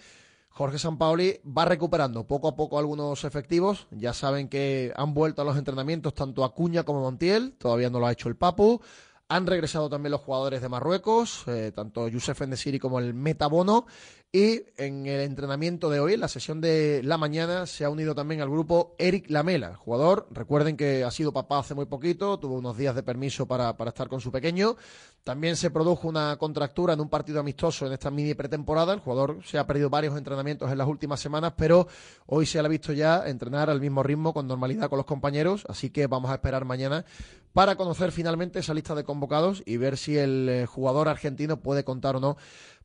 Jorge 0.49 0.79
Sampaoli 0.79 1.41
va 1.45 1.65
recuperando 1.65 2.25
poco 2.25 2.47
a 2.47 2.55
poco 2.55 2.79
algunos 2.79 3.25
efectivos. 3.25 3.87
Ya 3.91 4.13
saben 4.13 4.47
que 4.47 4.93
han 4.95 5.13
vuelto 5.13 5.41
a 5.41 5.45
los 5.45 5.57
entrenamientos 5.57 6.13
tanto 6.13 6.45
Acuña 6.45 6.83
como 6.83 7.01
Montiel. 7.01 7.55
Todavía 7.57 7.89
no 7.89 7.99
lo 7.99 8.07
ha 8.07 8.13
hecho 8.13 8.29
el 8.29 8.37
Papu. 8.37 8.81
Han 9.27 9.45
regresado 9.45 9.89
también 9.89 10.11
los 10.11 10.21
jugadores 10.21 10.61
de 10.61 10.69
Marruecos, 10.69 11.43
eh, 11.47 11.73
tanto 11.75 12.07
Youssef 12.07 12.41
Endesiri 12.41 12.79
como 12.79 12.97
el 12.99 13.13
Metabono. 13.13 13.87
Y 14.33 14.65
en 14.75 15.07
el 15.07 15.21
entrenamiento 15.21 15.89
de 15.89 16.01
hoy, 16.01 16.13
en 16.13 16.19
la 16.19 16.27
sesión 16.27 16.59
de 16.59 17.01
la 17.01 17.17
mañana, 17.17 17.65
se 17.65 17.85
ha 17.85 17.89
unido 17.89 18.13
también 18.13 18.41
al 18.41 18.49
grupo 18.49 18.93
Eric 18.99 19.29
Lamela, 19.29 19.75
jugador. 19.75 20.27
Recuerden 20.31 20.75
que 20.75 21.05
ha 21.05 21.11
sido 21.11 21.31
papá 21.31 21.59
hace 21.59 21.73
muy 21.73 21.85
poquito, 21.85 22.37
tuvo 22.37 22.55
unos 22.55 22.75
días 22.75 22.93
de 22.93 23.03
permiso 23.03 23.47
para, 23.47 23.77
para 23.77 23.91
estar 23.91 24.09
con 24.09 24.19
su 24.19 24.29
pequeño. 24.29 24.75
También 25.23 25.55
se 25.55 25.71
produjo 25.71 26.09
una 26.09 26.35
contractura 26.35 26.93
en 26.93 26.99
un 26.99 27.09
partido 27.09 27.39
amistoso 27.39 27.87
en 27.87 27.93
esta 27.93 28.11
mini 28.11 28.33
pretemporada. 28.33 28.93
El 28.93 28.99
jugador 28.99 29.39
se 29.45 29.59
ha 29.59 29.65
perdido 29.65 29.89
varios 29.89 30.17
entrenamientos 30.17 30.69
en 30.69 30.77
las 30.77 30.87
últimas 30.87 31.21
semanas, 31.21 31.53
pero 31.55 31.87
hoy 32.25 32.45
se 32.45 32.61
le 32.61 32.65
ha 32.65 32.69
visto 32.69 32.91
ya 32.91 33.27
entrenar 33.27 33.69
al 33.69 33.79
mismo 33.79 34.03
ritmo, 34.03 34.33
con 34.33 34.45
normalidad 34.45 34.89
con 34.89 34.97
los 34.97 35.05
compañeros. 35.05 35.65
Así 35.69 35.89
que 35.89 36.05
vamos 36.07 36.31
a 36.31 36.35
esperar 36.35 36.65
mañana 36.65 37.05
para 37.53 37.75
conocer 37.75 38.11
finalmente 38.11 38.59
esa 38.59 38.73
lista 38.73 38.93
de 38.93 39.03
convocados 39.03 39.63
y 39.65 39.77
ver 39.77 39.97
si 39.97 40.17
el 40.17 40.47
eh, 40.47 40.65
jugador 40.65 41.07
argentino 41.07 41.59
puede 41.59 41.83
contar 41.83 42.15
o 42.15 42.19
no 42.19 42.37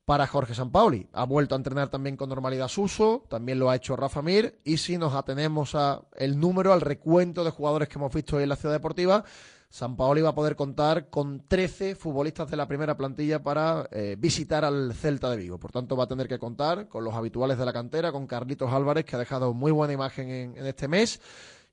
para 0.04 0.26
Jorge 0.26 0.54
Sampaoli. 0.54 1.08
Ha 1.12 1.24
vuelto 1.24 1.54
a 1.54 1.58
entrenar 1.58 1.88
también 1.88 2.16
con 2.16 2.28
normalidad 2.28 2.68
Suso, 2.68 3.24
también 3.28 3.58
lo 3.58 3.70
ha 3.70 3.76
hecho 3.76 3.96
Rafa 3.96 4.22
Mir, 4.22 4.58
y 4.64 4.76
si 4.78 4.98
nos 4.98 5.14
atenemos 5.14 5.74
a 5.74 6.02
el 6.16 6.38
número, 6.38 6.72
al 6.72 6.80
recuento 6.80 7.44
de 7.44 7.50
jugadores 7.50 7.88
que 7.88 7.98
hemos 7.98 8.12
visto 8.12 8.36
hoy 8.36 8.42
en 8.42 8.48
la 8.48 8.56
Ciudad 8.56 8.74
Deportiva, 8.74 9.24
Sampaoli 9.68 10.20
va 10.20 10.30
a 10.30 10.34
poder 10.34 10.54
contar 10.54 11.08
con 11.08 11.48
13 11.48 11.94
futbolistas 11.94 12.50
de 12.50 12.58
la 12.58 12.68
primera 12.68 12.94
plantilla 12.94 13.42
para 13.42 13.88
eh, 13.90 14.16
visitar 14.18 14.66
al 14.66 14.92
Celta 14.92 15.30
de 15.30 15.38
Vigo. 15.38 15.58
Por 15.58 15.72
tanto, 15.72 15.96
va 15.96 16.04
a 16.04 16.08
tener 16.08 16.28
que 16.28 16.38
contar 16.38 16.88
con 16.88 17.04
los 17.04 17.14
habituales 17.14 17.56
de 17.56 17.64
la 17.64 17.72
cantera, 17.72 18.12
con 18.12 18.26
Carlitos 18.26 18.70
Álvarez, 18.70 19.06
que 19.06 19.16
ha 19.16 19.18
dejado 19.18 19.54
muy 19.54 19.72
buena 19.72 19.94
imagen 19.94 20.28
en 20.28 20.66
este 20.66 20.88
mes 20.88 21.20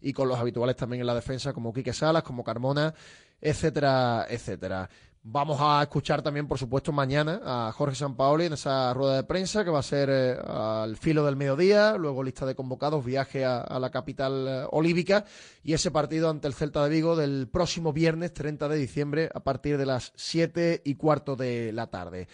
y 0.01 0.13
con 0.13 0.27
los 0.27 0.39
habituales 0.39 0.75
también 0.75 1.01
en 1.01 1.07
la 1.07 1.15
defensa 1.15 1.53
como 1.53 1.73
Quique 1.73 1.93
Salas, 1.93 2.23
como 2.23 2.43
Carmona, 2.43 2.93
etcétera, 3.41 4.25
etcétera. 4.29 4.89
Vamos 5.21 5.57
a 5.59 5.81
escuchar 5.81 6.21
también, 6.21 6.47
por 6.47 6.57
supuesto, 6.57 6.93
mañana 6.93 7.41
a 7.43 7.73
Jorge 7.73 7.93
Sampaoli 7.93 8.45
en 8.45 8.53
esa 8.53 8.93
rueda 8.93 9.17
de 9.17 9.23
prensa 9.25 9.65
que 9.65 9.69
va 9.69 9.79
a 9.79 9.83
ser 9.83 10.09
eh, 10.09 10.37
al 10.47 10.95
filo 10.95 11.25
del 11.25 11.35
mediodía, 11.35 11.97
luego 11.97 12.23
lista 12.23 12.45
de 12.45 12.55
convocados, 12.55 13.03
viaje 13.03 13.43
a, 13.43 13.77
la 13.79 13.89
capital 13.89 14.47
eh, 14.47 14.67
olívica 14.71 15.25
y 15.61 15.73
ese 15.73 15.91
partido 15.91 16.29
ante 16.29 16.47
el 16.47 16.53
Celta 16.53 16.85
de 16.85 16.89
Vigo 16.89 17.17
del 17.17 17.49
próximo 17.49 17.91
viernes 17.91 18.33
30 18.33 18.69
de 18.69 18.77
diciembre 18.77 19.29
a 19.33 19.41
partir 19.41 19.77
de 19.77 19.85
las 19.85 20.13
7 20.15 20.83
y 20.85 20.95
cuarto 20.95 21.35
de 21.35 21.73
la 21.73 21.87
tarde. 21.87 22.29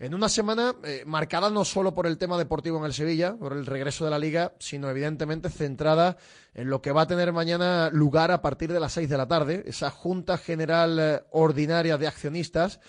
En 0.00 0.14
una 0.14 0.30
semana 0.30 0.74
eh, 0.82 1.02
marcada 1.04 1.50
no 1.50 1.62
solo 1.62 1.92
por 1.92 2.06
el 2.06 2.16
tema 2.16 2.38
deportivo 2.38 2.78
en 2.78 2.86
el 2.86 2.94
Sevilla, 2.94 3.36
por 3.36 3.52
el 3.52 3.66
regreso 3.66 4.06
de 4.06 4.10
la 4.10 4.18
liga, 4.18 4.54
sino 4.58 4.88
evidentemente 4.88 5.50
centrada 5.50 6.16
en 6.54 6.70
lo 6.70 6.80
que 6.80 6.90
va 6.90 7.02
a 7.02 7.06
tener 7.06 7.34
mañana 7.34 7.90
lugar 7.92 8.30
a 8.30 8.40
partir 8.40 8.72
de 8.72 8.80
las 8.80 8.94
seis 8.94 9.10
de 9.10 9.18
la 9.18 9.28
tarde, 9.28 9.62
esa 9.66 9.90
Junta 9.90 10.38
General 10.38 10.98
eh, 10.98 11.20
Ordinaria 11.32 11.98
de 11.98 12.06
Accionistas. 12.06 12.80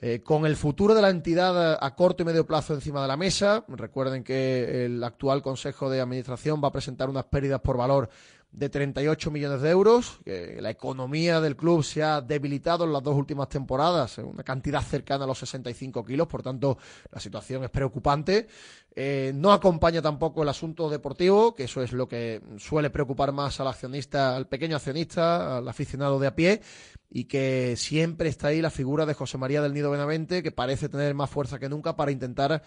Eh, 0.00 0.22
con 0.22 0.44
el 0.44 0.56
futuro 0.56 0.94
de 0.94 1.00
la 1.00 1.08
entidad 1.08 1.78
a 1.80 1.94
corto 1.94 2.22
y 2.22 2.26
medio 2.26 2.46
plazo 2.46 2.74
encima 2.74 3.00
de 3.00 3.08
la 3.08 3.16
mesa. 3.16 3.64
Recuerden 3.68 4.24
que 4.24 4.84
el 4.84 5.02
actual 5.02 5.40
Consejo 5.40 5.88
de 5.88 6.00
Administración 6.00 6.60
va 6.62 6.68
a 6.68 6.72
presentar 6.72 7.08
unas 7.08 7.24
pérdidas 7.24 7.60
por 7.60 7.76
valor 7.76 8.10
de 8.54 8.68
38 8.68 9.30
millones 9.30 9.60
de 9.60 9.70
euros. 9.70 10.20
la 10.24 10.70
economía 10.70 11.40
del 11.40 11.56
club 11.56 11.82
se 11.82 12.02
ha 12.02 12.20
debilitado 12.20 12.84
en 12.84 12.92
las 12.92 13.02
dos 13.02 13.16
últimas 13.16 13.48
temporadas, 13.48 14.18
en 14.18 14.26
una 14.26 14.42
cantidad 14.42 14.80
cercana 14.80 15.24
a 15.24 15.26
los 15.26 15.38
65 15.38 16.04
kilos, 16.04 16.28
por 16.28 16.42
tanto 16.42 16.78
la 17.10 17.20
situación 17.20 17.64
es 17.64 17.70
preocupante. 17.70 18.46
Eh, 18.96 19.32
no 19.34 19.52
acompaña 19.52 20.00
tampoco 20.00 20.42
el 20.42 20.48
asunto 20.48 20.88
deportivo, 20.88 21.52
que 21.54 21.64
eso 21.64 21.82
es 21.82 21.92
lo 21.92 22.06
que 22.06 22.40
suele 22.58 22.90
preocupar 22.90 23.32
más 23.32 23.58
al 23.58 23.66
accionista, 23.66 24.36
al 24.36 24.46
pequeño 24.46 24.76
accionista, 24.76 25.58
al 25.58 25.68
aficionado 25.68 26.20
de 26.20 26.28
a 26.28 26.36
pie, 26.36 26.62
y 27.10 27.24
que 27.24 27.74
siempre 27.76 28.28
está 28.28 28.48
ahí 28.48 28.62
la 28.62 28.70
figura 28.70 29.04
de 29.04 29.14
José 29.14 29.36
María 29.36 29.62
del 29.62 29.74
Nido 29.74 29.90
Benavente, 29.90 30.44
que 30.44 30.52
parece 30.52 30.88
tener 30.88 31.12
más 31.14 31.28
fuerza 31.28 31.58
que 31.58 31.68
nunca 31.68 31.96
para 31.96 32.12
intentar 32.12 32.62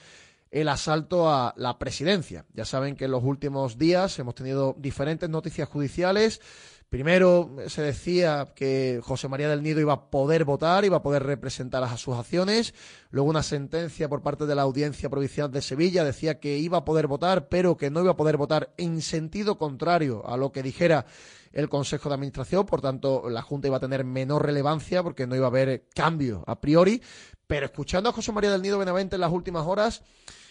el 0.52 0.70
asalto 0.70 1.30
a 1.30 1.54
la 1.58 1.78
presidencia. 1.78 2.46
Ya 2.54 2.66
saben 2.66 2.96
que 2.96 3.06
en 3.06 3.12
los 3.12 3.24
últimos 3.24 3.78
días 3.78 4.18
hemos 4.20 4.36
tenido 4.36 4.76
diferentes 4.78 5.30
noticias 5.30 5.68
judiciales. 5.70 6.42
Primero 6.90 7.54
se 7.68 7.82
decía 7.82 8.54
que 8.56 9.02
José 9.04 9.28
María 9.28 9.50
del 9.50 9.62
Nido 9.62 9.82
iba 9.82 9.92
a 9.92 10.10
poder 10.10 10.46
votar, 10.46 10.86
iba 10.86 10.98
a 10.98 11.02
poder 11.02 11.24
representar 11.24 11.84
a 11.84 11.98
sus 11.98 12.16
acciones. 12.16 12.74
Luego 13.10 13.30
una 13.30 13.44
sentencia 13.44 14.08
por 14.08 14.22
parte 14.22 14.46
de 14.46 14.56
la 14.56 14.62
Audiencia 14.62 15.10
Provincial 15.10 15.52
de 15.52 15.62
Sevilla 15.62 16.06
decía 16.06 16.40
que 16.40 16.58
iba 16.58 16.78
a 16.78 16.86
poder 16.86 17.08
votar, 17.08 17.50
pero 17.50 17.76
que 17.76 17.90
no 17.90 18.02
iba 18.02 18.12
a 18.12 18.18
poder 18.18 18.38
votar 18.38 18.74
en 18.78 19.02
sentido 19.02 19.58
contrario 19.58 20.26
a 20.26 20.38
lo 20.38 20.54
que 20.54 20.64
dijera 20.64 21.06
el 21.52 21.68
Consejo 21.68 22.08
de 22.08 22.16
Administración. 22.16 22.66
Por 22.66 22.80
tanto, 22.80 23.30
la 23.30 23.42
Junta 23.42 23.68
iba 23.68 23.78
a 23.78 23.82
tener 23.82 24.06
menor 24.06 24.46
relevancia 24.46 25.04
porque 25.04 25.28
no 25.28 25.36
iba 25.36 25.48
a 25.48 25.50
haber 25.50 25.90
cambio 25.94 26.46
a 26.48 26.62
priori. 26.62 27.02
Pero 27.48 27.66
escuchando 27.66 28.10
a 28.10 28.14
José 28.14 28.32
María 28.32 28.52
del 28.52 28.62
Nido 28.62 28.80
Benavente 28.80 29.16
en 29.16 29.22
las 29.22 29.32
últimas 29.34 29.68
horas, 29.68 30.04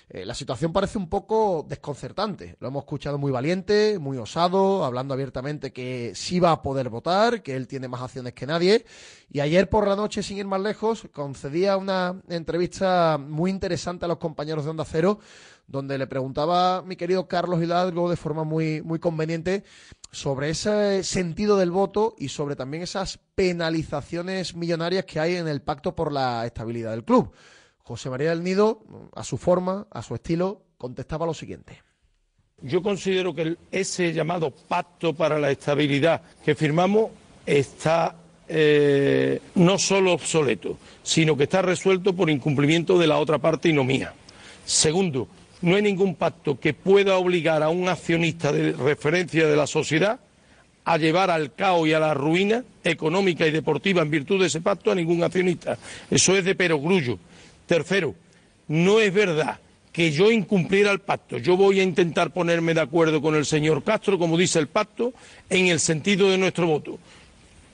eh, 0.08 0.24
la 0.24 0.34
situación 0.34 0.72
parece 0.72 0.98
un 0.98 1.08
poco 1.08 1.66
desconcertante. 1.68 2.56
Lo 2.60 2.68
hemos 2.68 2.84
escuchado 2.84 3.18
muy 3.18 3.32
valiente, 3.32 3.98
muy 3.98 4.18
osado, 4.18 4.84
hablando 4.84 5.14
abiertamente 5.14 5.72
que 5.72 6.12
sí 6.14 6.38
va 6.38 6.52
a 6.52 6.62
poder 6.62 6.90
votar, 6.90 7.42
que 7.42 7.56
él 7.56 7.66
tiene 7.66 7.88
más 7.88 8.02
acciones 8.02 8.32
que 8.32 8.46
nadie. 8.46 8.86
Y 9.28 9.40
ayer 9.40 9.68
por 9.68 9.88
la 9.88 9.96
noche, 9.96 10.22
sin 10.22 10.38
ir 10.38 10.46
más 10.46 10.60
lejos, 10.60 11.08
concedía 11.12 11.76
una 11.76 12.22
entrevista 12.28 13.18
muy 13.18 13.50
interesante 13.50 14.04
a 14.04 14.08
los 14.08 14.18
compañeros 14.18 14.64
de 14.64 14.70
Onda 14.70 14.84
Cero, 14.84 15.18
donde 15.66 15.98
le 15.98 16.06
preguntaba 16.06 16.82
mi 16.82 16.94
querido 16.94 17.26
Carlos 17.26 17.60
Hidalgo 17.60 18.08
de 18.08 18.16
forma 18.16 18.44
muy, 18.44 18.82
muy 18.82 19.00
conveniente 19.00 19.64
sobre 20.12 20.50
ese 20.50 21.02
sentido 21.02 21.56
del 21.56 21.72
voto 21.72 22.14
y 22.16 22.28
sobre 22.28 22.54
también 22.54 22.84
esas 22.84 23.18
penalizaciones 23.34 24.54
millonarias 24.54 25.04
que 25.04 25.18
hay 25.18 25.34
en 25.34 25.48
el 25.48 25.62
pacto 25.62 25.96
por 25.96 26.12
la 26.12 26.46
estabilidad 26.46 26.92
del 26.92 27.04
club. 27.04 27.32
José 27.86 28.10
María 28.10 28.30
del 28.30 28.42
Nido, 28.42 28.80
a 29.14 29.22
su 29.22 29.38
forma, 29.38 29.86
a 29.92 30.02
su 30.02 30.16
estilo, 30.16 30.60
contestaba 30.76 31.24
lo 31.24 31.32
siguiente. 31.32 31.84
Yo 32.60 32.82
considero 32.82 33.32
que 33.32 33.56
ese 33.70 34.12
llamado 34.12 34.50
pacto 34.50 35.14
para 35.14 35.38
la 35.38 35.52
estabilidad 35.52 36.20
que 36.44 36.56
firmamos 36.56 37.12
está 37.46 38.16
eh, 38.48 39.40
no 39.54 39.78
solo 39.78 40.14
obsoleto, 40.14 40.78
sino 41.04 41.36
que 41.36 41.44
está 41.44 41.62
resuelto 41.62 42.12
por 42.12 42.28
incumplimiento 42.28 42.98
de 42.98 43.06
la 43.06 43.18
otra 43.18 43.38
parte 43.38 43.68
y 43.68 43.72
no 43.72 43.84
mía. 43.84 44.12
Segundo, 44.64 45.28
no 45.62 45.76
hay 45.76 45.82
ningún 45.82 46.16
pacto 46.16 46.58
que 46.58 46.74
pueda 46.74 47.16
obligar 47.18 47.62
a 47.62 47.68
un 47.68 47.88
accionista 47.88 48.50
de 48.50 48.72
referencia 48.72 49.46
de 49.46 49.54
la 49.54 49.68
sociedad 49.68 50.18
a 50.84 50.98
llevar 50.98 51.30
al 51.30 51.54
caos 51.54 51.86
y 51.86 51.92
a 51.92 52.00
la 52.00 52.14
ruina 52.14 52.64
económica 52.82 53.46
y 53.46 53.52
deportiva 53.52 54.02
en 54.02 54.10
virtud 54.10 54.40
de 54.40 54.46
ese 54.46 54.60
pacto 54.60 54.90
a 54.90 54.96
ningún 54.96 55.22
accionista. 55.22 55.78
Eso 56.10 56.36
es 56.36 56.44
de 56.44 56.56
perogrullo. 56.56 57.20
Tercero, 57.66 58.14
no 58.68 59.00
es 59.00 59.12
verdad 59.12 59.58
que 59.92 60.12
yo 60.12 60.30
incumpliera 60.30 60.90
el 60.90 61.00
pacto. 61.00 61.38
Yo 61.38 61.56
voy 61.56 61.80
a 61.80 61.82
intentar 61.82 62.30
ponerme 62.30 62.74
de 62.74 62.82
acuerdo 62.82 63.22
con 63.22 63.34
el 63.34 63.46
señor 63.46 63.82
Castro, 63.82 64.18
como 64.18 64.36
dice 64.36 64.58
el 64.58 64.68
pacto, 64.68 65.14
en 65.48 65.68
el 65.68 65.80
sentido 65.80 66.30
de 66.30 66.36
nuestro 66.36 66.66
voto. 66.66 66.98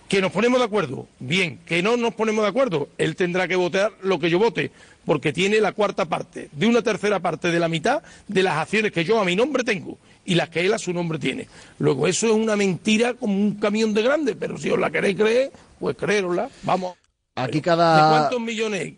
¿Que 0.09 0.21
nos 0.21 0.31
ponemos 0.31 0.61
de 0.61 0.67
acuerdo? 0.67 1.09
Bien. 1.19 1.59
¿Que 1.67 1.83
no 1.83 1.97
nos 1.97 2.15
ponemos 2.15 2.45
de 2.45 2.49
acuerdo? 2.51 2.91
Él 2.99 3.17
tendrá 3.17 3.49
que 3.49 3.57
votar 3.57 3.93
lo 4.03 4.21
que 4.21 4.31
yo 4.31 4.39
vote, 4.39 4.71
porque 5.05 5.33
tiene 5.33 5.61
la 5.61 5.73
cuarta 5.73 6.05
parte, 6.05 6.49
de 6.53 6.67
una 6.67 6.83
tercera 6.83 7.19
parte 7.19 7.51
de 7.51 7.59
la 7.59 7.69
mitad 7.69 8.03
de 8.29 8.43
las 8.43 8.59
acciones 8.59 8.93
que 8.93 9.05
yo 9.05 9.19
a 9.19 9.25
mi 9.25 9.35
nombre 9.35 9.65
tengo 9.65 9.99
y 10.25 10.37
las 10.37 10.49
que 10.49 10.61
él 10.61 10.73
a 10.73 10.79
su 10.79 10.93
nombre 10.93 11.19
tiene. 11.19 11.49
Luego, 11.79 12.07
eso 12.07 12.27
es 12.27 12.35
una 12.35 12.55
mentira 12.55 13.15
como 13.15 13.35
un 13.35 13.55
camión 13.57 13.95
de 13.95 14.03
grande, 14.03 14.37
pero 14.37 14.59
si 14.59 14.71
os 14.71 14.79
la 14.79 14.91
queréis 14.91 15.17
creer, 15.17 15.51
pues 15.81 15.97
creérosla. 15.97 16.49
Vamos. 16.63 16.95
Aquí 17.35 17.61
cada... 17.61 17.97
¿De 17.97 18.19
cuántos 18.19 18.41
millones 18.41 18.93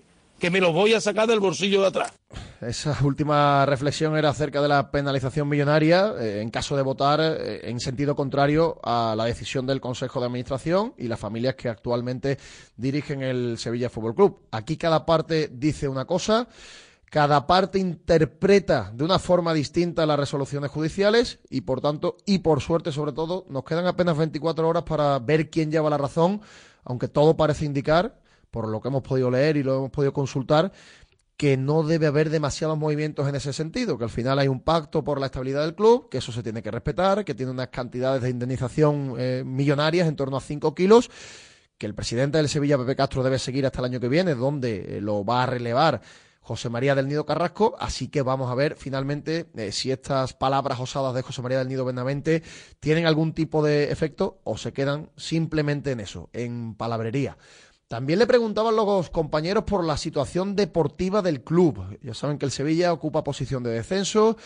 que 0.45 0.51
me 0.51 0.61
los 0.61 0.74
voy 0.74 0.92
a 0.92 1.01
sacar 1.01 1.26
del 1.26 1.40
bolsillo 1.40 1.80
de 1.80 1.86
atrás. 1.86 2.12
Esa 2.61 2.99
última 3.03 3.64
reflexión 3.64 4.14
era 4.14 4.28
acerca 4.28 4.61
de 4.61 4.68
la 4.68 4.90
penalización 4.90 5.49
millonaria 5.49 6.12
eh, 6.20 6.42
en 6.42 6.51
caso 6.51 6.76
de 6.76 6.82
votar 6.82 7.18
eh, 7.18 7.70
en 7.70 7.80
sentido 7.80 8.14
contrario 8.14 8.78
a 8.82 9.14
la 9.16 9.24
decisión 9.24 9.66
del 9.66 9.80
Consejo 9.80 10.20
de 10.20 10.26
Administración 10.26 10.92
y 10.99 11.09
las 11.09 11.18
familias 11.18 11.55
que 11.55 11.70
actualmente 11.70 12.36
dirigen 12.76 13.22
el 13.22 13.57
Sevilla 13.57 13.88
Fútbol 13.88 14.14
Club. 14.14 14.40
Aquí 14.51 14.76
cada 14.76 15.07
parte 15.07 15.49
dice 15.51 15.88
una 15.88 16.05
cosa, 16.05 16.47
cada 17.09 17.47
parte 17.47 17.78
interpreta 17.78 18.92
de 18.92 19.03
una 19.03 19.18
forma 19.18 19.55
distinta 19.55 20.05
las 20.05 20.18
resoluciones 20.18 20.70
judiciales 20.70 21.38
y 21.49 21.62
por 21.62 21.80
tanto, 21.80 22.18
y 22.26 22.40
por 22.40 22.61
suerte 22.61 22.92
sobre 22.92 23.12
todo, 23.12 23.47
nos 23.49 23.64
quedan 23.64 23.86
apenas 23.86 24.18
24 24.18 24.68
horas 24.68 24.82
para 24.82 25.18
ver 25.20 25.49
quién 25.49 25.70
lleva 25.70 25.88
la 25.88 25.97
razón, 25.97 26.42
aunque 26.84 27.09
todo 27.09 27.34
parece 27.34 27.64
indicar, 27.64 28.20
por 28.55 28.68
lo 28.68 28.80
que 28.80 28.86
hemos 28.86 29.02
podido 29.02 29.32
leer 29.32 29.57
y 29.57 29.64
lo 29.64 29.78
hemos 29.78 29.90
podido 29.90 30.12
consultar, 30.12 30.70
que 31.36 31.57
no 31.57 31.82
debe 31.82 32.07
haber 32.07 32.30
demasiados 32.30 32.78
movimientos 32.78 33.28
en 33.28 33.34
ese 33.34 33.52
sentido, 33.52 33.98
que 33.98 34.05
al 34.05 34.11
final 34.11 34.38
hay 34.38 34.46
un 34.46 34.61
pacto 34.61 35.02
por 35.02 35.18
la 35.18 35.26
estabilidad 35.26 35.62
del 35.62 35.74
club, 35.74 36.09
que 36.09 36.18
eso 36.18 36.30
se 36.30 36.40
tiene 36.40 36.62
que 36.62 36.70
respetar, 36.70 37.24
que 37.24 37.34
tiene 37.34 37.50
unas 37.50 37.70
cantidades 37.70 38.22
de 38.22 38.30
indemnización 38.30 39.16
eh, 39.18 39.42
millonarias, 39.44 40.07
en 40.07 40.14
torno 40.14 40.36
a 40.36 40.40
5 40.40 40.72
kilos, 40.72 41.11
que 41.76 41.86
el 41.86 41.96
presidente 41.96 42.38
del 42.38 42.48
Sevilla, 42.48 42.78
Pepe 42.78 42.94
Castro, 42.94 43.24
debe 43.24 43.40
seguir 43.40 43.66
hasta 43.66 43.80
el 43.80 43.86
año 43.86 43.98
que 43.98 44.09
viene, 44.09 44.36
donde 44.36 44.98
eh, 44.98 45.00
lo 45.00 45.24
va 45.24 45.42
a 45.42 45.46
relevar 45.46 46.00
José 46.38 46.68
María 46.68 46.94
del 46.94 47.09
Nido 47.09 47.26
Carrasco, 47.26 47.74
así 47.80 48.07
que 48.07 48.22
vamos 48.22 48.52
a 48.52 48.55
ver 48.55 48.76
finalmente 48.76 49.46
eh, 49.57 49.72
si 49.72 49.90
estas 49.90 50.32
palabras 50.32 50.78
osadas 50.78 51.12
de 51.12 51.22
José 51.22 51.42
María 51.42 51.59
del 51.59 51.66
Nido 51.66 51.84
Benavente 51.84 52.44
tienen 52.78 53.07
algún 53.07 53.32
tipo 53.32 53.64
de 53.64 53.90
efecto 53.90 54.38
o 54.44 54.57
se 54.57 54.72
quedan 54.72 55.11
simplemente 55.16 55.90
en 55.90 55.98
eso, 55.98 56.30
en 56.32 56.76
palabrería. 56.76 57.36
También 57.95 58.18
le 58.18 58.26
preguntaban 58.26 58.74
los 58.74 59.09
compañeros 59.09 59.62
por 59.62 59.84
la 59.84 59.97
situación 59.97 60.57
deportiva 60.57 61.22
del 61.22 61.45
club. 61.45 61.97
Ya 62.03 62.12
saben 62.12 62.38
que 62.38 62.45
el 62.45 62.51
Sevilla 62.51 62.92
ocupa 62.92 63.22
posición 63.22 63.62
de 63.62 63.70
descenso, 63.70 64.36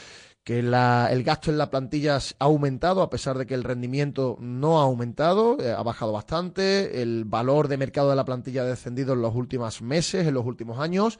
que 0.44 0.58
el 0.58 1.24
gasto 1.24 1.50
en 1.50 1.56
la 1.56 1.70
plantilla 1.70 2.16
ha 2.18 2.44
aumentado 2.44 3.00
a 3.00 3.08
pesar 3.08 3.38
de 3.38 3.46
que 3.46 3.54
el 3.54 3.64
rendimiento 3.64 4.36
no 4.38 4.80
ha 4.80 4.82
aumentado, 4.82 5.56
eh, 5.62 5.72
ha 5.72 5.82
bajado 5.82 6.12
bastante, 6.12 7.00
el 7.00 7.24
valor 7.24 7.68
de 7.68 7.78
mercado 7.78 8.10
de 8.10 8.16
la 8.16 8.26
plantilla 8.26 8.60
ha 8.60 8.66
descendido 8.66 9.14
en 9.14 9.22
los 9.22 9.34
últimos 9.34 9.80
meses, 9.80 10.26
en 10.26 10.34
los 10.34 10.44
últimos 10.44 10.78
años, 10.78 11.18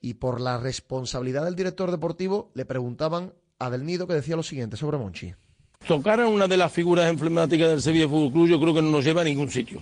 y 0.00 0.14
por 0.14 0.40
la 0.40 0.58
responsabilidad 0.58 1.44
del 1.44 1.54
director 1.54 1.92
deportivo 1.92 2.50
le 2.54 2.64
preguntaban 2.64 3.34
a 3.60 3.70
Del 3.70 3.86
Nido 3.86 4.08
que 4.08 4.14
decía 4.14 4.34
lo 4.34 4.42
siguiente 4.42 4.76
sobre 4.76 4.98
Monchi. 4.98 5.32
Tocar 5.86 6.20
a 6.22 6.26
una 6.26 6.48
de 6.48 6.56
las 6.56 6.72
figuras 6.72 7.08
emblemáticas 7.08 7.68
del 7.68 7.82
Sevilla 7.82 8.08
Fútbol 8.08 8.32
Club 8.32 8.48
yo 8.48 8.60
creo 8.60 8.74
que 8.74 8.82
no 8.82 8.90
nos 8.90 9.04
lleva 9.04 9.20
a 9.20 9.24
ningún 9.24 9.48
sitio. 9.48 9.80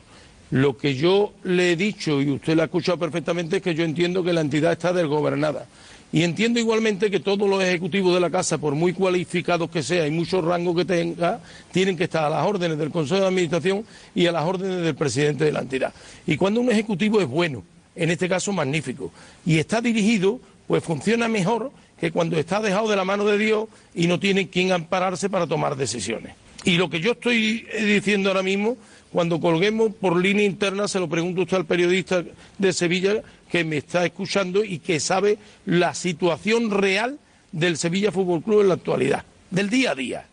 Lo 0.50 0.76
que 0.76 0.94
yo 0.96 1.32
le 1.44 1.72
he 1.72 1.76
dicho, 1.76 2.20
y 2.20 2.30
usted 2.30 2.56
lo 2.56 2.62
ha 2.62 2.64
escuchado 2.64 2.98
perfectamente, 2.98 3.58
es 3.58 3.62
que 3.62 3.74
yo 3.74 3.84
entiendo 3.84 4.24
que 4.24 4.32
la 4.32 4.40
entidad 4.40 4.72
está 4.72 4.92
desgobernada. 4.92 5.66
Y 6.12 6.24
entiendo 6.24 6.58
igualmente 6.58 7.08
que 7.08 7.20
todos 7.20 7.48
los 7.48 7.62
ejecutivos 7.62 8.12
de 8.12 8.20
la 8.20 8.30
Casa, 8.30 8.58
por 8.58 8.74
muy 8.74 8.92
cualificados 8.92 9.70
que 9.70 9.82
sea 9.82 10.08
y 10.08 10.10
mucho 10.10 10.42
rango 10.42 10.74
que 10.74 10.84
tenga, 10.84 11.40
tienen 11.70 11.96
que 11.96 12.04
estar 12.04 12.24
a 12.24 12.30
las 12.30 12.44
órdenes 12.44 12.78
del 12.78 12.90
Consejo 12.90 13.20
de 13.20 13.28
Administración 13.28 13.84
y 14.12 14.26
a 14.26 14.32
las 14.32 14.44
órdenes 14.44 14.82
del 14.82 14.96
presidente 14.96 15.44
de 15.44 15.52
la 15.52 15.60
entidad. 15.60 15.94
Y 16.26 16.36
cuando 16.36 16.60
un 16.60 16.70
ejecutivo 16.70 17.20
es 17.20 17.28
bueno, 17.28 17.62
en 17.94 18.10
este 18.10 18.28
caso 18.28 18.52
magnífico, 18.52 19.12
y 19.46 19.58
está 19.58 19.80
dirigido, 19.80 20.40
pues 20.66 20.82
funciona 20.82 21.28
mejor 21.28 21.70
que 22.00 22.10
cuando 22.10 22.36
está 22.38 22.60
dejado 22.60 22.88
de 22.88 22.96
la 22.96 23.04
mano 23.04 23.24
de 23.24 23.38
Dios 23.38 23.68
y 23.94 24.08
no 24.08 24.18
tiene 24.18 24.48
quien 24.48 24.72
ampararse 24.72 25.30
para 25.30 25.46
tomar 25.46 25.76
decisiones. 25.76 26.34
Y 26.64 26.76
lo 26.76 26.90
que 26.90 27.00
yo 27.00 27.12
estoy 27.12 27.66
diciendo 27.84 28.30
ahora 28.30 28.42
mismo 28.42 28.76
cuando 29.12 29.40
colguemos 29.40 29.92
por 29.94 30.16
línea 30.16 30.44
interna, 30.44 30.86
se 30.86 31.00
lo 31.00 31.08
pregunto 31.08 31.42
usted 31.42 31.56
al 31.56 31.66
periodista 31.66 32.22
de 32.58 32.72
Sevilla 32.72 33.22
que 33.50 33.64
me 33.64 33.78
está 33.78 34.04
escuchando 34.04 34.64
y 34.64 34.78
que 34.78 35.00
sabe 35.00 35.38
la 35.66 35.94
situación 35.94 36.70
real 36.70 37.18
del 37.50 37.76
Sevilla 37.76 38.12
Fútbol 38.12 38.42
Club 38.42 38.60
en 38.62 38.68
la 38.68 38.74
actualidad, 38.74 39.24
del 39.50 39.68
día 39.68 39.92
a 39.92 39.94
día. 39.94 40.26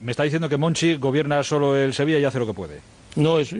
Me 0.00 0.12
está 0.12 0.24
diciendo 0.24 0.48
que 0.48 0.56
Monchi 0.56 0.96
gobierna 0.96 1.42
solo 1.42 1.76
el 1.76 1.94
Sevilla 1.94 2.18
y 2.18 2.24
hace 2.24 2.38
lo 2.38 2.46
que 2.46 2.54
puede. 2.54 2.80
No, 3.16 3.38
es, 3.38 3.54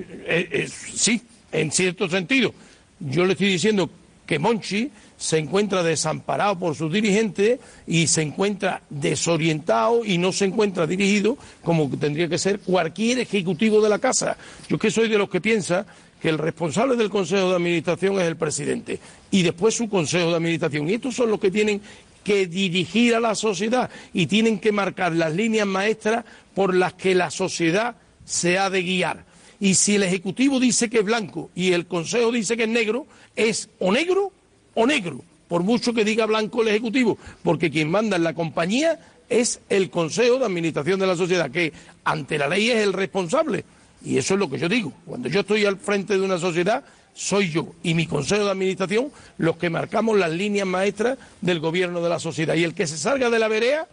sí, 0.95 1.23
en 1.53 1.71
cierto 1.71 2.09
sentido. 2.09 2.55
Yo 2.99 3.25
le 3.25 3.33
estoy 3.33 3.49
diciendo 3.49 3.91
que 4.27 4.39
Monchi 4.39 4.91
se 5.16 5.39
encuentra 5.39 5.83
desamparado 5.83 6.59
por 6.59 6.75
sus 6.75 6.93
dirigentes 6.93 7.61
y 7.87 8.07
se 8.07 8.23
encuentra 8.23 8.83
desorientado 8.89 10.05
y 10.05 10.18
no 10.18 10.33
se 10.33 10.47
encuentra 10.47 10.87
dirigido 10.87 11.37
como 11.62 11.91
tendría 11.91 12.29
que 12.29 12.39
ser 12.39 12.61
cualquier 12.61 13.18
ejecutivo 13.18 13.83
de 13.83 13.89
la 13.89 13.99
casa. 13.99 14.37
Yo 14.68 14.79
que 14.79 14.91
soy 14.91 15.09
de 15.09 15.18
los 15.18 15.29
que 15.29 15.41
piensa 15.41 15.85
que 16.21 16.29
el 16.29 16.39
responsable 16.39 16.97
del 16.97 17.11
Consejo 17.11 17.51
de 17.51 17.57
Administración 17.57 18.21
es 18.21 18.27
el 18.27 18.37
presidente 18.37 18.99
y 19.31 19.43
después 19.43 19.75
su 19.75 19.89
Consejo 19.89 20.31
de 20.31 20.37
Administración. 20.37 20.89
Y 20.89 20.95
estos 20.95 21.16
son 21.16 21.31
los 21.31 21.41
que 21.41 21.51
tienen 21.51 21.81
que 22.25 22.47
dirigir 22.47 23.14
a 23.14 23.21
la 23.21 23.35
sociedad 23.35 23.91
y 24.12 24.27
tienen 24.27 24.59
que 24.59 24.73
marcar 24.73 25.12
las 25.12 25.35
líneas 25.35 25.66
maestras 25.66 26.25
por 26.55 26.75
las 26.75 26.95
que 26.95 27.14
la 27.14 27.31
sociedad 27.31 27.97
se 28.25 28.59
ha 28.59 28.71
de 28.71 28.83
guiar. 28.83 29.30
Y 29.61 29.75
si 29.75 29.97
el 29.97 30.03
Ejecutivo 30.03 30.59
dice 30.59 30.89
que 30.89 31.01
es 31.01 31.05
blanco 31.05 31.51
y 31.55 31.73
el 31.73 31.87
Consejo 31.87 32.33
dice 32.33 32.57
que 32.57 32.63
es 32.65 32.69
negro, 32.69 33.07
es 33.37 33.69
o 33.79 33.93
negro 33.93 34.33
o 34.75 34.87
negro, 34.87 35.23
por 35.49 35.63
mucho 35.63 35.93
que 35.93 36.05
diga 36.05 36.25
blanco 36.25 36.63
el 36.63 36.69
Ejecutivo, 36.69 37.19
porque 37.43 37.71
quien 37.71 37.91
manda 37.91 38.17
en 38.17 38.25
la 38.25 38.35
compañía 38.35 38.99
es 39.29 39.61
el 39.69 39.91
Consejo 39.91 40.39
de 40.39 40.47
Administración 40.47 40.99
de 40.99 41.07
la 41.07 41.15
sociedad, 41.15 41.51
que 41.51 41.73
ante 42.05 42.39
la 42.39 42.49
ley 42.49 42.71
es 42.71 42.79
el 42.79 42.95
responsable. 42.95 43.65
Y 44.03 44.17
eso 44.17 44.35
es 44.35 44.41
lo 44.41 44.49
que 44.49 44.59
yo 44.59 44.69
digo. 44.69 44.93
Cuando 45.05 45.29
yo 45.29 45.41
estoy 45.41 45.67
al 45.67 45.77
frente 45.77 46.15
de 46.15 46.25
una 46.25 46.39
sociedad, 46.39 46.83
soy 47.13 47.51
yo 47.51 47.75
y 47.83 47.93
mi 47.95 48.07
Consejo 48.07 48.45
de 48.45 48.51
Administración 48.51 49.11
los 49.37 49.57
que 49.57 49.69
marcamos 49.69 50.19
las 50.19 50.31
líneas 50.31 50.67
maestras 50.67 51.19
del 51.41 51.61
gobierno 51.61 52.01
de 52.01 52.09
la 52.09 52.19
sociedad. 52.19 52.55
Y 52.55 52.65
el 52.65 52.75
que 52.75 52.87
se 52.87 52.97
salga 52.97 53.29
de 53.29 53.39
la 53.39 53.49
vereda, 53.49 53.89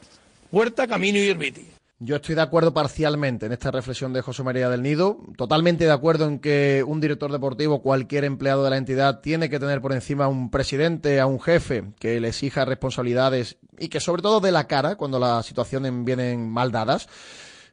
puerta, 0.49 0.87
camino 0.87 1.17
y 1.19 1.27
herbiti. 1.27 1.76
Yo 1.99 2.17
estoy 2.17 2.35
de 2.35 2.41
acuerdo 2.41 2.75
parcialmente 2.75 3.47
en 3.47 3.53
esta 3.53 3.71
reflexión 3.71 4.13
de 4.13 4.21
José 4.21 4.43
María 4.43 4.69
del 4.69 4.83
Nido, 4.83 5.17
totalmente 5.35 5.85
de 5.85 5.91
acuerdo 5.91 6.25
en 6.27 6.37
que 6.37 6.83
un 6.85 7.01
director 7.01 7.31
deportivo, 7.31 7.81
cualquier 7.81 8.23
empleado 8.23 8.63
de 8.63 8.69
la 8.69 8.77
entidad, 8.77 9.19
tiene 9.21 9.49
que 9.49 9.59
tener 9.59 9.81
por 9.81 9.93
encima 9.93 10.25
a 10.25 10.27
un 10.27 10.51
presidente, 10.51 11.19
a 11.19 11.25
un 11.25 11.41
jefe, 11.41 11.85
que 11.97 12.19
le 12.19 12.27
exija 12.27 12.65
responsabilidades 12.65 13.57
y 13.79 13.87
que 13.87 13.99
sobre 13.99 14.21
todo 14.21 14.39
dé 14.39 14.51
la 14.51 14.67
cara 14.67 14.95
cuando 14.95 15.17
las 15.17 15.47
situaciones 15.47 15.91
vienen 16.05 16.47
mal 16.47 16.71
dadas. 16.71 17.07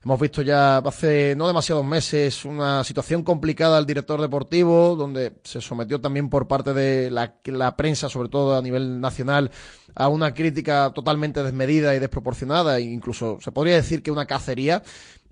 Hemos 0.04 0.20
visto 0.20 0.42
ya 0.42 0.78
hace 0.78 1.34
no 1.34 1.46
demasiados 1.46 1.82
meses 1.82 2.44
una 2.44 2.84
situación 2.84 3.22
complicada 3.22 3.78
al 3.78 3.86
director 3.86 4.20
deportivo, 4.20 4.96
donde 4.96 5.32
se 5.44 5.62
sometió 5.62 5.98
también 5.98 6.28
por 6.28 6.46
parte 6.46 6.74
de 6.74 7.10
la, 7.10 7.76
prensa, 7.76 8.10
sobre 8.10 8.28
todo 8.28 8.54
a 8.54 8.60
nivel 8.60 9.00
nacional, 9.00 9.50
a 9.94 10.08
una 10.08 10.34
crítica 10.34 10.92
totalmente 10.94 11.42
desmedida 11.42 11.94
y 11.94 11.98
desproporcionada, 11.98 12.78
e 12.78 12.82
incluso 12.82 13.38
se 13.40 13.52
podría 13.52 13.76
decir 13.76 14.02
que 14.02 14.10
una 14.10 14.26
cacería. 14.26 14.82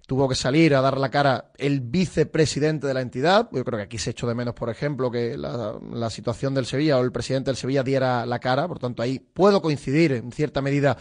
Tuvo 0.05 0.29
que 0.29 0.35
salir 0.35 0.75
a 0.75 0.81
dar 0.81 0.99
la 0.99 1.11
cara 1.11 1.53
el 1.57 1.81
vicepresidente 1.81 2.89
de 2.89 2.93
la 2.93 3.01
entidad. 3.01 3.49
Yo 3.53 3.65
creo 3.65 3.79
que 3.79 3.85
aquí 3.85 3.99
se 3.99 4.11
echó 4.11 4.27
de 4.27 4.35
menos, 4.35 4.53
por 4.53 4.69
ejemplo, 4.69 5.11
que 5.11 5.39
la, 5.39 5.79
la 5.93 6.11
situación 6.11 6.55
del 6.55 6.67
Sevilla 6.67 6.99
o 6.99 7.03
el 7.03 7.13
presidente 7.13 7.51
del 7.51 7.57
Sevilla 7.57 7.85
diera 7.85 8.27
la 8.27 8.41
cara. 8.41 8.67
Por 8.67 8.81
tanto, 8.81 9.01
ahí 9.01 9.21
puedo 9.21 9.63
coincidir 9.63 10.13
en 10.13 10.33
cierta 10.33 10.61
medida 10.61 10.99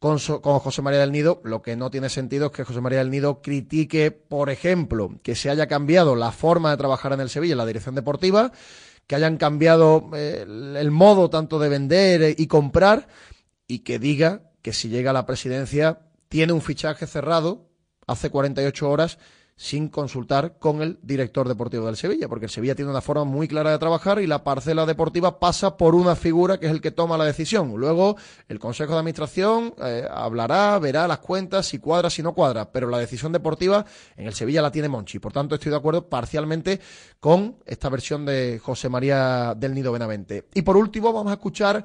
con, 0.00 0.18
José 0.18 0.82
María 0.82 0.98
del 0.98 1.12
Nido. 1.12 1.40
Lo 1.44 1.62
que 1.62 1.76
no 1.76 1.90
tiene 1.90 2.08
sentido 2.08 2.46
es 2.46 2.52
que 2.52 2.64
José 2.64 2.80
María 2.80 2.98
del 2.98 3.10
Nido 3.10 3.40
critique, 3.42 4.10
por 4.10 4.50
ejemplo, 4.50 5.10
que 5.22 5.36
se 5.36 5.50
haya 5.50 5.68
cambiado 5.68 6.16
la 6.16 6.32
forma 6.32 6.70
de 6.70 6.78
trabajar 6.78 7.12
en 7.12 7.20
el 7.20 7.28
Sevilla, 7.28 7.52
en 7.52 7.58
la 7.58 7.66
dirección 7.66 7.94
deportiva, 7.94 8.50
que 9.10 9.16
hayan 9.16 9.38
cambiado 9.38 10.08
eh, 10.14 10.46
el 10.46 10.90
modo 10.92 11.30
tanto 11.30 11.58
de 11.58 11.68
vender 11.68 12.36
y 12.38 12.46
comprar 12.46 13.08
y 13.66 13.80
que 13.80 13.98
diga 13.98 14.52
que 14.62 14.72
si 14.72 14.88
llega 14.88 15.10
a 15.10 15.12
la 15.12 15.26
presidencia 15.26 16.06
tiene 16.28 16.52
un 16.52 16.62
fichaje 16.62 17.08
cerrado 17.08 17.72
hace 18.06 18.30
48 18.30 18.88
horas 18.88 19.18
sin 19.60 19.90
consultar 19.90 20.56
con 20.58 20.80
el 20.80 20.98
director 21.02 21.46
deportivo 21.46 21.84
del 21.84 21.98
Sevilla, 21.98 22.28
porque 22.28 22.46
el 22.46 22.50
Sevilla 22.50 22.74
tiene 22.74 22.90
una 22.90 23.02
forma 23.02 23.24
muy 23.24 23.46
clara 23.46 23.70
de 23.70 23.78
trabajar 23.78 24.18
y 24.18 24.26
la 24.26 24.42
parcela 24.42 24.86
deportiva 24.86 25.38
pasa 25.38 25.76
por 25.76 25.94
una 25.94 26.16
figura 26.16 26.58
que 26.58 26.64
es 26.64 26.72
el 26.72 26.80
que 26.80 26.92
toma 26.92 27.18
la 27.18 27.26
decisión. 27.26 27.74
Luego 27.76 28.16
el 28.48 28.58
Consejo 28.58 28.94
de 28.94 29.00
Administración 29.00 29.74
eh, 29.84 30.08
hablará, 30.10 30.78
verá 30.78 31.06
las 31.06 31.18
cuentas, 31.18 31.66
si 31.66 31.78
cuadra, 31.78 32.08
si 32.08 32.22
no 32.22 32.32
cuadra, 32.32 32.72
pero 32.72 32.88
la 32.88 32.96
decisión 32.96 33.32
deportiva 33.32 33.84
en 34.16 34.28
el 34.28 34.32
Sevilla 34.32 34.62
la 34.62 34.72
tiene 34.72 34.88
Monchi. 34.88 35.18
Por 35.18 35.34
tanto, 35.34 35.56
estoy 35.56 35.68
de 35.68 35.76
acuerdo 35.76 36.08
parcialmente 36.08 36.80
con 37.20 37.56
esta 37.66 37.90
versión 37.90 38.24
de 38.24 38.58
José 38.62 38.88
María 38.88 39.54
del 39.54 39.74
Nido 39.74 39.92
Benavente. 39.92 40.46
Y 40.54 40.62
por 40.62 40.78
último, 40.78 41.12
vamos 41.12 41.32
a 41.32 41.34
escuchar 41.34 41.84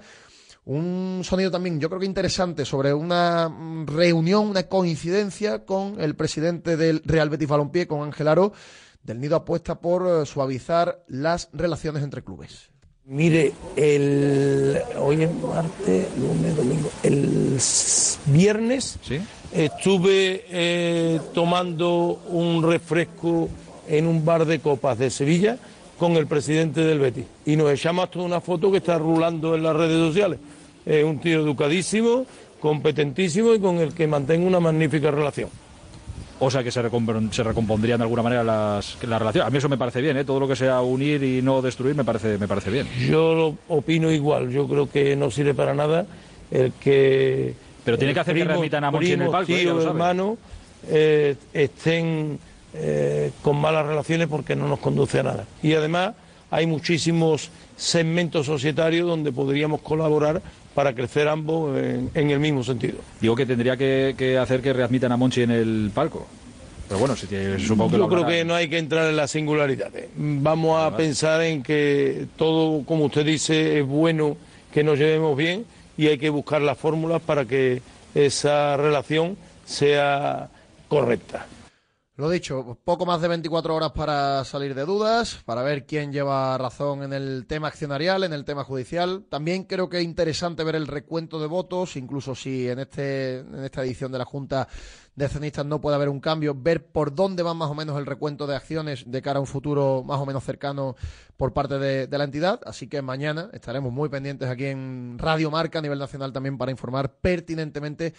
un 0.65 1.21
sonido 1.23 1.51
también, 1.51 1.79
yo 1.79 1.89
creo 1.89 1.99
que 1.99 2.07
interesante, 2.07 2.65
sobre 2.65 2.93
una 2.93 3.53
reunión, 3.85 4.47
una 4.47 4.63
coincidencia 4.63 5.63
con 5.63 6.01
el 6.01 6.15
presidente 6.15 6.75
del 6.75 7.01
Real 7.05 7.29
Betis 7.29 7.47
Balompié, 7.47 7.87
con 7.87 8.01
Ángel 8.01 8.27
Aro, 8.27 8.51
del 9.03 9.19
Nido 9.19 9.35
apuesta 9.35 9.79
por 9.79 10.07
eh, 10.07 10.25
suavizar 10.25 11.03
las 11.07 11.49
relaciones 11.53 12.03
entre 12.03 12.23
clubes. 12.23 12.71
Mire, 13.05 13.53
el, 13.75 14.79
hoy 14.99 15.21
es 15.21 15.31
martes, 15.35 16.07
lunes, 16.17 16.57
domingo, 16.57 16.89
el 17.03 17.59
viernes 18.25 18.97
estuve 19.53 20.45
eh, 20.49 21.21
tomando 21.35 22.19
un 22.29 22.63
refresco 22.63 23.47
en 23.87 24.07
un 24.07 24.25
bar 24.25 24.45
de 24.45 24.59
copas 24.59 24.97
de 24.97 25.11
Sevilla 25.11 25.59
con 25.99 26.13
el 26.13 26.25
presidente 26.25 26.81
del 26.81 26.97
Betis. 26.97 27.25
Y 27.45 27.55
nos 27.55 27.69
echamos 27.69 28.05
hasta 28.05 28.17
una 28.17 28.41
foto 28.41 28.71
que 28.71 28.77
está 28.77 28.97
rulando 28.97 29.53
en 29.53 29.61
las 29.61 29.75
redes 29.75 29.99
sociales. 29.99 30.39
Es 30.85 31.03
un 31.03 31.19
tío 31.19 31.39
educadísimo, 31.41 32.25
competentísimo 32.59 33.53
y 33.53 33.59
con 33.59 33.77
el 33.77 33.93
que 33.93 34.07
mantengo 34.07 34.47
una 34.47 34.59
magnífica 34.59 35.11
relación. 35.11 35.49
O 36.39 36.51
sea 36.51 36.63
que 36.63 36.71
se, 36.71 36.81
se 37.31 37.43
recompondrían 37.43 37.97
de 37.97 38.03
alguna 38.03 38.21
manera 38.21 38.43
las, 38.43 38.97
las 39.03 39.19
relaciones. 39.19 39.47
A 39.47 39.49
mí 39.49 39.57
eso 39.57 39.69
me 39.69 39.77
parece 39.77 40.01
bien, 40.01 40.17
¿eh? 40.17 40.25
todo 40.25 40.39
lo 40.39 40.47
que 40.47 40.55
sea 40.55 40.81
unir 40.81 41.23
y 41.23 41.41
no 41.41 41.61
destruir 41.61 41.95
me 41.95 42.03
parece, 42.03 42.37
me 42.37 42.47
parece 42.47 42.69
bien. 42.69 42.87
Yo 43.09 43.33
lo 43.33 43.57
opino 43.69 44.11
igual, 44.11 44.49
yo 44.49 44.67
creo 44.67 44.89
que 44.89 45.15
no 45.15 45.31
sirve 45.31 45.53
para 45.53 45.73
nada 45.73 46.05
el 46.51 46.73
que... 46.73 47.53
Pero 47.85 47.97
tiene 47.97 48.13
que 48.13 48.19
eh, 48.19 48.21
hacer 48.21 48.35
que 48.35 48.41
primos- 48.41 48.53
readmitan 48.55 48.83
a 48.83 48.91
Monchi 48.91 49.13
en 49.13 49.21
el 49.21 49.29
palco, 49.29 49.51
¿eh? 49.53 50.35
Eh, 50.87 51.35
estén 51.53 52.37
eh, 52.73 53.31
con 53.41 53.59
malas 53.59 53.85
relaciones 53.87 54.27
porque 54.27 54.55
no 54.55 54.67
nos 54.67 54.79
conduce 54.79 55.19
a 55.19 55.23
nada. 55.23 55.45
Y 55.63 55.73
además 55.73 56.13
hay 56.51 56.67
muchísimos 56.67 57.49
segmentos 57.77 58.45
societarios 58.45 59.07
donde 59.07 59.31
podríamos 59.31 59.81
colaborar 59.81 60.41
para 60.75 60.93
crecer 60.93 61.27
ambos 61.27 61.75
en, 61.79 62.11
en 62.13 62.29
el 62.29 62.39
mismo 62.39 62.63
sentido. 62.63 62.97
Digo 63.19 63.35
que 63.35 63.45
tendría 63.47 63.75
que, 63.77 64.13
que 64.15 64.37
hacer 64.37 64.61
que 64.61 64.73
readmitan 64.73 65.11
a 65.11 65.17
Monchi 65.17 65.41
en 65.41 65.51
el 65.51 65.89
palco. 65.95 66.27
Pero 66.87 66.99
bueno, 66.99 67.15
si 67.15 67.25
tiene- 67.25 67.57
supongo 67.57 67.89
que 67.89 67.97
Yo 67.97 68.03
lo 68.03 68.07
creo 68.09 68.27
que 68.27 68.45
no 68.45 68.53
hay 68.53 68.67
que 68.69 68.77
entrar 68.77 69.09
en 69.09 69.15
las 69.15 69.31
singularidades. 69.31 70.09
Vamos 70.15 70.79
a 70.79 70.95
pensar 70.95 71.41
en 71.41 71.63
que 71.63 72.27
todo, 72.37 72.83
como 72.85 73.05
usted 73.05 73.25
dice, 73.25 73.79
es 73.79 73.85
bueno 73.87 74.37
que 74.71 74.83
nos 74.83 74.99
llevemos 74.99 75.35
bien 75.35 75.65
y 75.97 76.07
hay 76.07 76.17
que 76.19 76.29
buscar 76.29 76.61
las 76.61 76.77
fórmulas 76.77 77.21
para 77.23 77.45
que 77.45 77.81
esa 78.13 78.77
relación 78.77 79.35
sea 79.65 80.49
correcta. 80.87 81.47
Lo 82.17 82.29
dicho, 82.29 82.77
poco 82.85 83.05
más 83.05 83.19
de 83.19 83.27
24 83.27 83.75
horas 83.75 83.91
para 83.91 84.45
salir 84.45 84.73
de 84.73 84.85
dudas, 84.85 85.41
para 85.43 85.63
ver 85.63 85.85
quién 85.85 86.13
lleva 86.13 86.57
razón 86.57 87.03
en 87.03 87.11
el 87.11 87.45
tema 87.45 87.67
accionarial, 87.67 88.23
en 88.23 88.31
el 88.31 88.45
tema 88.45 88.63
judicial. 88.63 89.25
También 89.27 89.65
creo 89.65 89.89
que 89.89 89.97
es 89.97 90.05
interesante 90.05 90.63
ver 90.63 90.75
el 90.75 90.87
recuento 90.87 91.41
de 91.41 91.47
votos, 91.47 91.97
incluso 91.97 92.33
si 92.33 92.69
en, 92.69 92.79
este, 92.79 93.39
en 93.39 93.65
esta 93.65 93.83
edición 93.83 94.13
de 94.13 94.19
la 94.19 94.23
Junta 94.23 94.65
de 95.15 95.25
Accionistas 95.25 95.65
no 95.65 95.79
puede 95.79 95.95
haber 95.95 96.09
un 96.09 96.19
cambio, 96.19 96.53
ver 96.55 96.85
por 96.85 97.15
dónde 97.15 97.43
va 97.43 97.53
más 97.53 97.69
o 97.69 97.75
menos 97.75 97.97
el 97.97 98.05
recuento 98.05 98.47
de 98.47 98.55
acciones 98.55 99.03
de 99.07 99.21
cara 99.21 99.37
a 99.37 99.41
un 99.41 99.47
futuro 99.47 100.03
más 100.03 100.19
o 100.19 100.25
menos 100.25 100.43
cercano 100.43 100.95
por 101.37 101.53
parte 101.53 101.79
de, 101.79 102.07
de 102.07 102.17
la 102.17 102.25
entidad. 102.25 102.59
Así 102.65 102.87
que 102.87 103.01
mañana 103.01 103.49
estaremos 103.53 103.93
muy 103.93 104.09
pendientes 104.09 104.49
aquí 104.49 104.65
en 104.65 105.17
Radio 105.17 105.49
Marca 105.51 105.79
a 105.79 105.81
nivel 105.81 105.99
nacional 105.99 106.33
también 106.33 106.57
para 106.57 106.71
informar 106.71 107.15
pertinentemente 107.15 108.13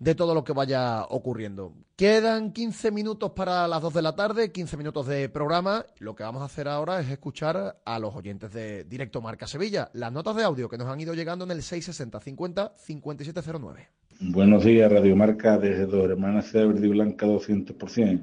de 0.00 0.14
todo 0.14 0.34
lo 0.34 0.42
que 0.42 0.52
vaya 0.52 1.04
ocurriendo. 1.04 1.74
Quedan 1.94 2.52
15 2.52 2.90
minutos 2.90 3.32
para 3.32 3.68
las 3.68 3.82
2 3.82 3.94
de 3.94 4.02
la 4.02 4.16
tarde, 4.16 4.50
15 4.50 4.76
minutos 4.78 5.06
de 5.06 5.28
programa. 5.28 5.84
Lo 5.98 6.16
que 6.16 6.22
vamos 6.22 6.42
a 6.42 6.46
hacer 6.46 6.66
ahora 6.66 7.00
es 7.00 7.08
escuchar 7.10 7.80
a 7.84 7.98
los 7.98 8.16
oyentes 8.16 8.52
de 8.52 8.84
Directo 8.84 9.20
Marca 9.20 9.46
Sevilla, 9.46 9.90
las 9.92 10.10
notas 10.10 10.34
de 10.36 10.42
audio 10.42 10.68
que 10.68 10.78
nos 10.78 10.88
han 10.88 11.00
ido 11.00 11.14
llegando 11.14 11.44
en 11.44 11.50
el 11.50 11.62
660 11.62 12.18
50 12.18 12.72
5709. 12.76 13.99
Buenos 14.20 14.64
días, 14.64 14.92
Radio 14.92 15.16
Marca, 15.16 15.58
desde 15.58 15.86
Dos 15.86 16.08
Hermanas 16.08 16.46
Ciudad 16.46 16.68
Verde 16.68 16.86
y 16.86 16.90
Blanca 16.90 17.26
200%. 17.26 18.20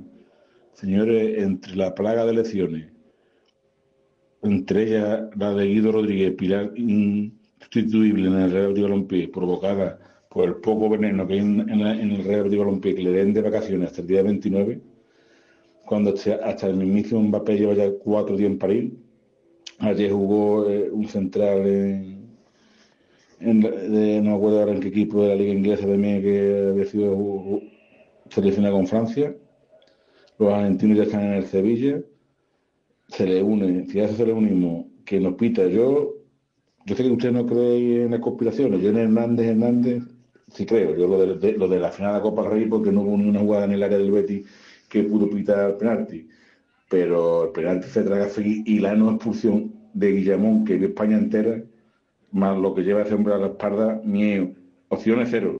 Señores, 0.73 1.39
entre 1.39 1.75
la 1.75 1.93
plaga 1.93 2.23
de 2.25 2.31
elecciones, 2.31 2.91
entre 4.41 4.83
ellas 4.83 5.29
la 5.35 5.53
de 5.53 5.65
Guido 5.65 5.91
Rodríguez, 5.91 6.33
pilar 6.35 6.71
insustituible 6.75 8.27
en 8.27 8.35
el 8.35 8.51
Real 8.51 8.67
Betis 8.69 8.83
Balompié, 8.83 9.27
provocada 9.29 9.99
por 10.29 10.47
el 10.47 10.55
poco 10.55 10.89
veneno 10.89 11.27
que 11.27 11.33
hay 11.33 11.39
en, 11.39 11.79
la- 11.83 11.93
en 11.99 12.11
el 12.11 12.23
Real 12.23 12.43
Betis 12.43 12.59
Balompié, 12.59 12.95
que 12.95 13.03
le 13.03 13.11
den 13.11 13.33
de 13.33 13.41
vacaciones 13.41 13.87
hasta 13.89 14.01
el 14.01 14.07
día 14.07 14.23
29, 14.23 14.81
cuando 15.85 16.13
hasta 16.43 16.67
el 16.67 16.75
mismísimo 16.75 17.21
Mbappé 17.21 17.57
lleva 17.57 17.73
ya 17.73 17.89
cuatro 18.03 18.35
días 18.37 18.51
en 18.51 18.59
París. 18.59 18.91
Ayer 19.79 20.11
jugó 20.11 20.69
eh, 20.69 20.89
un 20.91 21.07
central 21.07 21.65
en, 21.67 22.16
no 23.39 23.69
me 23.69 24.35
acuerdo 24.35 24.59
ahora 24.59 24.73
en 24.73 24.79
qué 24.79 24.87
equipo 24.89 25.23
de 25.23 25.29
la 25.29 25.35
liga 25.35 25.53
inglesa 25.53 25.87
también 25.87 26.21
que 26.21 26.67
había 26.69 26.85
sido 26.85 27.61
seleccionado 28.29 28.75
con 28.75 28.87
Francia. 28.87 29.35
Los 30.39 30.53
argentinos 30.53 30.97
ya 30.97 31.03
están 31.03 31.23
en 31.23 31.33
el 31.33 31.45
Sevilla. 31.45 32.01
Se 33.09 33.25
le 33.25 33.41
une, 33.41 33.85
si 33.87 33.99
a 33.99 34.05
eso 34.05 34.15
se 34.15 34.25
le 34.25 34.33
unimos, 34.33 34.85
que 35.05 35.19
nos 35.19 35.35
pita. 35.35 35.67
Yo, 35.67 36.15
yo 36.85 36.95
sé 36.95 37.03
que 37.03 37.09
usted 37.09 37.31
no 37.31 37.45
cree 37.45 38.03
en 38.03 38.11
las 38.11 38.19
conspiraciones. 38.19 38.81
Yo 38.81 38.89
en 38.89 38.97
Hernández, 38.97 39.47
Hernández, 39.47 40.03
sí 40.51 40.65
creo. 40.65 40.95
Yo 40.95 41.07
lo 41.07 41.37
de, 41.37 41.53
lo 41.53 41.67
de 41.67 41.79
la 41.79 41.91
final 41.91 42.13
de 42.13 42.17
la 42.17 42.23
Copa 42.23 42.49
Rey, 42.49 42.65
porque 42.65 42.91
no 42.91 43.01
hubo 43.01 43.17
ni 43.17 43.29
una 43.29 43.39
jugada 43.39 43.65
en 43.65 43.71
el 43.73 43.83
área 43.83 43.97
del 43.97 44.11
Betis 44.11 44.45
que 44.89 45.03
pudo 45.03 45.29
pitar 45.29 45.71
el 45.71 45.77
penalti. 45.77 46.27
Pero 46.89 47.45
el 47.45 47.51
penalti 47.51 47.87
se 47.87 48.03
traga 48.03 48.29
y 48.37 48.79
la 48.79 48.95
no 48.95 49.11
expulsión 49.11 49.73
de 49.93 50.11
Guillamón, 50.11 50.65
que 50.65 50.77
vio 50.77 50.89
España 50.89 51.17
entera, 51.17 51.63
más 52.31 52.57
lo 52.57 52.73
que 52.73 52.81
lleva 52.81 53.01
ese 53.01 53.15
hombre 53.15 53.33
a 53.33 53.37
la 53.37 53.47
espalda, 53.47 54.01
mío. 54.03 54.51
Opciones 54.89 55.29
cero. 55.31 55.57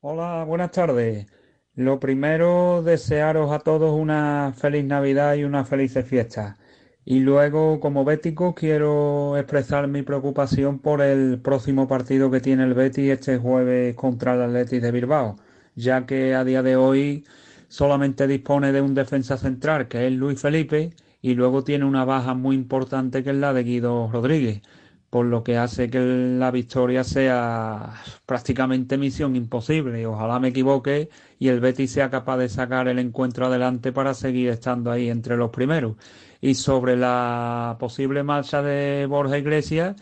Hola, 0.00 0.44
buenas 0.44 0.70
tardes. 0.70 1.26
Lo 1.74 2.00
primero, 2.00 2.82
desearos 2.82 3.52
a 3.52 3.60
todos 3.60 3.98
una 3.98 4.52
feliz 4.56 4.84
Navidad 4.84 5.34
y 5.34 5.44
una 5.44 5.64
feliz 5.64 5.94
fiesta. 6.04 6.56
Y 7.04 7.20
luego, 7.20 7.80
como 7.80 8.04
bético, 8.04 8.54
quiero 8.54 9.36
expresar 9.36 9.88
mi 9.88 10.02
preocupación 10.02 10.78
por 10.78 11.00
el 11.00 11.40
próximo 11.40 11.88
partido 11.88 12.30
que 12.30 12.40
tiene 12.40 12.64
el 12.64 12.74
Betis 12.74 13.10
este 13.10 13.38
jueves 13.38 13.94
contra 13.94 14.34
el 14.34 14.42
Athletic 14.42 14.82
de 14.82 14.92
Bilbao, 14.92 15.36
ya 15.74 16.06
que 16.06 16.34
a 16.34 16.44
día 16.44 16.62
de 16.62 16.76
hoy 16.76 17.24
solamente 17.68 18.26
dispone 18.26 18.72
de 18.72 18.82
un 18.82 18.94
defensa 18.94 19.36
central, 19.38 19.88
que 19.88 20.06
es 20.06 20.12
Luis 20.12 20.40
Felipe, 20.40 20.90
y 21.22 21.34
luego 21.34 21.64
tiene 21.64 21.84
una 21.84 22.04
baja 22.04 22.34
muy 22.34 22.56
importante 22.56 23.22
que 23.22 23.30
es 23.30 23.36
la 23.36 23.52
de 23.52 23.64
Guido 23.64 24.10
Rodríguez 24.12 24.62
por 25.10 25.26
lo 25.26 25.42
que 25.42 25.56
hace 25.58 25.90
que 25.90 25.98
la 26.00 26.52
victoria 26.52 27.02
sea 27.04 27.94
prácticamente 28.26 28.96
misión 28.96 29.34
imposible. 29.36 30.06
Ojalá 30.06 30.38
me 30.38 30.48
equivoque 30.48 31.10
y 31.38 31.48
el 31.48 31.60
Betis 31.60 31.92
sea 31.92 32.10
capaz 32.10 32.38
de 32.38 32.48
sacar 32.48 32.88
el 32.88 33.00
encuentro 33.00 33.46
adelante 33.46 33.92
para 33.92 34.14
seguir 34.14 34.48
estando 34.50 34.90
ahí 34.90 35.10
entre 35.10 35.36
los 35.36 35.50
primeros. 35.50 35.96
Y 36.40 36.54
sobre 36.54 36.96
la 36.96 37.76
posible 37.80 38.22
marcha 38.22 38.62
de 38.62 39.06
Borja 39.06 39.38
Iglesias, 39.38 39.96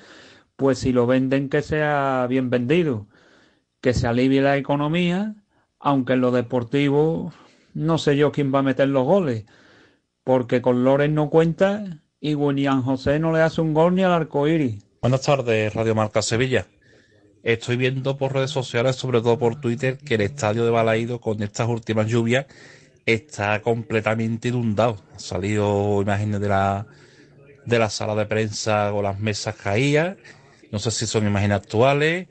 pues 0.56 0.78
si 0.78 0.92
lo 0.92 1.06
venden 1.06 1.48
que 1.48 1.62
sea 1.62 2.26
bien 2.28 2.50
vendido, 2.50 3.06
que 3.80 3.94
se 3.94 4.06
alivie 4.06 4.42
la 4.42 4.56
economía, 4.58 5.36
aunque 5.80 6.14
en 6.14 6.20
lo 6.20 6.32
deportivo 6.32 7.32
no 7.74 7.98
sé 7.98 8.16
yo 8.16 8.32
quién 8.32 8.52
va 8.54 8.60
a 8.60 8.62
meter 8.62 8.88
los 8.88 9.06
goles, 9.06 9.46
porque 10.24 10.60
con 10.62 10.84
Loren 10.84 11.14
no 11.14 11.30
cuenta 11.30 12.02
y 12.20 12.34
William 12.34 12.82
José 12.82 13.18
no 13.20 13.32
le 13.32 13.40
hace 13.42 13.60
un 13.60 13.74
gol 13.74 13.94
ni 13.94 14.02
al 14.02 14.12
arcoíris. 14.12 14.87
Buenas 15.00 15.22
tardes, 15.22 15.72
Radio 15.74 15.94
Marca 15.94 16.22
Sevilla. 16.22 16.66
Estoy 17.44 17.76
viendo 17.76 18.18
por 18.18 18.34
redes 18.34 18.50
sociales, 18.50 18.96
sobre 18.96 19.20
todo 19.20 19.38
por 19.38 19.60
Twitter, 19.60 19.96
que 19.96 20.16
el 20.16 20.22
estadio 20.22 20.64
de 20.64 20.72
Balaído 20.72 21.20
con 21.20 21.40
estas 21.40 21.68
últimas 21.68 22.08
lluvias 22.08 22.46
está 23.06 23.62
completamente 23.62 24.48
inundado. 24.48 24.96
Han 25.12 25.20
salido 25.20 26.02
imágenes 26.02 26.40
de 26.40 26.48
la, 26.48 26.88
de 27.64 27.78
la 27.78 27.90
sala 27.90 28.16
de 28.16 28.26
prensa 28.26 28.90
con 28.90 29.04
las 29.04 29.20
mesas 29.20 29.54
caídas. 29.54 30.16
No 30.72 30.80
sé 30.80 30.90
si 30.90 31.06
son 31.06 31.24
imágenes 31.28 31.58
actuales, 31.58 32.26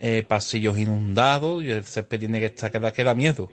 eh, 0.00 0.24
pasillos 0.26 0.76
inundados 0.76 1.62
y 1.62 1.70
el 1.70 1.84
césped 1.84 2.18
tiene 2.18 2.40
que 2.40 2.46
estar 2.46 2.72
que 2.72 2.80
da, 2.80 2.92
que 2.92 3.04
da 3.04 3.14
miedo. 3.14 3.48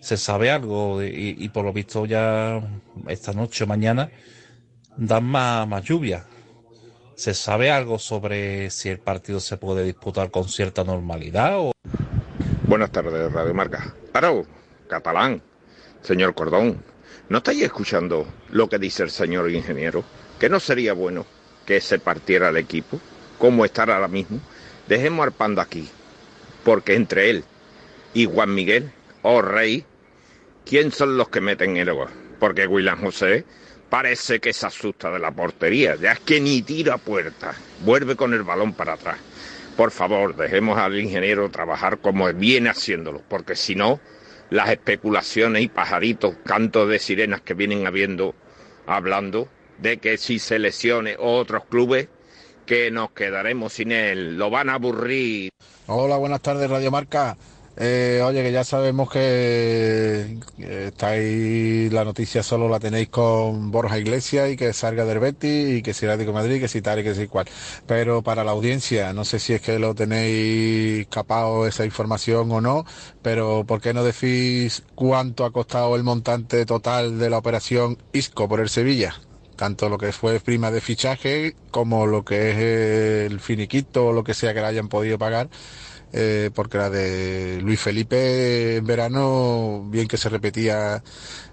Se 0.00 0.16
sabe 0.16 0.50
algo 0.50 1.00
y, 1.00 1.36
y 1.38 1.48
por 1.50 1.64
lo 1.64 1.72
visto 1.72 2.06
ya 2.06 2.60
esta 3.06 3.32
noche 3.34 3.62
o 3.62 3.66
mañana 3.68 4.10
dan 4.96 5.22
más, 5.22 5.68
más 5.68 5.84
lluvia. 5.84 6.26
¿Se 7.20 7.34
sabe 7.34 7.70
algo 7.70 7.98
sobre 7.98 8.70
si 8.70 8.88
el 8.88 8.98
partido 8.98 9.40
se 9.40 9.58
puede 9.58 9.84
disputar 9.84 10.30
con 10.30 10.48
cierta 10.48 10.84
normalidad 10.84 11.58
o 11.58 11.72
Buenas 12.66 12.90
tardes, 12.92 13.30
Radio 13.30 13.52
Marca. 13.52 13.94
Arau, 14.14 14.46
catalán. 14.88 15.42
Señor 16.00 16.34
Cordón, 16.34 16.82
¿no 17.28 17.36
estáis 17.36 17.60
escuchando 17.60 18.26
lo 18.48 18.70
que 18.70 18.78
dice 18.78 19.02
el 19.02 19.10
señor 19.10 19.50
ingeniero? 19.50 20.02
¿Que 20.38 20.48
no 20.48 20.60
sería 20.60 20.94
bueno 20.94 21.26
que 21.66 21.82
se 21.82 21.98
partiera 21.98 22.48
el 22.48 22.56
equipo, 22.56 22.98
como 23.38 23.66
está 23.66 23.82
ahora 23.82 24.08
mismo? 24.08 24.40
Dejemos 24.88 25.26
al 25.26 25.32
panda 25.32 25.60
aquí, 25.60 25.90
porque 26.64 26.94
entre 26.94 27.28
él 27.28 27.44
y 28.14 28.24
Juan 28.24 28.54
Miguel, 28.54 28.92
o 29.20 29.42
Rey, 29.42 29.84
¿quién 30.64 30.90
son 30.90 31.18
los 31.18 31.28
que 31.28 31.42
meten 31.42 31.76
el 31.76 31.92
gol? 31.92 32.08
Porque 32.38 32.66
William 32.66 32.98
José 32.98 33.44
parece 33.90 34.38
que 34.40 34.52
se 34.52 34.66
asusta 34.66 35.10
de 35.10 35.18
la 35.18 35.32
portería, 35.32 35.96
ya 35.96 36.12
es 36.12 36.20
que 36.20 36.40
ni 36.40 36.62
tira 36.62 36.96
puerta, 36.96 37.54
vuelve 37.84 38.16
con 38.16 38.32
el 38.32 38.44
balón 38.44 38.72
para 38.72 38.94
atrás. 38.94 39.18
Por 39.76 39.90
favor, 39.90 40.36
dejemos 40.36 40.78
al 40.78 40.98
ingeniero 40.98 41.50
trabajar 41.50 41.98
como 41.98 42.32
viene 42.32 42.70
haciéndolo, 42.70 43.22
porque 43.28 43.56
si 43.56 43.74
no, 43.74 44.00
las 44.48 44.70
especulaciones 44.70 45.62
y 45.62 45.68
pajaritos, 45.68 46.36
cantos 46.44 46.88
de 46.88 46.98
sirenas 46.98 47.40
que 47.40 47.54
vienen 47.54 47.86
habiendo, 47.86 48.34
hablando 48.86 49.48
de 49.78 49.98
que 49.98 50.16
si 50.18 50.38
se 50.38 50.58
lesione 50.58 51.16
otros 51.18 51.64
clubes, 51.64 52.08
que 52.66 52.90
nos 52.90 53.10
quedaremos 53.10 53.72
sin 53.72 53.90
él, 53.90 54.36
lo 54.36 54.50
van 54.50 54.68
a 54.68 54.74
aburrir. 54.74 55.50
Hola, 55.86 56.16
buenas 56.18 56.40
tardes, 56.40 56.70
Radio 56.70 56.90
Marca. 56.90 57.36
Eh, 57.76 58.20
oye, 58.24 58.42
que 58.42 58.52
ya 58.52 58.64
sabemos 58.64 59.08
que, 59.10 60.38
estáis, 60.58 61.92
la 61.92 62.04
noticia 62.04 62.42
solo 62.42 62.68
la 62.68 62.80
tenéis 62.80 63.08
con 63.08 63.70
Borja 63.70 63.98
Iglesias 63.98 64.50
y 64.50 64.56
que 64.56 64.72
salga 64.72 65.04
del 65.04 65.18
Betis 65.20 65.78
y 65.78 65.82
que 65.82 65.94
si 65.94 66.04
Atlético 66.04 66.32
de 66.32 66.34
Madrid, 66.34 66.60
que 66.60 66.68
si 66.68 66.82
tal 66.82 66.98
y 67.00 67.04
que 67.04 67.14
si 67.14 67.26
cual. 67.26 67.46
Pero 67.86 68.22
para 68.22 68.44
la 68.44 68.50
audiencia, 68.50 69.12
no 69.12 69.24
sé 69.24 69.38
si 69.38 69.54
es 69.54 69.62
que 69.62 69.78
lo 69.78 69.94
tenéis 69.94 71.06
capado 71.08 71.66
esa 71.66 71.84
información 71.86 72.50
o 72.52 72.60
no, 72.60 72.84
pero 73.22 73.64
¿por 73.64 73.80
qué 73.80 73.94
no 73.94 74.04
decís 74.04 74.82
cuánto 74.94 75.44
ha 75.44 75.52
costado 75.52 75.96
el 75.96 76.02
montante 76.02 76.66
total 76.66 77.18
de 77.18 77.30
la 77.30 77.38
operación 77.38 77.96
Isco 78.12 78.48
por 78.48 78.60
el 78.60 78.68
Sevilla? 78.68 79.14
Tanto 79.56 79.88
lo 79.88 79.98
que 79.98 80.12
fue 80.12 80.40
prima 80.40 80.70
de 80.70 80.80
fichaje 80.80 81.54
como 81.70 82.06
lo 82.06 82.24
que 82.24 82.50
es 82.50 83.30
el 83.30 83.40
finiquito 83.40 84.06
o 84.08 84.12
lo 84.12 84.24
que 84.24 84.34
sea 84.34 84.54
que 84.54 84.60
le 84.60 84.66
hayan 84.66 84.88
podido 84.88 85.18
pagar 85.18 85.48
eh, 86.12 86.50
porque 86.54 86.78
la 86.78 86.90
de 86.90 87.60
Luis 87.62 87.80
Felipe 87.80 88.76
en 88.76 88.86
verano, 88.86 89.84
bien 89.88 90.08
que 90.08 90.16
se 90.16 90.28
repetía 90.28 91.02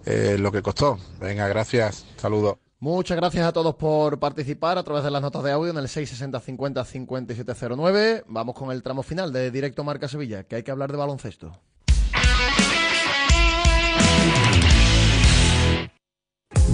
eh, 0.05 0.37
lo 0.39 0.51
que 0.51 0.61
costó. 0.61 0.97
Venga, 1.19 1.47
gracias, 1.47 2.05
saludos. 2.17 2.57
Muchas 2.79 3.17
gracias 3.17 3.45
a 3.45 3.53
todos 3.53 3.73
por 3.75 4.19
participar 4.19 4.77
a 4.77 4.83
través 4.83 5.03
de 5.03 5.09
las 5.09 5.21
notas 5.21 5.43
de 5.43 5.51
audio 5.51 5.71
en 5.71 5.77
el 5.77 5.87
660 5.87 6.39
50 6.39 6.85
5709. 6.85 8.23
Vamos 8.27 8.55
con 8.55 8.71
el 8.71 8.83
tramo 8.83 9.01
final 9.01 9.33
de 9.33 9.49
Directo 9.49 9.83
Marca 9.83 10.07
Sevilla, 10.07 10.43
que 10.43 10.57
hay 10.57 10.63
que 10.63 10.69
hablar 10.69 10.91
de 10.91 10.97
baloncesto. 10.97 11.59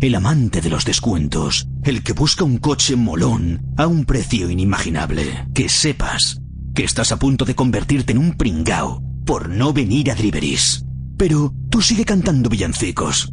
el 0.00 0.14
amante 0.14 0.60
de 0.60 0.70
los 0.70 0.84
descuentos, 0.84 1.66
el 1.82 2.02
que 2.02 2.12
busca 2.12 2.44
un 2.44 2.58
coche 2.58 2.96
molón 2.96 3.62
a 3.76 3.86
un 3.86 4.04
precio 4.04 4.50
inimaginable. 4.50 5.46
Que 5.54 5.68
sepas 5.68 6.40
que 6.74 6.84
estás 6.84 7.12
a 7.12 7.18
punto 7.18 7.44
de 7.44 7.54
convertirte 7.54 8.12
en 8.12 8.18
un 8.18 8.36
pringao 8.36 9.02
por 9.24 9.48
no 9.48 9.72
venir 9.72 10.10
a 10.10 10.14
Driveris. 10.14 10.84
Pero 11.16 11.54
tú 11.70 11.80
sigue 11.80 12.04
cantando 12.04 12.50
villancicos. 12.50 13.32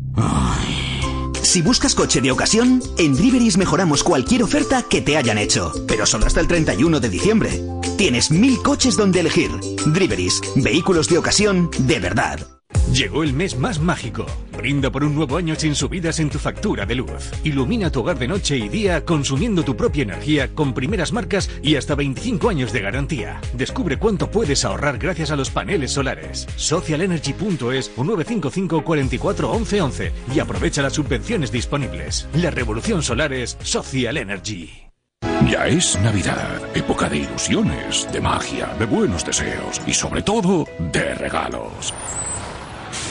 Si 1.41 1.62
buscas 1.62 1.95
coche 1.95 2.22
de 2.22 2.32
ocasión, 2.32 2.82
en 2.97 3.16
Driveris 3.16 3.57
mejoramos 3.57 4.03
cualquier 4.03 4.43
oferta 4.43 4.84
que 4.84 5.01
te 5.01 5.18
hayan 5.18 5.38
hecho, 5.38 5.74
pero 5.88 6.05
solo 6.05 6.28
hasta 6.28 6.39
el 6.39 6.47
31 6.47 6.99
de 6.99 7.09
diciembre. 7.09 7.62
Tienes 7.97 8.32
mil 8.32 8.62
coches 8.62 8.95
donde 8.95 9.20
elegir. 9.20 9.51
Driveris, 9.88 10.39
vehículos 10.55 11.09
de 11.09 11.18
ocasión 11.18 11.70
de 11.80 11.99
verdad. 11.99 12.47
Llegó 12.93 13.23
el 13.23 13.33
mes 13.33 13.57
más 13.57 13.79
mágico. 13.79 14.25
Brinda 14.57 14.91
por 14.91 15.05
un 15.05 15.15
nuevo 15.15 15.37
año 15.37 15.55
sin 15.55 15.75
subidas 15.75 16.19
en 16.19 16.29
tu 16.29 16.39
factura 16.39 16.85
de 16.85 16.95
luz. 16.95 17.31
Ilumina 17.45 17.89
tu 17.89 18.01
hogar 18.01 18.19
de 18.19 18.27
noche 18.27 18.57
y 18.57 18.67
día 18.67 19.05
consumiendo 19.05 19.63
tu 19.63 19.77
propia 19.77 20.03
energía 20.03 20.53
con 20.53 20.73
primeras 20.73 21.13
marcas 21.13 21.49
y 21.63 21.77
hasta 21.77 21.95
25 21.95 22.49
años 22.49 22.73
de 22.73 22.81
garantía. 22.81 23.39
Descubre 23.53 23.97
cuánto 23.97 24.29
puedes 24.29 24.65
ahorrar 24.65 24.97
gracias 24.97 25.31
a 25.31 25.37
los 25.37 25.49
paneles 25.49 25.91
solares. 25.91 26.47
Socialenergy.es 26.57 27.91
o 27.95 28.03
955 28.03 28.83
44 28.83 29.51
11 29.51 29.81
11 29.81 30.11
y 30.35 30.39
aprovecha 30.39 30.81
las 30.81 30.93
subvenciones 30.93 31.49
disponibles. 31.51 32.27
La 32.33 32.51
revolución 32.51 33.01
solar 33.03 33.31
es 33.31 33.57
Social 33.63 34.17
Energy. 34.17 34.69
Ya 35.49 35.65
es 35.65 35.97
Navidad, 36.01 36.61
época 36.75 37.07
de 37.09 37.19
ilusiones, 37.19 38.07
de 38.11 38.19
magia, 38.19 38.67
de 38.77 38.85
buenos 38.85 39.25
deseos 39.25 39.81
y 39.87 39.93
sobre 39.93 40.21
todo 40.21 40.65
de 40.91 41.15
regalos. 41.15 41.93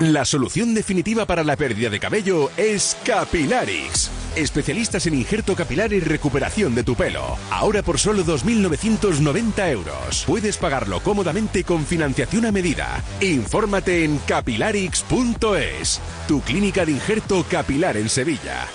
La 0.00 0.24
solución 0.24 0.72
definitiva 0.74 1.26
para 1.26 1.44
la 1.44 1.56
pérdida 1.56 1.90
de 1.90 2.00
cabello 2.00 2.50
es 2.56 2.96
Capilarix. 3.04 4.10
Especialistas 4.34 5.06
en 5.06 5.12
injerto 5.12 5.54
capilar 5.54 5.92
y 5.92 6.00
recuperación 6.00 6.74
de 6.74 6.84
tu 6.84 6.94
pelo. 6.94 7.36
Ahora 7.50 7.82
por 7.82 7.98
solo 7.98 8.24
2.990 8.24 9.70
euros. 9.70 10.24
Puedes 10.26 10.56
pagarlo 10.56 11.00
cómodamente 11.00 11.64
con 11.64 11.84
financiación 11.84 12.46
a 12.46 12.52
medida. 12.52 13.04
Infórmate 13.20 14.04
en 14.04 14.16
capilarix.es. 14.26 16.00
Tu 16.26 16.40
clínica 16.40 16.86
de 16.86 16.92
injerto 16.92 17.44
capilar 17.50 17.98
en 17.98 18.08
Sevilla. 18.08 18.68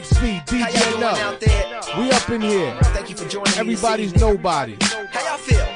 XV, 0.00 0.18
How 0.18 0.58
y'all 0.58 0.68
DJ 0.68 0.90
doing 0.90 1.00
Nut. 1.00 1.18
out 1.20 1.40
there? 1.40 1.80
We 1.98 2.10
up 2.10 2.28
in 2.28 2.40
here. 2.42 2.76
Thank 2.94 3.08
you 3.10 3.16
for 3.16 3.26
joining 3.28 3.56
Everybody's 3.58 4.14
nobody. 4.16 4.76
How 4.82 5.24
y'all 5.24 5.38
feel? 5.38 5.66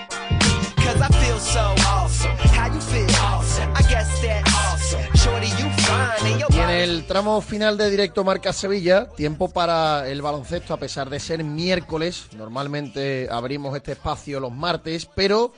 Cause 0.77 1.01
I 1.01 1.09
feel 1.25 1.39
so 1.39 1.75
awesome. 1.87 2.37
How 2.53 2.67
you 2.73 2.81
feel? 2.81 3.09
Awesome. 3.17 3.73
I 3.75 3.83
guess 3.89 4.21
that's 4.21 4.55
awesome. 4.55 5.01
Shorty, 5.15 5.47
you 5.47 5.71
fine 5.87 6.33
and 6.33 6.41
your 6.41 6.49
Y 6.53 6.59
en 6.59 6.71
el 6.71 7.07
tramo 7.07 7.41
final 7.41 7.79
de 7.79 7.89
Directo 7.91 8.23
Marca 8.23 8.53
Sevilla, 8.53 9.09
tiempo 9.17 9.49
para 9.49 10.07
el 10.09 10.21
baloncesto, 10.21 10.75
a 10.75 10.77
pesar 10.77 11.09
de 11.09 11.19
ser 11.19 11.43
miércoles. 11.43 12.27
Normalmente 12.37 13.29
abrimos 13.31 13.75
este 13.75 13.93
espacio 13.93 14.39
los 14.41 14.53
martes, 14.53 15.07
pero 15.15 15.53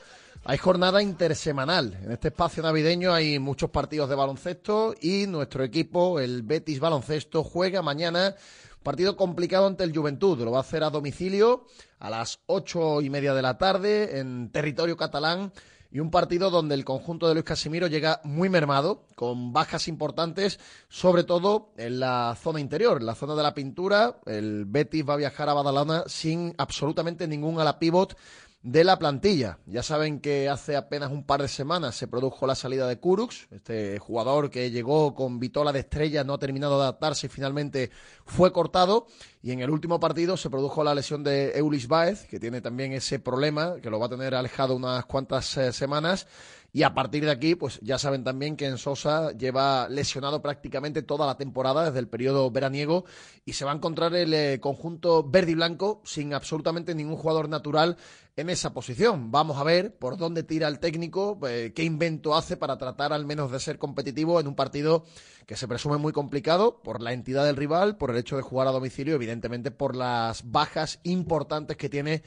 hay 0.45 0.59
jornada 0.59 1.03
intersemanal. 1.03 1.99
En 2.03 2.13
este 2.13 2.29
espacio 2.29 2.63
navideño 2.63 3.13
hay 3.13 3.39
muchos 3.39 3.71
partidos 3.71 4.09
de 4.09 4.17
baloncesto 4.17 4.95
y 5.01 5.27
nuestro 5.27 5.63
equipo, 5.63 6.19
el 6.19 6.43
Betis 6.43 6.81
Baloncesto, 6.81 7.45
juega 7.45 7.83
mañana 7.83 8.35
partido 8.83 9.17
complicado 9.17 9.67
ante 9.67 9.85
el 9.85 9.97
Juventud. 9.97 10.41
Lo 10.41 10.51
va 10.51 10.59
a 10.59 10.63
hacer 10.63 10.83
a 10.83 10.91
domicilio 10.91 11.67
a 12.01 12.11
las 12.11 12.41
ocho 12.47 13.01
y 13.01 13.11
media 13.11 13.35
de 13.35 13.43
la 13.43 13.57
tarde 13.57 14.19
en 14.19 14.51
territorio 14.51 14.97
catalán 14.97 15.53
y 15.93 16.01
un 16.01 16.11
partido 16.11 16.51
donde 16.51 16.75
el 16.75 16.87
conjunto 16.87 17.29
de 17.29 17.35
Luis 17.35 17.45
Casimiro 17.45 17.87
llega 17.87 18.21
muy 18.25 18.49
mermado, 18.49 19.05
con 19.15 19.53
bajas 19.53 19.89
importantes, 19.89 20.59
sobre 20.89 21.23
todo 21.23 21.75
en 21.77 22.01
la 22.01 22.35
zona 22.43 22.61
interior, 22.61 22.99
en 22.99 23.07
la 23.07 23.15
zona 23.15 23.35
de 23.35 23.43
la 23.43 23.53
pintura. 23.53 24.19
El 24.25 24.65
Betis 24.65 25.07
va 25.07 25.15
a 25.15 25.19
viajar 25.19 25.51
a 25.51 25.55
Badalona 25.55 26.05
sin 26.07 26.55
absolutamente 26.57 27.29
ningún 27.29 27.61
ala 27.61 27.79
pivot 27.79 28.17
de 28.63 28.85
la 28.85 28.99
plantilla. 28.99 29.59
Ya 29.67 29.83
saben 29.83 30.21
que 30.21 30.49
hace 30.49 30.77
apenas 30.77 31.11
un 31.11 31.25
par 31.25 31.43
de 31.43 31.49
semanas 31.49 31.97
se 31.97 32.07
produjo 32.07 32.47
la 32.47 32.55
salida 32.55 32.87
de 32.87 32.99
Kurux, 32.99 33.49
este 33.51 33.99
jugador 33.99 34.51
que 34.51 34.71
llegó 34.71 35.15
con 35.15 35.41
vitola 35.41 35.73
de 35.73 35.81
estrella, 35.81 36.23
no 36.23 36.35
ha 36.35 36.39
terminado 36.39 36.77
de 36.77 36.85
adaptarse 36.85 37.27
y 37.27 37.31
finalmente 37.31 37.91
fue 38.25 38.53
cortado. 38.53 39.07
Y 39.43 39.51
en 39.51 39.61
el 39.61 39.71
último 39.71 39.99
partido 39.99 40.37
se 40.37 40.51
produjo 40.51 40.85
la 40.85 40.95
lesión 40.95 41.25
de 41.25 41.59
Eulis 41.59 41.89
Baez, 41.89 42.27
que 42.27 42.39
tiene 42.39 42.61
también 42.61 42.93
ese 42.93 43.19
problema, 43.19 43.77
que 43.83 43.91
lo 43.91 43.99
va 43.99 44.07
a 44.07 44.11
tener 44.11 44.35
alejado 44.35 44.77
unas 44.77 45.05
cuantas 45.07 45.57
eh, 45.57 45.73
semanas. 45.73 46.29
Y 46.75 46.85
a 46.85 46.95
partir 46.95 47.27
de 47.27 47.31
aquí, 47.31 47.55
pues 47.55 47.79
ya 47.83 47.99
saben 47.99 48.25
también 48.25 48.57
que 48.57 48.65
en 48.65 48.79
Sosa 48.79 49.33
lleva 49.33 49.91
lesionado 49.91 50.41
prácticamente 50.41 51.03
toda 51.03 51.27
la 51.27 51.37
temporada 51.37 51.85
desde 51.85 51.99
el 51.99 52.09
periodo 52.09 52.51
veraniego 52.51 53.05
y 53.45 53.53
se 53.53 53.67
va 53.67 53.73
a 53.73 53.75
encontrar 53.75 54.15
el 54.15 54.33
eh, 54.33 54.59
conjunto 54.59 55.23
verde 55.23 55.53
y 55.53 55.55
blanco 55.55 56.01
sin 56.07 56.33
absolutamente 56.33 56.95
ningún 56.95 57.19
jugador 57.19 57.51
natural 57.51 57.99
en 58.37 58.49
esa 58.49 58.73
posición. 58.73 59.31
Vamos 59.31 59.59
a 59.59 59.65
ver 59.65 59.99
por 59.99 60.17
dónde 60.17 60.45
tira 60.45 60.67
el 60.67 60.79
técnico, 60.79 61.39
eh, 61.47 61.75
qué 61.75 61.85
invento 61.85 62.35
hace 62.35 62.57
para 62.57 62.79
tratar 62.79 63.13
al 63.13 63.27
menos 63.27 63.53
de 63.53 63.61
ser 63.61 63.79
competitivo 63.79 64.41
en 64.41 64.47
un 64.47 64.55
partido 64.55 65.05
que 65.47 65.57
se 65.57 65.69
presume 65.69 65.99
muy 65.99 66.15
complicado 66.15 66.81
por 66.83 67.03
la 67.03 67.13
entidad 67.13 67.45
del 67.45 67.57
rival, 67.57 67.99
por 67.99 68.11
el 68.11 68.17
hecho 68.17 68.37
de 68.37 68.43
jugar 68.43 68.67
a 68.69 68.73
domicilio, 68.73 69.17
evidentemente 69.17 69.73
por 69.73 69.95
las 69.95 70.51
bajas 70.51 71.01
importantes 71.03 71.77
que 71.77 71.91
tiene 71.91 72.23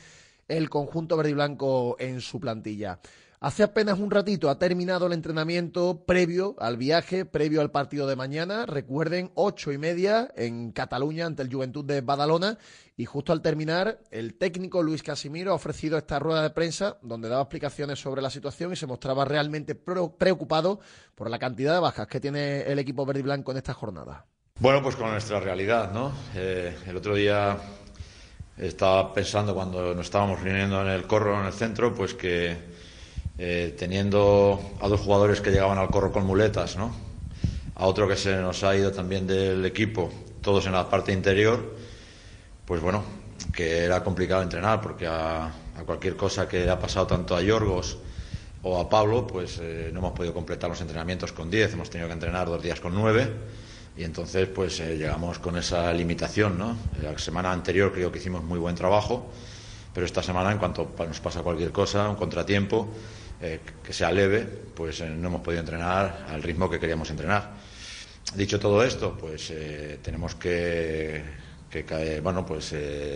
el 0.48 0.70
conjunto 0.70 1.18
verde 1.18 1.32
y 1.32 1.34
blanco 1.34 1.96
en 1.98 2.22
su 2.22 2.40
plantilla. 2.40 3.00
Hace 3.46 3.62
apenas 3.62 4.00
un 4.00 4.10
ratito 4.10 4.50
ha 4.50 4.58
terminado 4.58 5.06
el 5.06 5.14
entrenamiento 5.14 6.04
previo 6.08 6.56
al 6.58 6.78
viaje, 6.78 7.26
previo 7.26 7.62
al 7.62 7.70
partido 7.70 8.08
de 8.08 8.16
mañana. 8.16 8.66
Recuerden, 8.66 9.30
ocho 9.36 9.72
y 9.72 9.78
media 9.78 10.32
en 10.36 10.72
Cataluña 10.72 11.28
ante 11.28 11.44
el 11.44 11.54
Juventud 11.54 11.86
de 11.86 12.02
Badalona. 12.02 12.58
Y 12.98 13.06
justo 13.06 13.32
al 13.34 13.44
terminar, 13.44 14.00
el 14.10 14.34
técnico 14.34 14.82
Luis 14.82 15.04
Casimiro 15.04 15.52
ha 15.52 15.54
ofrecido 15.54 15.96
esta 15.96 16.18
rueda 16.18 16.42
de 16.42 16.50
prensa 16.50 16.98
donde 17.04 17.30
daba 17.30 17.44
explicaciones 17.44 18.00
sobre 18.00 18.24
la 18.24 18.32
situación 18.32 18.74
y 18.74 18.78
se 18.78 18.88
mostraba 18.88 19.26
realmente 19.26 19.76
preocupado 19.76 20.80
por 21.14 21.30
la 21.30 21.38
cantidad 21.38 21.76
de 21.76 21.82
bajas 21.82 22.08
que 22.08 22.20
tiene 22.20 22.62
el 22.62 22.80
equipo 22.80 23.06
verde 23.06 23.20
y 23.20 23.24
blanco 23.24 23.52
en 23.52 23.58
esta 23.58 23.76
jornada. 23.76 24.26
Bueno, 24.60 24.82
pues 24.82 24.96
con 24.96 25.12
nuestra 25.12 25.40
realidad, 25.40 25.92
¿no? 25.92 26.12
Eh, 26.34 26.76
el 26.88 26.98
otro 26.98 27.14
día 27.14 27.60
estaba 28.58 29.14
pensando 29.14 29.54
cuando 29.54 29.94
nos 29.94 30.08
estábamos 30.08 30.42
reuniendo 30.42 30.82
en 30.82 30.88
el 30.88 31.06
corro, 31.06 31.40
en 31.40 31.46
el 31.46 31.54
centro, 31.54 31.94
pues 31.94 32.16
que 32.16 32.74
eh, 33.38 33.76
teniendo 33.78 34.60
a 34.82 34.88
dos 34.88 35.02
jugadores 35.02 35.42
que 35.42 35.52
llegaban 35.52 35.78
al 35.78 35.90
corro 35.90 36.12
con 36.12 36.26
muletas, 36.26 36.78
¿no? 36.78 37.06
a 37.76 37.86
otro 37.86 38.08
que 38.08 38.16
se 38.16 38.36
nos 38.38 38.64
ha 38.64 38.76
ido 38.76 38.92
también 38.92 39.28
del 39.28 39.66
equipo, 39.66 40.10
todos 40.42 40.66
en 40.66 40.72
la 40.72 40.90
parte 40.90 41.12
interior, 41.12 41.76
pues 42.66 42.82
bueno, 42.82 43.04
que 43.52 43.84
era 43.84 44.04
complicado 44.04 44.42
entrenar 44.42 44.82
porque 44.82 45.08
a, 45.08 45.52
cualquier 45.86 46.16
cosa 46.16 46.48
que 46.48 46.70
ha 46.70 46.80
pasado 46.80 47.08
tanto 47.08 47.36
a 47.36 47.42
Yorgos 47.42 47.98
o 48.64 48.80
a 48.80 48.90
Pablo, 48.90 49.28
pues 49.28 49.60
eh, 49.62 49.90
no 49.92 50.00
hemos 50.00 50.14
podido 50.14 50.34
completar 50.34 50.70
los 50.70 50.80
entrenamientos 50.80 51.34
con 51.34 51.52
10, 51.52 51.74
hemos 51.74 51.90
tenido 51.90 52.08
que 52.08 52.14
entrenar 52.14 52.48
dos 52.48 52.64
días 52.64 52.80
con 52.80 52.96
9 52.96 53.30
y 53.98 54.04
entonces 54.04 54.48
pues 54.48 54.80
eh, 54.80 54.98
llegamos 54.98 55.40
con 55.40 55.58
esa 55.58 55.92
limitación, 55.94 56.58
¿no? 56.58 56.78
La 57.04 57.18
semana 57.20 57.52
anterior 57.52 57.92
creo 57.92 58.12
que 58.12 58.20
hicimos 58.20 58.42
muy 58.44 58.58
buen 58.58 58.76
trabajo, 58.76 59.30
pero 59.94 60.06
esta 60.06 60.24
semana 60.24 60.52
en 60.52 60.58
cuanto 60.58 60.96
nos 60.98 61.20
pasa 61.20 61.44
cualquier 61.44 61.72
cosa, 61.74 62.10
un 62.10 62.16
contratiempo, 62.16 62.88
eh, 63.46 63.60
que 63.84 63.94
sea 63.94 64.12
leve, 64.12 64.42
pues 64.42 65.02
eh, 65.02 65.10
no 65.10 65.28
hemos 65.28 65.42
podido 65.42 65.60
entrenar 65.60 66.26
al 66.28 66.42
ritmo 66.42 66.70
que 66.70 66.80
queríamos 66.80 67.10
entrenar. 67.12 67.52
Dicho 68.36 68.60
todo 68.60 68.84
esto, 68.84 69.16
pues 69.16 69.52
eh, 69.52 70.00
tenemos 70.02 70.34
que, 70.36 71.24
que 71.70 72.20
bueno, 72.22 72.46
pues 72.46 72.74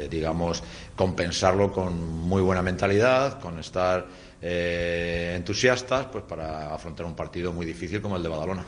digamos, 0.10 0.64
compensarlo 0.96 1.72
con 1.72 1.98
muy 1.98 2.42
buena 2.42 2.62
mentalidad, 2.62 3.40
con 3.40 3.58
estar 3.60 4.06
entusiastas, 4.42 6.06
pues 6.08 6.24
para 6.26 6.74
afrontar 6.74 7.06
un 7.06 7.16
partido 7.16 7.52
muy 7.52 7.66
difícil 7.66 8.02
como 8.02 8.18
el 8.18 8.24
de 8.24 8.30
Badalona. 8.30 8.66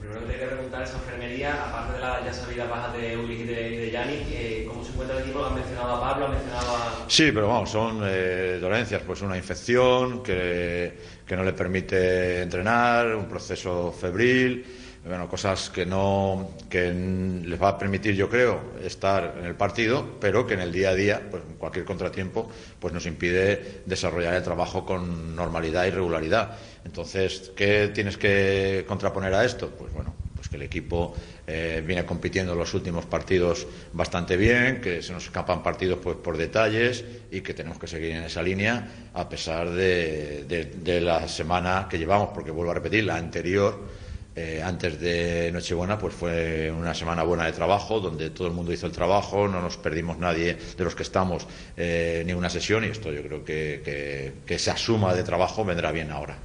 Primero 0.00 0.20
que 0.20 0.26
te 0.26 0.32
quería 0.32 0.48
preguntar 0.48 0.82
es 0.82 0.92
enfermería, 0.92 1.64
aparte 1.64 1.94
de 1.94 2.00
la 2.00 2.24
ya 2.24 2.32
sabida 2.32 2.64
baja 2.66 2.96
de 2.96 3.16
Ulrich 3.16 3.40
y 3.40 3.44
de, 3.44 3.90
Yannick, 3.90 4.26
eh, 4.30 4.64
¿cómo 4.68 4.84
se 4.84 4.90
encuentra 4.90 5.16
el 5.16 5.22
equipo? 5.22 5.44
Han 5.44 5.54
mencionado 5.54 5.96
a 5.96 6.00
Pablo, 6.00 6.26
han 6.26 6.32
mencionado 6.32 6.76
a... 6.76 7.04
Sí, 7.08 7.30
pero 7.32 7.48
vamos, 7.48 7.70
son 7.70 8.00
eh, 8.04 8.58
dolencias, 8.60 9.02
pues 9.06 9.22
una 9.22 9.36
infección 9.36 10.22
que, 10.22 10.98
que 11.26 11.36
no 11.36 11.42
le 11.42 11.52
permite 11.52 12.42
entrenar, 12.42 13.14
un 13.14 13.26
proceso 13.26 13.92
febril, 13.92 14.64
bueno, 15.08 15.28
cosas 15.28 15.70
que 15.70 15.86
no 15.86 16.50
que 16.68 16.92
les 16.92 17.60
va 17.60 17.70
a 17.70 17.78
permitir, 17.78 18.14
yo 18.14 18.28
creo, 18.28 18.60
estar 18.82 19.36
en 19.38 19.46
el 19.46 19.54
partido, 19.54 20.18
pero 20.20 20.46
que 20.46 20.54
en 20.54 20.60
el 20.60 20.72
día 20.72 20.90
a 20.90 20.94
día, 20.94 21.22
pues 21.30 21.42
cualquier 21.58 21.84
contratiempo, 21.84 22.50
pues 22.78 22.92
nos 22.92 23.06
impide 23.06 23.82
desarrollar 23.86 24.34
el 24.34 24.42
trabajo 24.42 24.84
con 24.84 25.34
normalidad 25.34 25.86
y 25.86 25.90
regularidad. 25.90 26.58
Entonces, 26.84 27.52
¿qué 27.56 27.90
tienes 27.94 28.16
que 28.16 28.84
contraponer 28.86 29.34
a 29.34 29.44
esto? 29.44 29.70
Pues 29.70 29.92
bueno, 29.92 30.14
pues 30.34 30.48
que 30.48 30.56
el 30.56 30.62
equipo 30.62 31.14
eh, 31.46 31.82
viene 31.86 32.04
compitiendo 32.04 32.52
en 32.52 32.58
los 32.58 32.72
últimos 32.74 33.06
partidos 33.06 33.66
bastante 33.92 34.36
bien, 34.36 34.80
que 34.80 35.02
se 35.02 35.12
nos 35.12 35.24
escapan 35.24 35.62
partidos 35.62 35.98
pues 36.02 36.16
por 36.16 36.36
detalles 36.36 37.04
y 37.30 37.40
que 37.40 37.54
tenemos 37.54 37.78
que 37.78 37.86
seguir 37.86 38.12
en 38.12 38.24
esa 38.24 38.42
línea 38.42 39.10
a 39.14 39.28
pesar 39.28 39.70
de 39.70 41.00
la 41.02 41.26
semana 41.28 41.86
que 41.90 41.98
llevamos, 41.98 42.30
porque 42.32 42.50
vuelvo 42.50 42.70
a 42.70 42.74
repetir, 42.74 43.04
la 43.04 43.16
anterior, 43.16 43.98
eh, 44.40 44.62
antes 44.62 45.00
de 45.00 45.50
Nochebuena, 45.52 45.98
pues 45.98 46.14
fue 46.14 46.70
una 46.70 46.94
semana 46.94 47.24
buena 47.24 47.44
de 47.46 47.52
trabajo, 47.52 47.98
donde 47.98 48.30
todo 48.30 48.46
el 48.46 48.54
mundo 48.54 48.72
hizo 48.72 48.86
el 48.86 48.92
trabajo, 48.92 49.48
no 49.48 49.60
nos 49.60 49.76
perdimos 49.78 50.16
nadie 50.16 50.54
de 50.76 50.84
los 50.84 50.94
que 50.94 51.02
estamos 51.02 51.44
eh, 51.76 52.22
ni 52.24 52.34
una 52.34 52.48
sesión 52.48 52.84
y 52.84 52.86
esto 52.86 53.10
yo 53.10 53.20
creo 53.24 53.44
que, 53.44 53.82
que, 53.84 54.34
que 54.46 54.54
esa 54.54 54.76
suma 54.76 55.12
de 55.12 55.24
trabajo 55.24 55.64
vendrá 55.64 55.90
bien 55.90 56.12
ahora. 56.12 56.38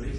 Luis, 0.00 0.16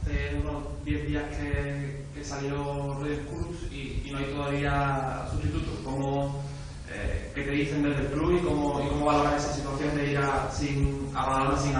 hace 0.00 0.34
unos 0.36 0.84
10 0.84 1.06
días 1.06 1.24
que, 1.36 2.04
salió 2.24 2.94
Rodríguez 2.94 3.26
Cruz 3.26 3.72
y, 3.72 4.10
no 4.10 4.18
hay 4.18 4.24
todavía 4.24 5.26
sustitutos. 5.30 5.74
¿Cómo, 5.84 6.42
eh, 6.90 7.30
¿Qué 7.34 7.42
te 7.42 7.50
dicen 7.50 7.82
desde 7.82 8.02
el 8.02 8.08
club 8.08 8.38
y 8.40 8.42
cómo, 8.44 8.82
y 8.84 8.88
cómo 8.88 9.06
valoran 9.06 9.36
esa 9.36 9.52
situación 9.52 9.94
de 9.94 10.12
ir 10.12 10.18
a, 10.18 10.50
sin, 10.50 11.10
a 11.14 11.26
Badalona 11.26 11.58
sin? 11.58 11.74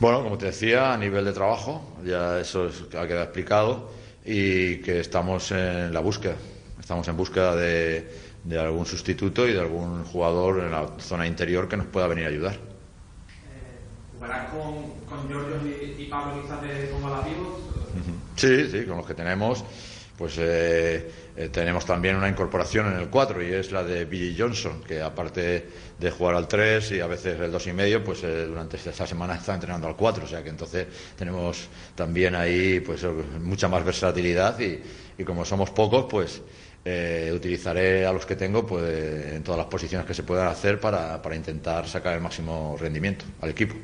Bueno, 0.00 0.22
como 0.22 0.36
te 0.36 0.46
decía, 0.46 0.92
a 0.92 0.98
nivel 0.98 1.24
de 1.24 1.32
trabajo, 1.32 1.96
ya 2.04 2.40
eso 2.40 2.66
es- 2.66 2.82
ha 2.94 3.06
quedado 3.06 3.22
explicado 3.22 3.90
y 4.24 4.78
que 4.78 5.00
estamos 5.00 5.52
en 5.52 5.92
la 5.94 6.00
búsqueda. 6.00 6.36
Estamos 6.80 7.06
en 7.08 7.16
búsqueda 7.16 7.54
de, 7.56 8.10
de 8.44 8.58
algún 8.58 8.84
sustituto 8.84 9.48
y 9.48 9.52
de 9.52 9.60
algún 9.60 10.04
jugador 10.04 10.60
en 10.64 10.70
la 10.72 10.88
zona 10.98 11.26
interior 11.26 11.68
que 11.68 11.76
nos 11.76 11.86
pueda 11.86 12.08
venir 12.08 12.24
a 12.26 12.28
ayudar. 12.28 12.75
¿Jugarás 14.18 14.50
con, 14.50 14.90
con 15.08 15.28
Giorgio 15.28 15.56
y, 15.64 16.02
y 16.02 16.06
Pablo 16.06 16.42
quizás 16.42 16.62
de? 16.62 16.88
Sí, 18.36 18.70
sí, 18.70 18.84
con 18.84 18.98
los 18.98 19.06
que 19.06 19.14
tenemos, 19.14 19.64
pues 20.18 20.36
eh, 20.38 21.10
eh, 21.36 21.48
tenemos 21.50 21.84
también 21.86 22.16
una 22.16 22.28
incorporación 22.28 22.92
en 22.92 22.98
el 22.98 23.08
4 23.08 23.42
y 23.42 23.52
es 23.52 23.72
la 23.72 23.82
de 23.82 24.04
Billy 24.04 24.36
Johnson, 24.38 24.82
que 24.86 25.00
aparte 25.00 25.66
de 25.98 26.10
jugar 26.10 26.34
al 26.34 26.48
3 26.48 26.92
y 26.92 27.00
a 27.00 27.06
veces 27.06 27.40
el 27.40 27.50
2 27.50 27.66
y 27.66 27.72
medio, 27.72 28.04
pues 28.04 28.22
eh, 28.24 28.46
durante 28.46 28.76
esta 28.76 29.06
semana 29.06 29.36
está 29.36 29.54
entrenando 29.54 29.86
al 29.86 29.96
4, 29.96 30.24
o 30.24 30.28
sea 30.28 30.42
que 30.42 30.50
entonces 30.50 30.86
tenemos 31.16 31.68
también 31.94 32.34
ahí 32.34 32.80
pues 32.80 33.04
eh, 33.04 33.08
mucha 33.40 33.68
más 33.68 33.84
versatilidad 33.84 34.58
y, 34.60 34.80
y 35.18 35.24
como 35.24 35.44
somos 35.44 35.70
pocos, 35.70 36.06
pues 36.10 36.42
eh, 36.84 37.32
utilizaré 37.34 38.06
a 38.06 38.12
los 38.12 38.26
que 38.26 38.36
tengo 38.36 38.66
pues 38.66 38.84
en 39.32 39.42
todas 39.42 39.58
las 39.58 39.66
posiciones 39.66 40.06
que 40.06 40.14
se 40.14 40.22
puedan 40.22 40.48
hacer 40.48 40.78
para, 40.78 41.20
para 41.20 41.34
intentar 41.34 41.88
sacar 41.88 42.14
el 42.14 42.20
máximo 42.20 42.76
rendimiento 42.78 43.24
al 43.40 43.50
equipo. 43.50 43.74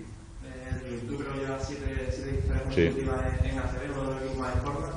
Eh, 0.87 1.05
tú 1.09 1.17
creo 1.17 1.33
que 1.33 1.39
llevas 1.41 1.67
7 1.67 1.85
diferencias 1.87 2.75
Sí. 2.75 2.83
consecutivas 2.89 3.23
en, 3.45 3.51
en 3.51 3.59
ACB, 3.59 3.99
uno 3.99 4.09
de 4.09 4.15
los 4.15 4.23
equipos 4.23 4.39
más 4.39 4.55
en 4.57 4.63
forma. 4.63 4.91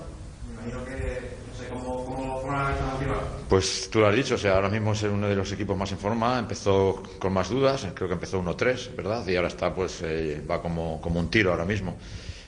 Me 0.46 0.54
imagino 0.54 0.86
que, 0.86 1.70
cómo, 1.70 2.06
cómo, 2.06 2.52
la. 2.52 3.46
Pues 3.48 3.90
tú 3.92 4.00
lo 4.00 4.08
has 4.08 4.16
dicho, 4.16 4.36
o 4.36 4.38
sea, 4.38 4.56
ahora 4.56 4.70
mismo 4.70 4.94
es 4.94 5.04
uno 5.04 5.28
de 5.28 5.36
los 5.36 5.52
equipos 5.52 5.78
más 5.78 5.92
en 5.92 6.00
forma, 6.00 6.40
empezó 6.40 7.04
con 7.20 7.32
más 7.34 7.50
dudas, 7.50 7.86
creo 7.94 8.08
que 8.08 8.14
empezó 8.16 8.40
1-3, 8.40 8.96
¿verdad? 8.96 9.26
Y 9.28 9.36
ahora 9.36 9.50
está, 9.50 9.74
pues, 9.74 10.02
eh, 10.02 10.42
va 10.50 10.62
como, 10.62 11.00
como 11.02 11.20
un 11.20 11.30
tiro 11.30 11.52
ahora 11.52 11.66
mismo. 11.66 11.96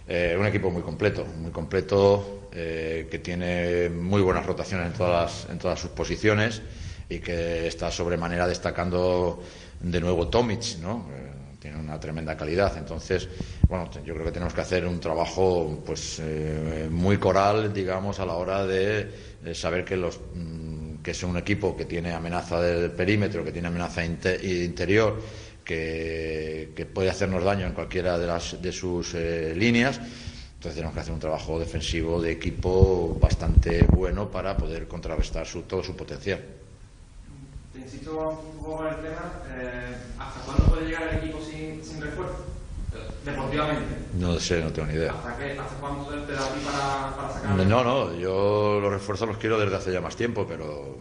Eh, 0.08 0.36
un 0.40 0.46
equipo 0.46 0.72
muy 0.72 0.82
completo, 0.82 1.26
muy 1.26 1.52
completo, 1.52 2.50
eh, 2.52 3.08
que 3.12 3.20
tiene 3.20 3.90
muy 3.90 4.22
buenas 4.22 4.46
rotaciones 4.46 4.88
en 4.88 4.94
todas, 4.94 5.48
en 5.50 5.60
todas 5.60 5.80
sus 5.80 5.92
posiciones 5.92 6.62
y 7.10 7.20
que 7.20 7.68
está 7.68 7.92
sobremanera 7.92 8.48
destacando 8.48 9.44
de 9.80 10.00
nuevo 10.02 10.28
Tomic, 10.30 10.78
¿no? 10.80 11.06
Eh, 11.68 11.72
tiene 11.72 11.80
una 11.80 12.00
tremenda 12.00 12.36
calidad. 12.36 12.78
Entonces, 12.78 13.28
bueno, 13.70 13.90
yo 14.06 14.14
creo 14.14 14.26
que 14.26 14.32
tenemos 14.32 14.54
que 14.54 14.62
hacer 14.62 14.86
un 14.86 15.00
trabajo 15.00 15.82
pues 15.86 16.20
eh, 16.20 16.88
muy 16.90 17.18
coral, 17.18 17.74
digamos, 17.74 18.20
a 18.20 18.26
la 18.26 18.34
hora 18.34 18.66
de, 18.66 19.12
de 19.42 19.56
saber 19.56 19.84
que 19.84 19.98
los 19.98 20.20
mm, 20.34 20.98
que 21.04 21.12
es 21.12 21.24
un 21.24 21.38
equipo 21.38 21.76
que 21.76 21.86
tiene 21.86 22.14
amenaza 22.14 22.62
del 22.62 22.92
perímetro, 22.92 23.44
que 23.44 23.52
tiene 23.52 23.68
amenaza 23.68 24.04
inte- 24.06 24.40
interior, 24.44 25.22
que, 25.64 26.72
que 26.76 26.86
puede 26.86 27.10
hacernos 27.10 27.44
daño 27.44 27.66
en 27.68 27.74
cualquiera 27.74 28.18
de, 28.18 28.28
las, 28.28 28.62
de 28.62 28.72
sus 28.72 29.14
eh, 29.16 29.54
líneas. 29.56 30.00
Entonces 30.00 30.76
tenemos 30.76 30.94
que 30.96 31.02
hacer 31.02 31.14
un 31.14 31.20
trabajo 31.20 31.60
defensivo 31.60 32.22
de 32.22 32.32
equipo 32.32 33.18
bastante 33.20 33.86
bueno 33.88 34.30
para 34.32 34.58
poder 34.58 34.88
contrarrestar 34.88 35.46
su, 35.46 35.64
todo 35.64 35.84
su 35.84 35.96
potencial. 35.96 36.40
Te 37.78 37.84
insisto 37.84 38.18
un 38.18 38.58
poco 38.58 38.78
con 38.78 38.88
el 38.88 38.96
tema. 38.96 39.34
eh, 39.56 39.96
¿Hasta 40.18 40.40
cuándo 40.42 40.64
puede 40.66 40.88
llegar 40.88 41.10
el 41.10 41.18
equipo 41.20 41.40
sin, 41.40 41.84
sin 41.86 42.02
refuerzo? 42.02 42.44
Deportivamente. 43.24 43.96
No 44.14 44.40
sé, 44.40 44.64
no 44.64 44.72
tengo 44.72 44.88
ni 44.88 44.96
idea. 44.96 45.14
¿Hasta, 45.14 45.38
qué, 45.38 45.60
¿Hasta 45.60 45.76
cuándo 45.76 46.06
te 46.06 46.32
da 46.34 46.40
a 46.44 46.54
ti 46.54 46.60
para, 46.66 47.16
para 47.16 47.34
sacar? 47.34 47.66
No, 47.68 47.84
no, 47.84 48.16
yo 48.16 48.80
los 48.82 48.92
refuerzos 48.92 49.28
los 49.28 49.38
quiero 49.38 49.60
desde 49.60 49.76
hace 49.76 49.92
ya 49.94 50.02
más 50.02 50.16
tiempo, 50.16 50.48
pero 50.48 50.98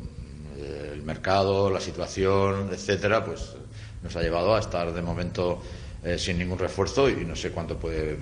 eh, 0.59 0.91
el 0.93 1.03
mercado, 1.03 1.71
la 1.71 1.81
situación, 1.81 2.69
etcétera, 2.71 3.25
pues 3.25 3.55
nos 4.03 4.15
ha 4.15 4.21
llevado 4.21 4.55
a 4.55 4.59
estar 4.61 4.93
de 4.93 5.01
momento 5.01 5.63
eh, 6.05 6.19
sin 6.19 6.39
ningún 6.39 6.59
refuerzo 6.59 7.09
y 7.09 7.25
no 7.25 7.35
sé 7.37 7.53
cuánto 7.53 7.79
puede 7.79 8.13
eh, 8.13 8.19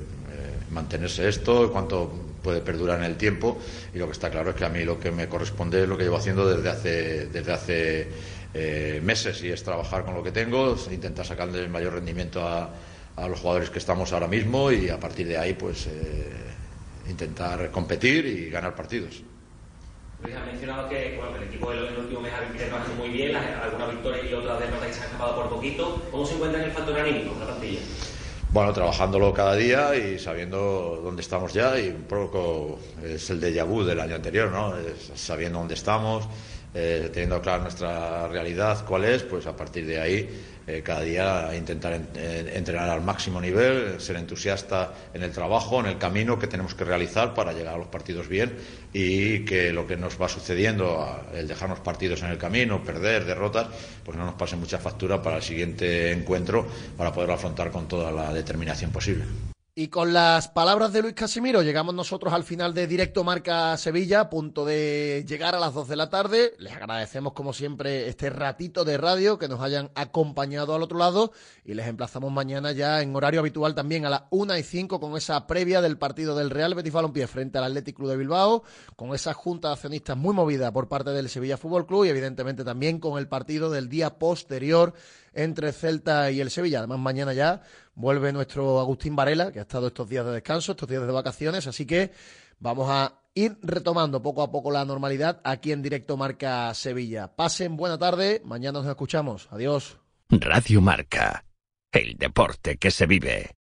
mantenerse 0.71 1.29
esto, 1.29 1.73
cuánto 1.73 2.09
puede 2.43 2.61
perdurar 2.61 2.99
en 2.99 3.05
el 3.07 3.17
tiempo 3.17 3.59
y 3.95 3.99
lo 3.99 4.07
que 4.07 4.13
está 4.13 4.31
claro 4.31 4.51
es 4.51 4.57
que 4.57 4.65
a 4.67 4.69
mí 4.69 4.85
lo 4.85 5.01
que 5.01 5.11
me 5.11 5.29
corresponde 5.29 5.83
es 5.83 5.89
lo 5.89 5.97
que 5.97 6.05
llevo 6.05 6.17
haciendo 6.19 6.47
desde 6.47 6.69
hace 6.69 7.27
desde 7.29 7.53
hace 7.53 8.09
eh, 8.55 9.01
meses 9.03 9.43
y 9.43 9.51
es 9.51 9.63
trabajar 9.63 10.05
con 10.05 10.15
lo 10.15 10.23
que 10.23 10.33
tengo, 10.33 10.77
intentar 10.91 11.27
sacarle 11.27 11.61
el 11.61 11.69
mayor 11.69 11.95
rendimiento 11.95 12.47
a, 12.47 12.71
a 13.17 13.29
los 13.29 13.41
jugadores 13.41 13.71
que 13.71 13.79
estamos 13.79 14.13
ahora 14.13 14.29
mismo 14.29 14.71
y 14.73 14.89
a 14.89 14.99
partir 14.99 15.27
de 15.29 15.39
ahí 15.39 15.55
pues 15.55 15.87
eh, 15.87 16.33
intentar 17.09 17.71
competir 17.71 18.27
y 18.27 18.51
ganar 18.51 18.75
partidos. 18.75 19.23
Luis, 20.23 20.37
has 20.37 20.47
mencionado 20.47 20.89
que, 20.89 21.17
bueno, 21.19 21.37
el 21.37 21.43
equipo 21.45 21.73
en 21.73 21.79
el 21.81 21.99
último 21.99 22.21
mes 22.21 22.33
ha 22.33 22.41
viene 22.51 22.67
trabajando 22.67 22.95
muy 22.95 23.11
bien, 23.11 23.37
algunas 23.37 23.91
victorias 23.91 24.27
y 24.31 24.33
otras 24.33 24.59
derrotas 24.59 24.87
que 24.87 24.95
se 24.95 25.01
han 25.01 25.07
escapado 25.07 25.35
por 25.37 25.49
poquito. 25.51 26.03
¿Cómo 26.11 26.25
se 26.25 26.35
encuentra 26.35 26.61
en 26.63 26.67
el 26.67 26.73
factor 26.73 26.99
anímico 26.99 27.37
la 27.39 27.47
plantilla? 27.47 27.81
Bueno, 28.51 28.73
trabajándolo 28.73 29.35
cada 29.35 29.57
día 29.57 29.97
y 29.97 30.19
sabiendo 30.19 31.01
dónde 31.03 31.23
estamos 31.23 31.53
ya 31.53 31.79
y 31.79 31.89
un 31.89 32.05
poco 32.05 32.79
es 33.03 33.29
el 33.31 33.41
déjà 33.41 33.67
vu 33.67 33.83
del 33.83 33.99
año 33.99 34.15
anterior, 34.15 34.51
¿no? 34.51 34.77
Es 34.77 35.11
sabiendo 35.17 35.59
dónde 35.59 35.75
estamos, 35.75 36.29
eh, 36.75 37.09
teniendo 37.12 37.41
clara 37.41 37.62
nuestra 37.62 38.29
realidad 38.29 38.85
cuál 38.85 39.05
es, 39.05 39.22
pues 39.22 39.47
a 39.47 39.57
partir 39.57 39.87
de 39.87 40.01
ahí 40.01 40.29
eh, 40.66 40.83
cada 40.83 41.03
día 41.03 41.55
intentar 41.57 41.93
en- 41.93 42.09
entrenar 42.49 42.89
al 42.89 43.03
máximo 43.03 43.41
nivel, 43.41 44.01
ser 44.01 44.16
entusiasta 44.16 44.93
en 45.12 45.22
el 45.22 45.31
trabajo, 45.31 45.81
en 45.81 45.87
el 45.87 45.99
camino 45.99 46.39
que 46.39 46.47
tenemos 46.47 46.75
que 46.75 46.85
realizar 46.85 47.35
para 47.35 47.53
llegar 47.53 47.75
a 47.75 47.79
los 47.79 47.89
partidos 47.89 48.29
bien 48.29 48.57
y 48.93 49.45
que 49.45 49.72
lo 49.72 49.87
que 49.87 49.97
nos 49.97 50.20
va 50.20 50.29
sucediendo, 50.29 51.07
el 51.35 51.47
dejarnos 51.49 51.81
partidos 51.81 52.22
en 52.22 52.31
el 52.31 52.39
camino, 52.39 52.83
perder, 52.83 53.25
derrotas, 53.25 53.68
pues 54.05 54.16
no 54.16 54.25
nos 54.25 54.35
pase 54.35 54.57
mucha 54.57 54.79
factura 54.79 55.22
para 55.22 55.37
el 55.37 55.43
siguiente 55.43 56.12
encuentro 56.12 56.66
para 56.97 57.12
poderlo 57.12 57.35
afrontar 57.35 57.70
con 57.70 57.87
toda 57.87 58.11
la 58.11 58.33
determinación 58.33 58.91
posible. 58.91 59.54
Y 59.77 59.89
con 59.89 60.12
las 60.12 60.47
palabras 60.47 60.93
de 60.93 61.03
Luis 61.03 61.14
Casimiro 61.14 61.61
llegamos 61.61 61.97
nosotros 61.97 62.33
al 62.33 62.45
final 62.45 62.75
de 62.75 62.87
Directo 62.87 63.25
Marca 63.25 63.77
Sevilla, 63.77 64.20
a 64.20 64.31
punto 64.31 64.64
de 64.64 65.25
llegar 65.27 65.57
a 65.57 65.59
las 65.59 65.75
2 65.75 65.89
de 65.89 65.97
la 65.97 66.09
tarde. 66.09 66.55
Les 66.59 66.72
agradecemos 66.75 67.33
como 67.33 67.53
siempre 67.53 68.09
este 68.09 68.31
ratito 68.31 68.85
de 68.85 68.99
radio 68.99 69.37
que 69.37 69.49
nos 69.49 69.61
hayan 69.61 69.91
acompañado 69.97 70.77
al 70.77 70.83
otro 70.85 70.97
lado 70.97 71.33
y 71.64 71.75
les 71.75 71.89
emplazamos 71.89 72.31
mañana 72.31 72.70
ya 72.70 73.03
en 73.03 73.16
horario 73.16 73.41
habitual 73.41 73.75
también 73.75 74.07
a 74.07 74.11
las 74.11 74.22
1 74.31 74.57
y 74.59 74.62
5 74.62 75.01
con 75.01 75.16
esa 75.16 75.45
previa 75.49 75.81
del 75.81 75.99
partido 75.99 76.37
del 76.37 76.51
Real 76.51 76.77
Betis 76.77 76.93
Balompié 76.93 77.27
frente 77.27 77.59
al 77.59 77.64
Athletic 77.64 77.97
Club 77.97 78.11
de 78.11 78.16
Bilbao, 78.16 78.62
con 78.95 79.12
esa 79.12 79.35
junta 79.35 79.66
de 79.66 79.75
accionistas 79.75 80.16
muy 80.16 80.35
movida 80.35 80.72
por 80.72 80.89
parte 80.89 81.11
del 81.11 81.29
Sevilla 81.29 81.57
Fútbol 81.57 81.85
Club 81.85 82.05
y 82.05 82.11
evidentemente 82.11 82.62
también 82.62 83.01
con 83.01 83.18
el 83.18 83.27
partido 83.27 83.72
del 83.72 83.89
día 83.89 84.20
posterior 84.20 84.95
entre 85.35 85.72
Celta 85.72 86.30
y 86.30 86.41
el 86.41 86.51
Sevilla. 86.51 86.78
Además, 86.78 86.99
mañana 86.99 87.32
ya 87.32 87.62
vuelve 87.95 88.32
nuestro 88.32 88.80
Agustín 88.80 89.16
Varela, 89.16 89.53
que 89.53 89.59
ha 89.59 89.62
estado 89.62 89.89
estos 89.89 90.09
días 90.09 90.24
de 90.26 90.32
descanso, 90.32 90.72
estos 90.72 90.89
días 90.89 91.07
de 91.07 91.12
vacaciones, 91.12 91.66
así 91.66 91.87
que 91.87 92.12
vamos 92.59 92.89
a 92.91 93.20
ir 93.35 93.59
retomando 93.62 94.22
poco 94.22 94.43
a 94.43 94.51
poco 94.51 94.70
la 94.70 94.85
normalidad 94.85 95.41
aquí 95.45 95.72
en 95.72 95.82
directo 95.82 96.16
Marca 96.16 96.72
Sevilla. 96.74 97.35
Pasen 97.35 97.76
buena 97.76 97.99
tarde, 97.99 98.43
mañana 98.45 98.80
nos 98.80 98.89
escuchamos. 98.89 99.49
Adiós. 99.51 99.99
Radio 100.30 100.80
Marca. 100.80 101.45
El 101.93 102.16
deporte 102.16 102.76
que 102.76 102.91
se 102.91 103.07
vive. 103.07 103.55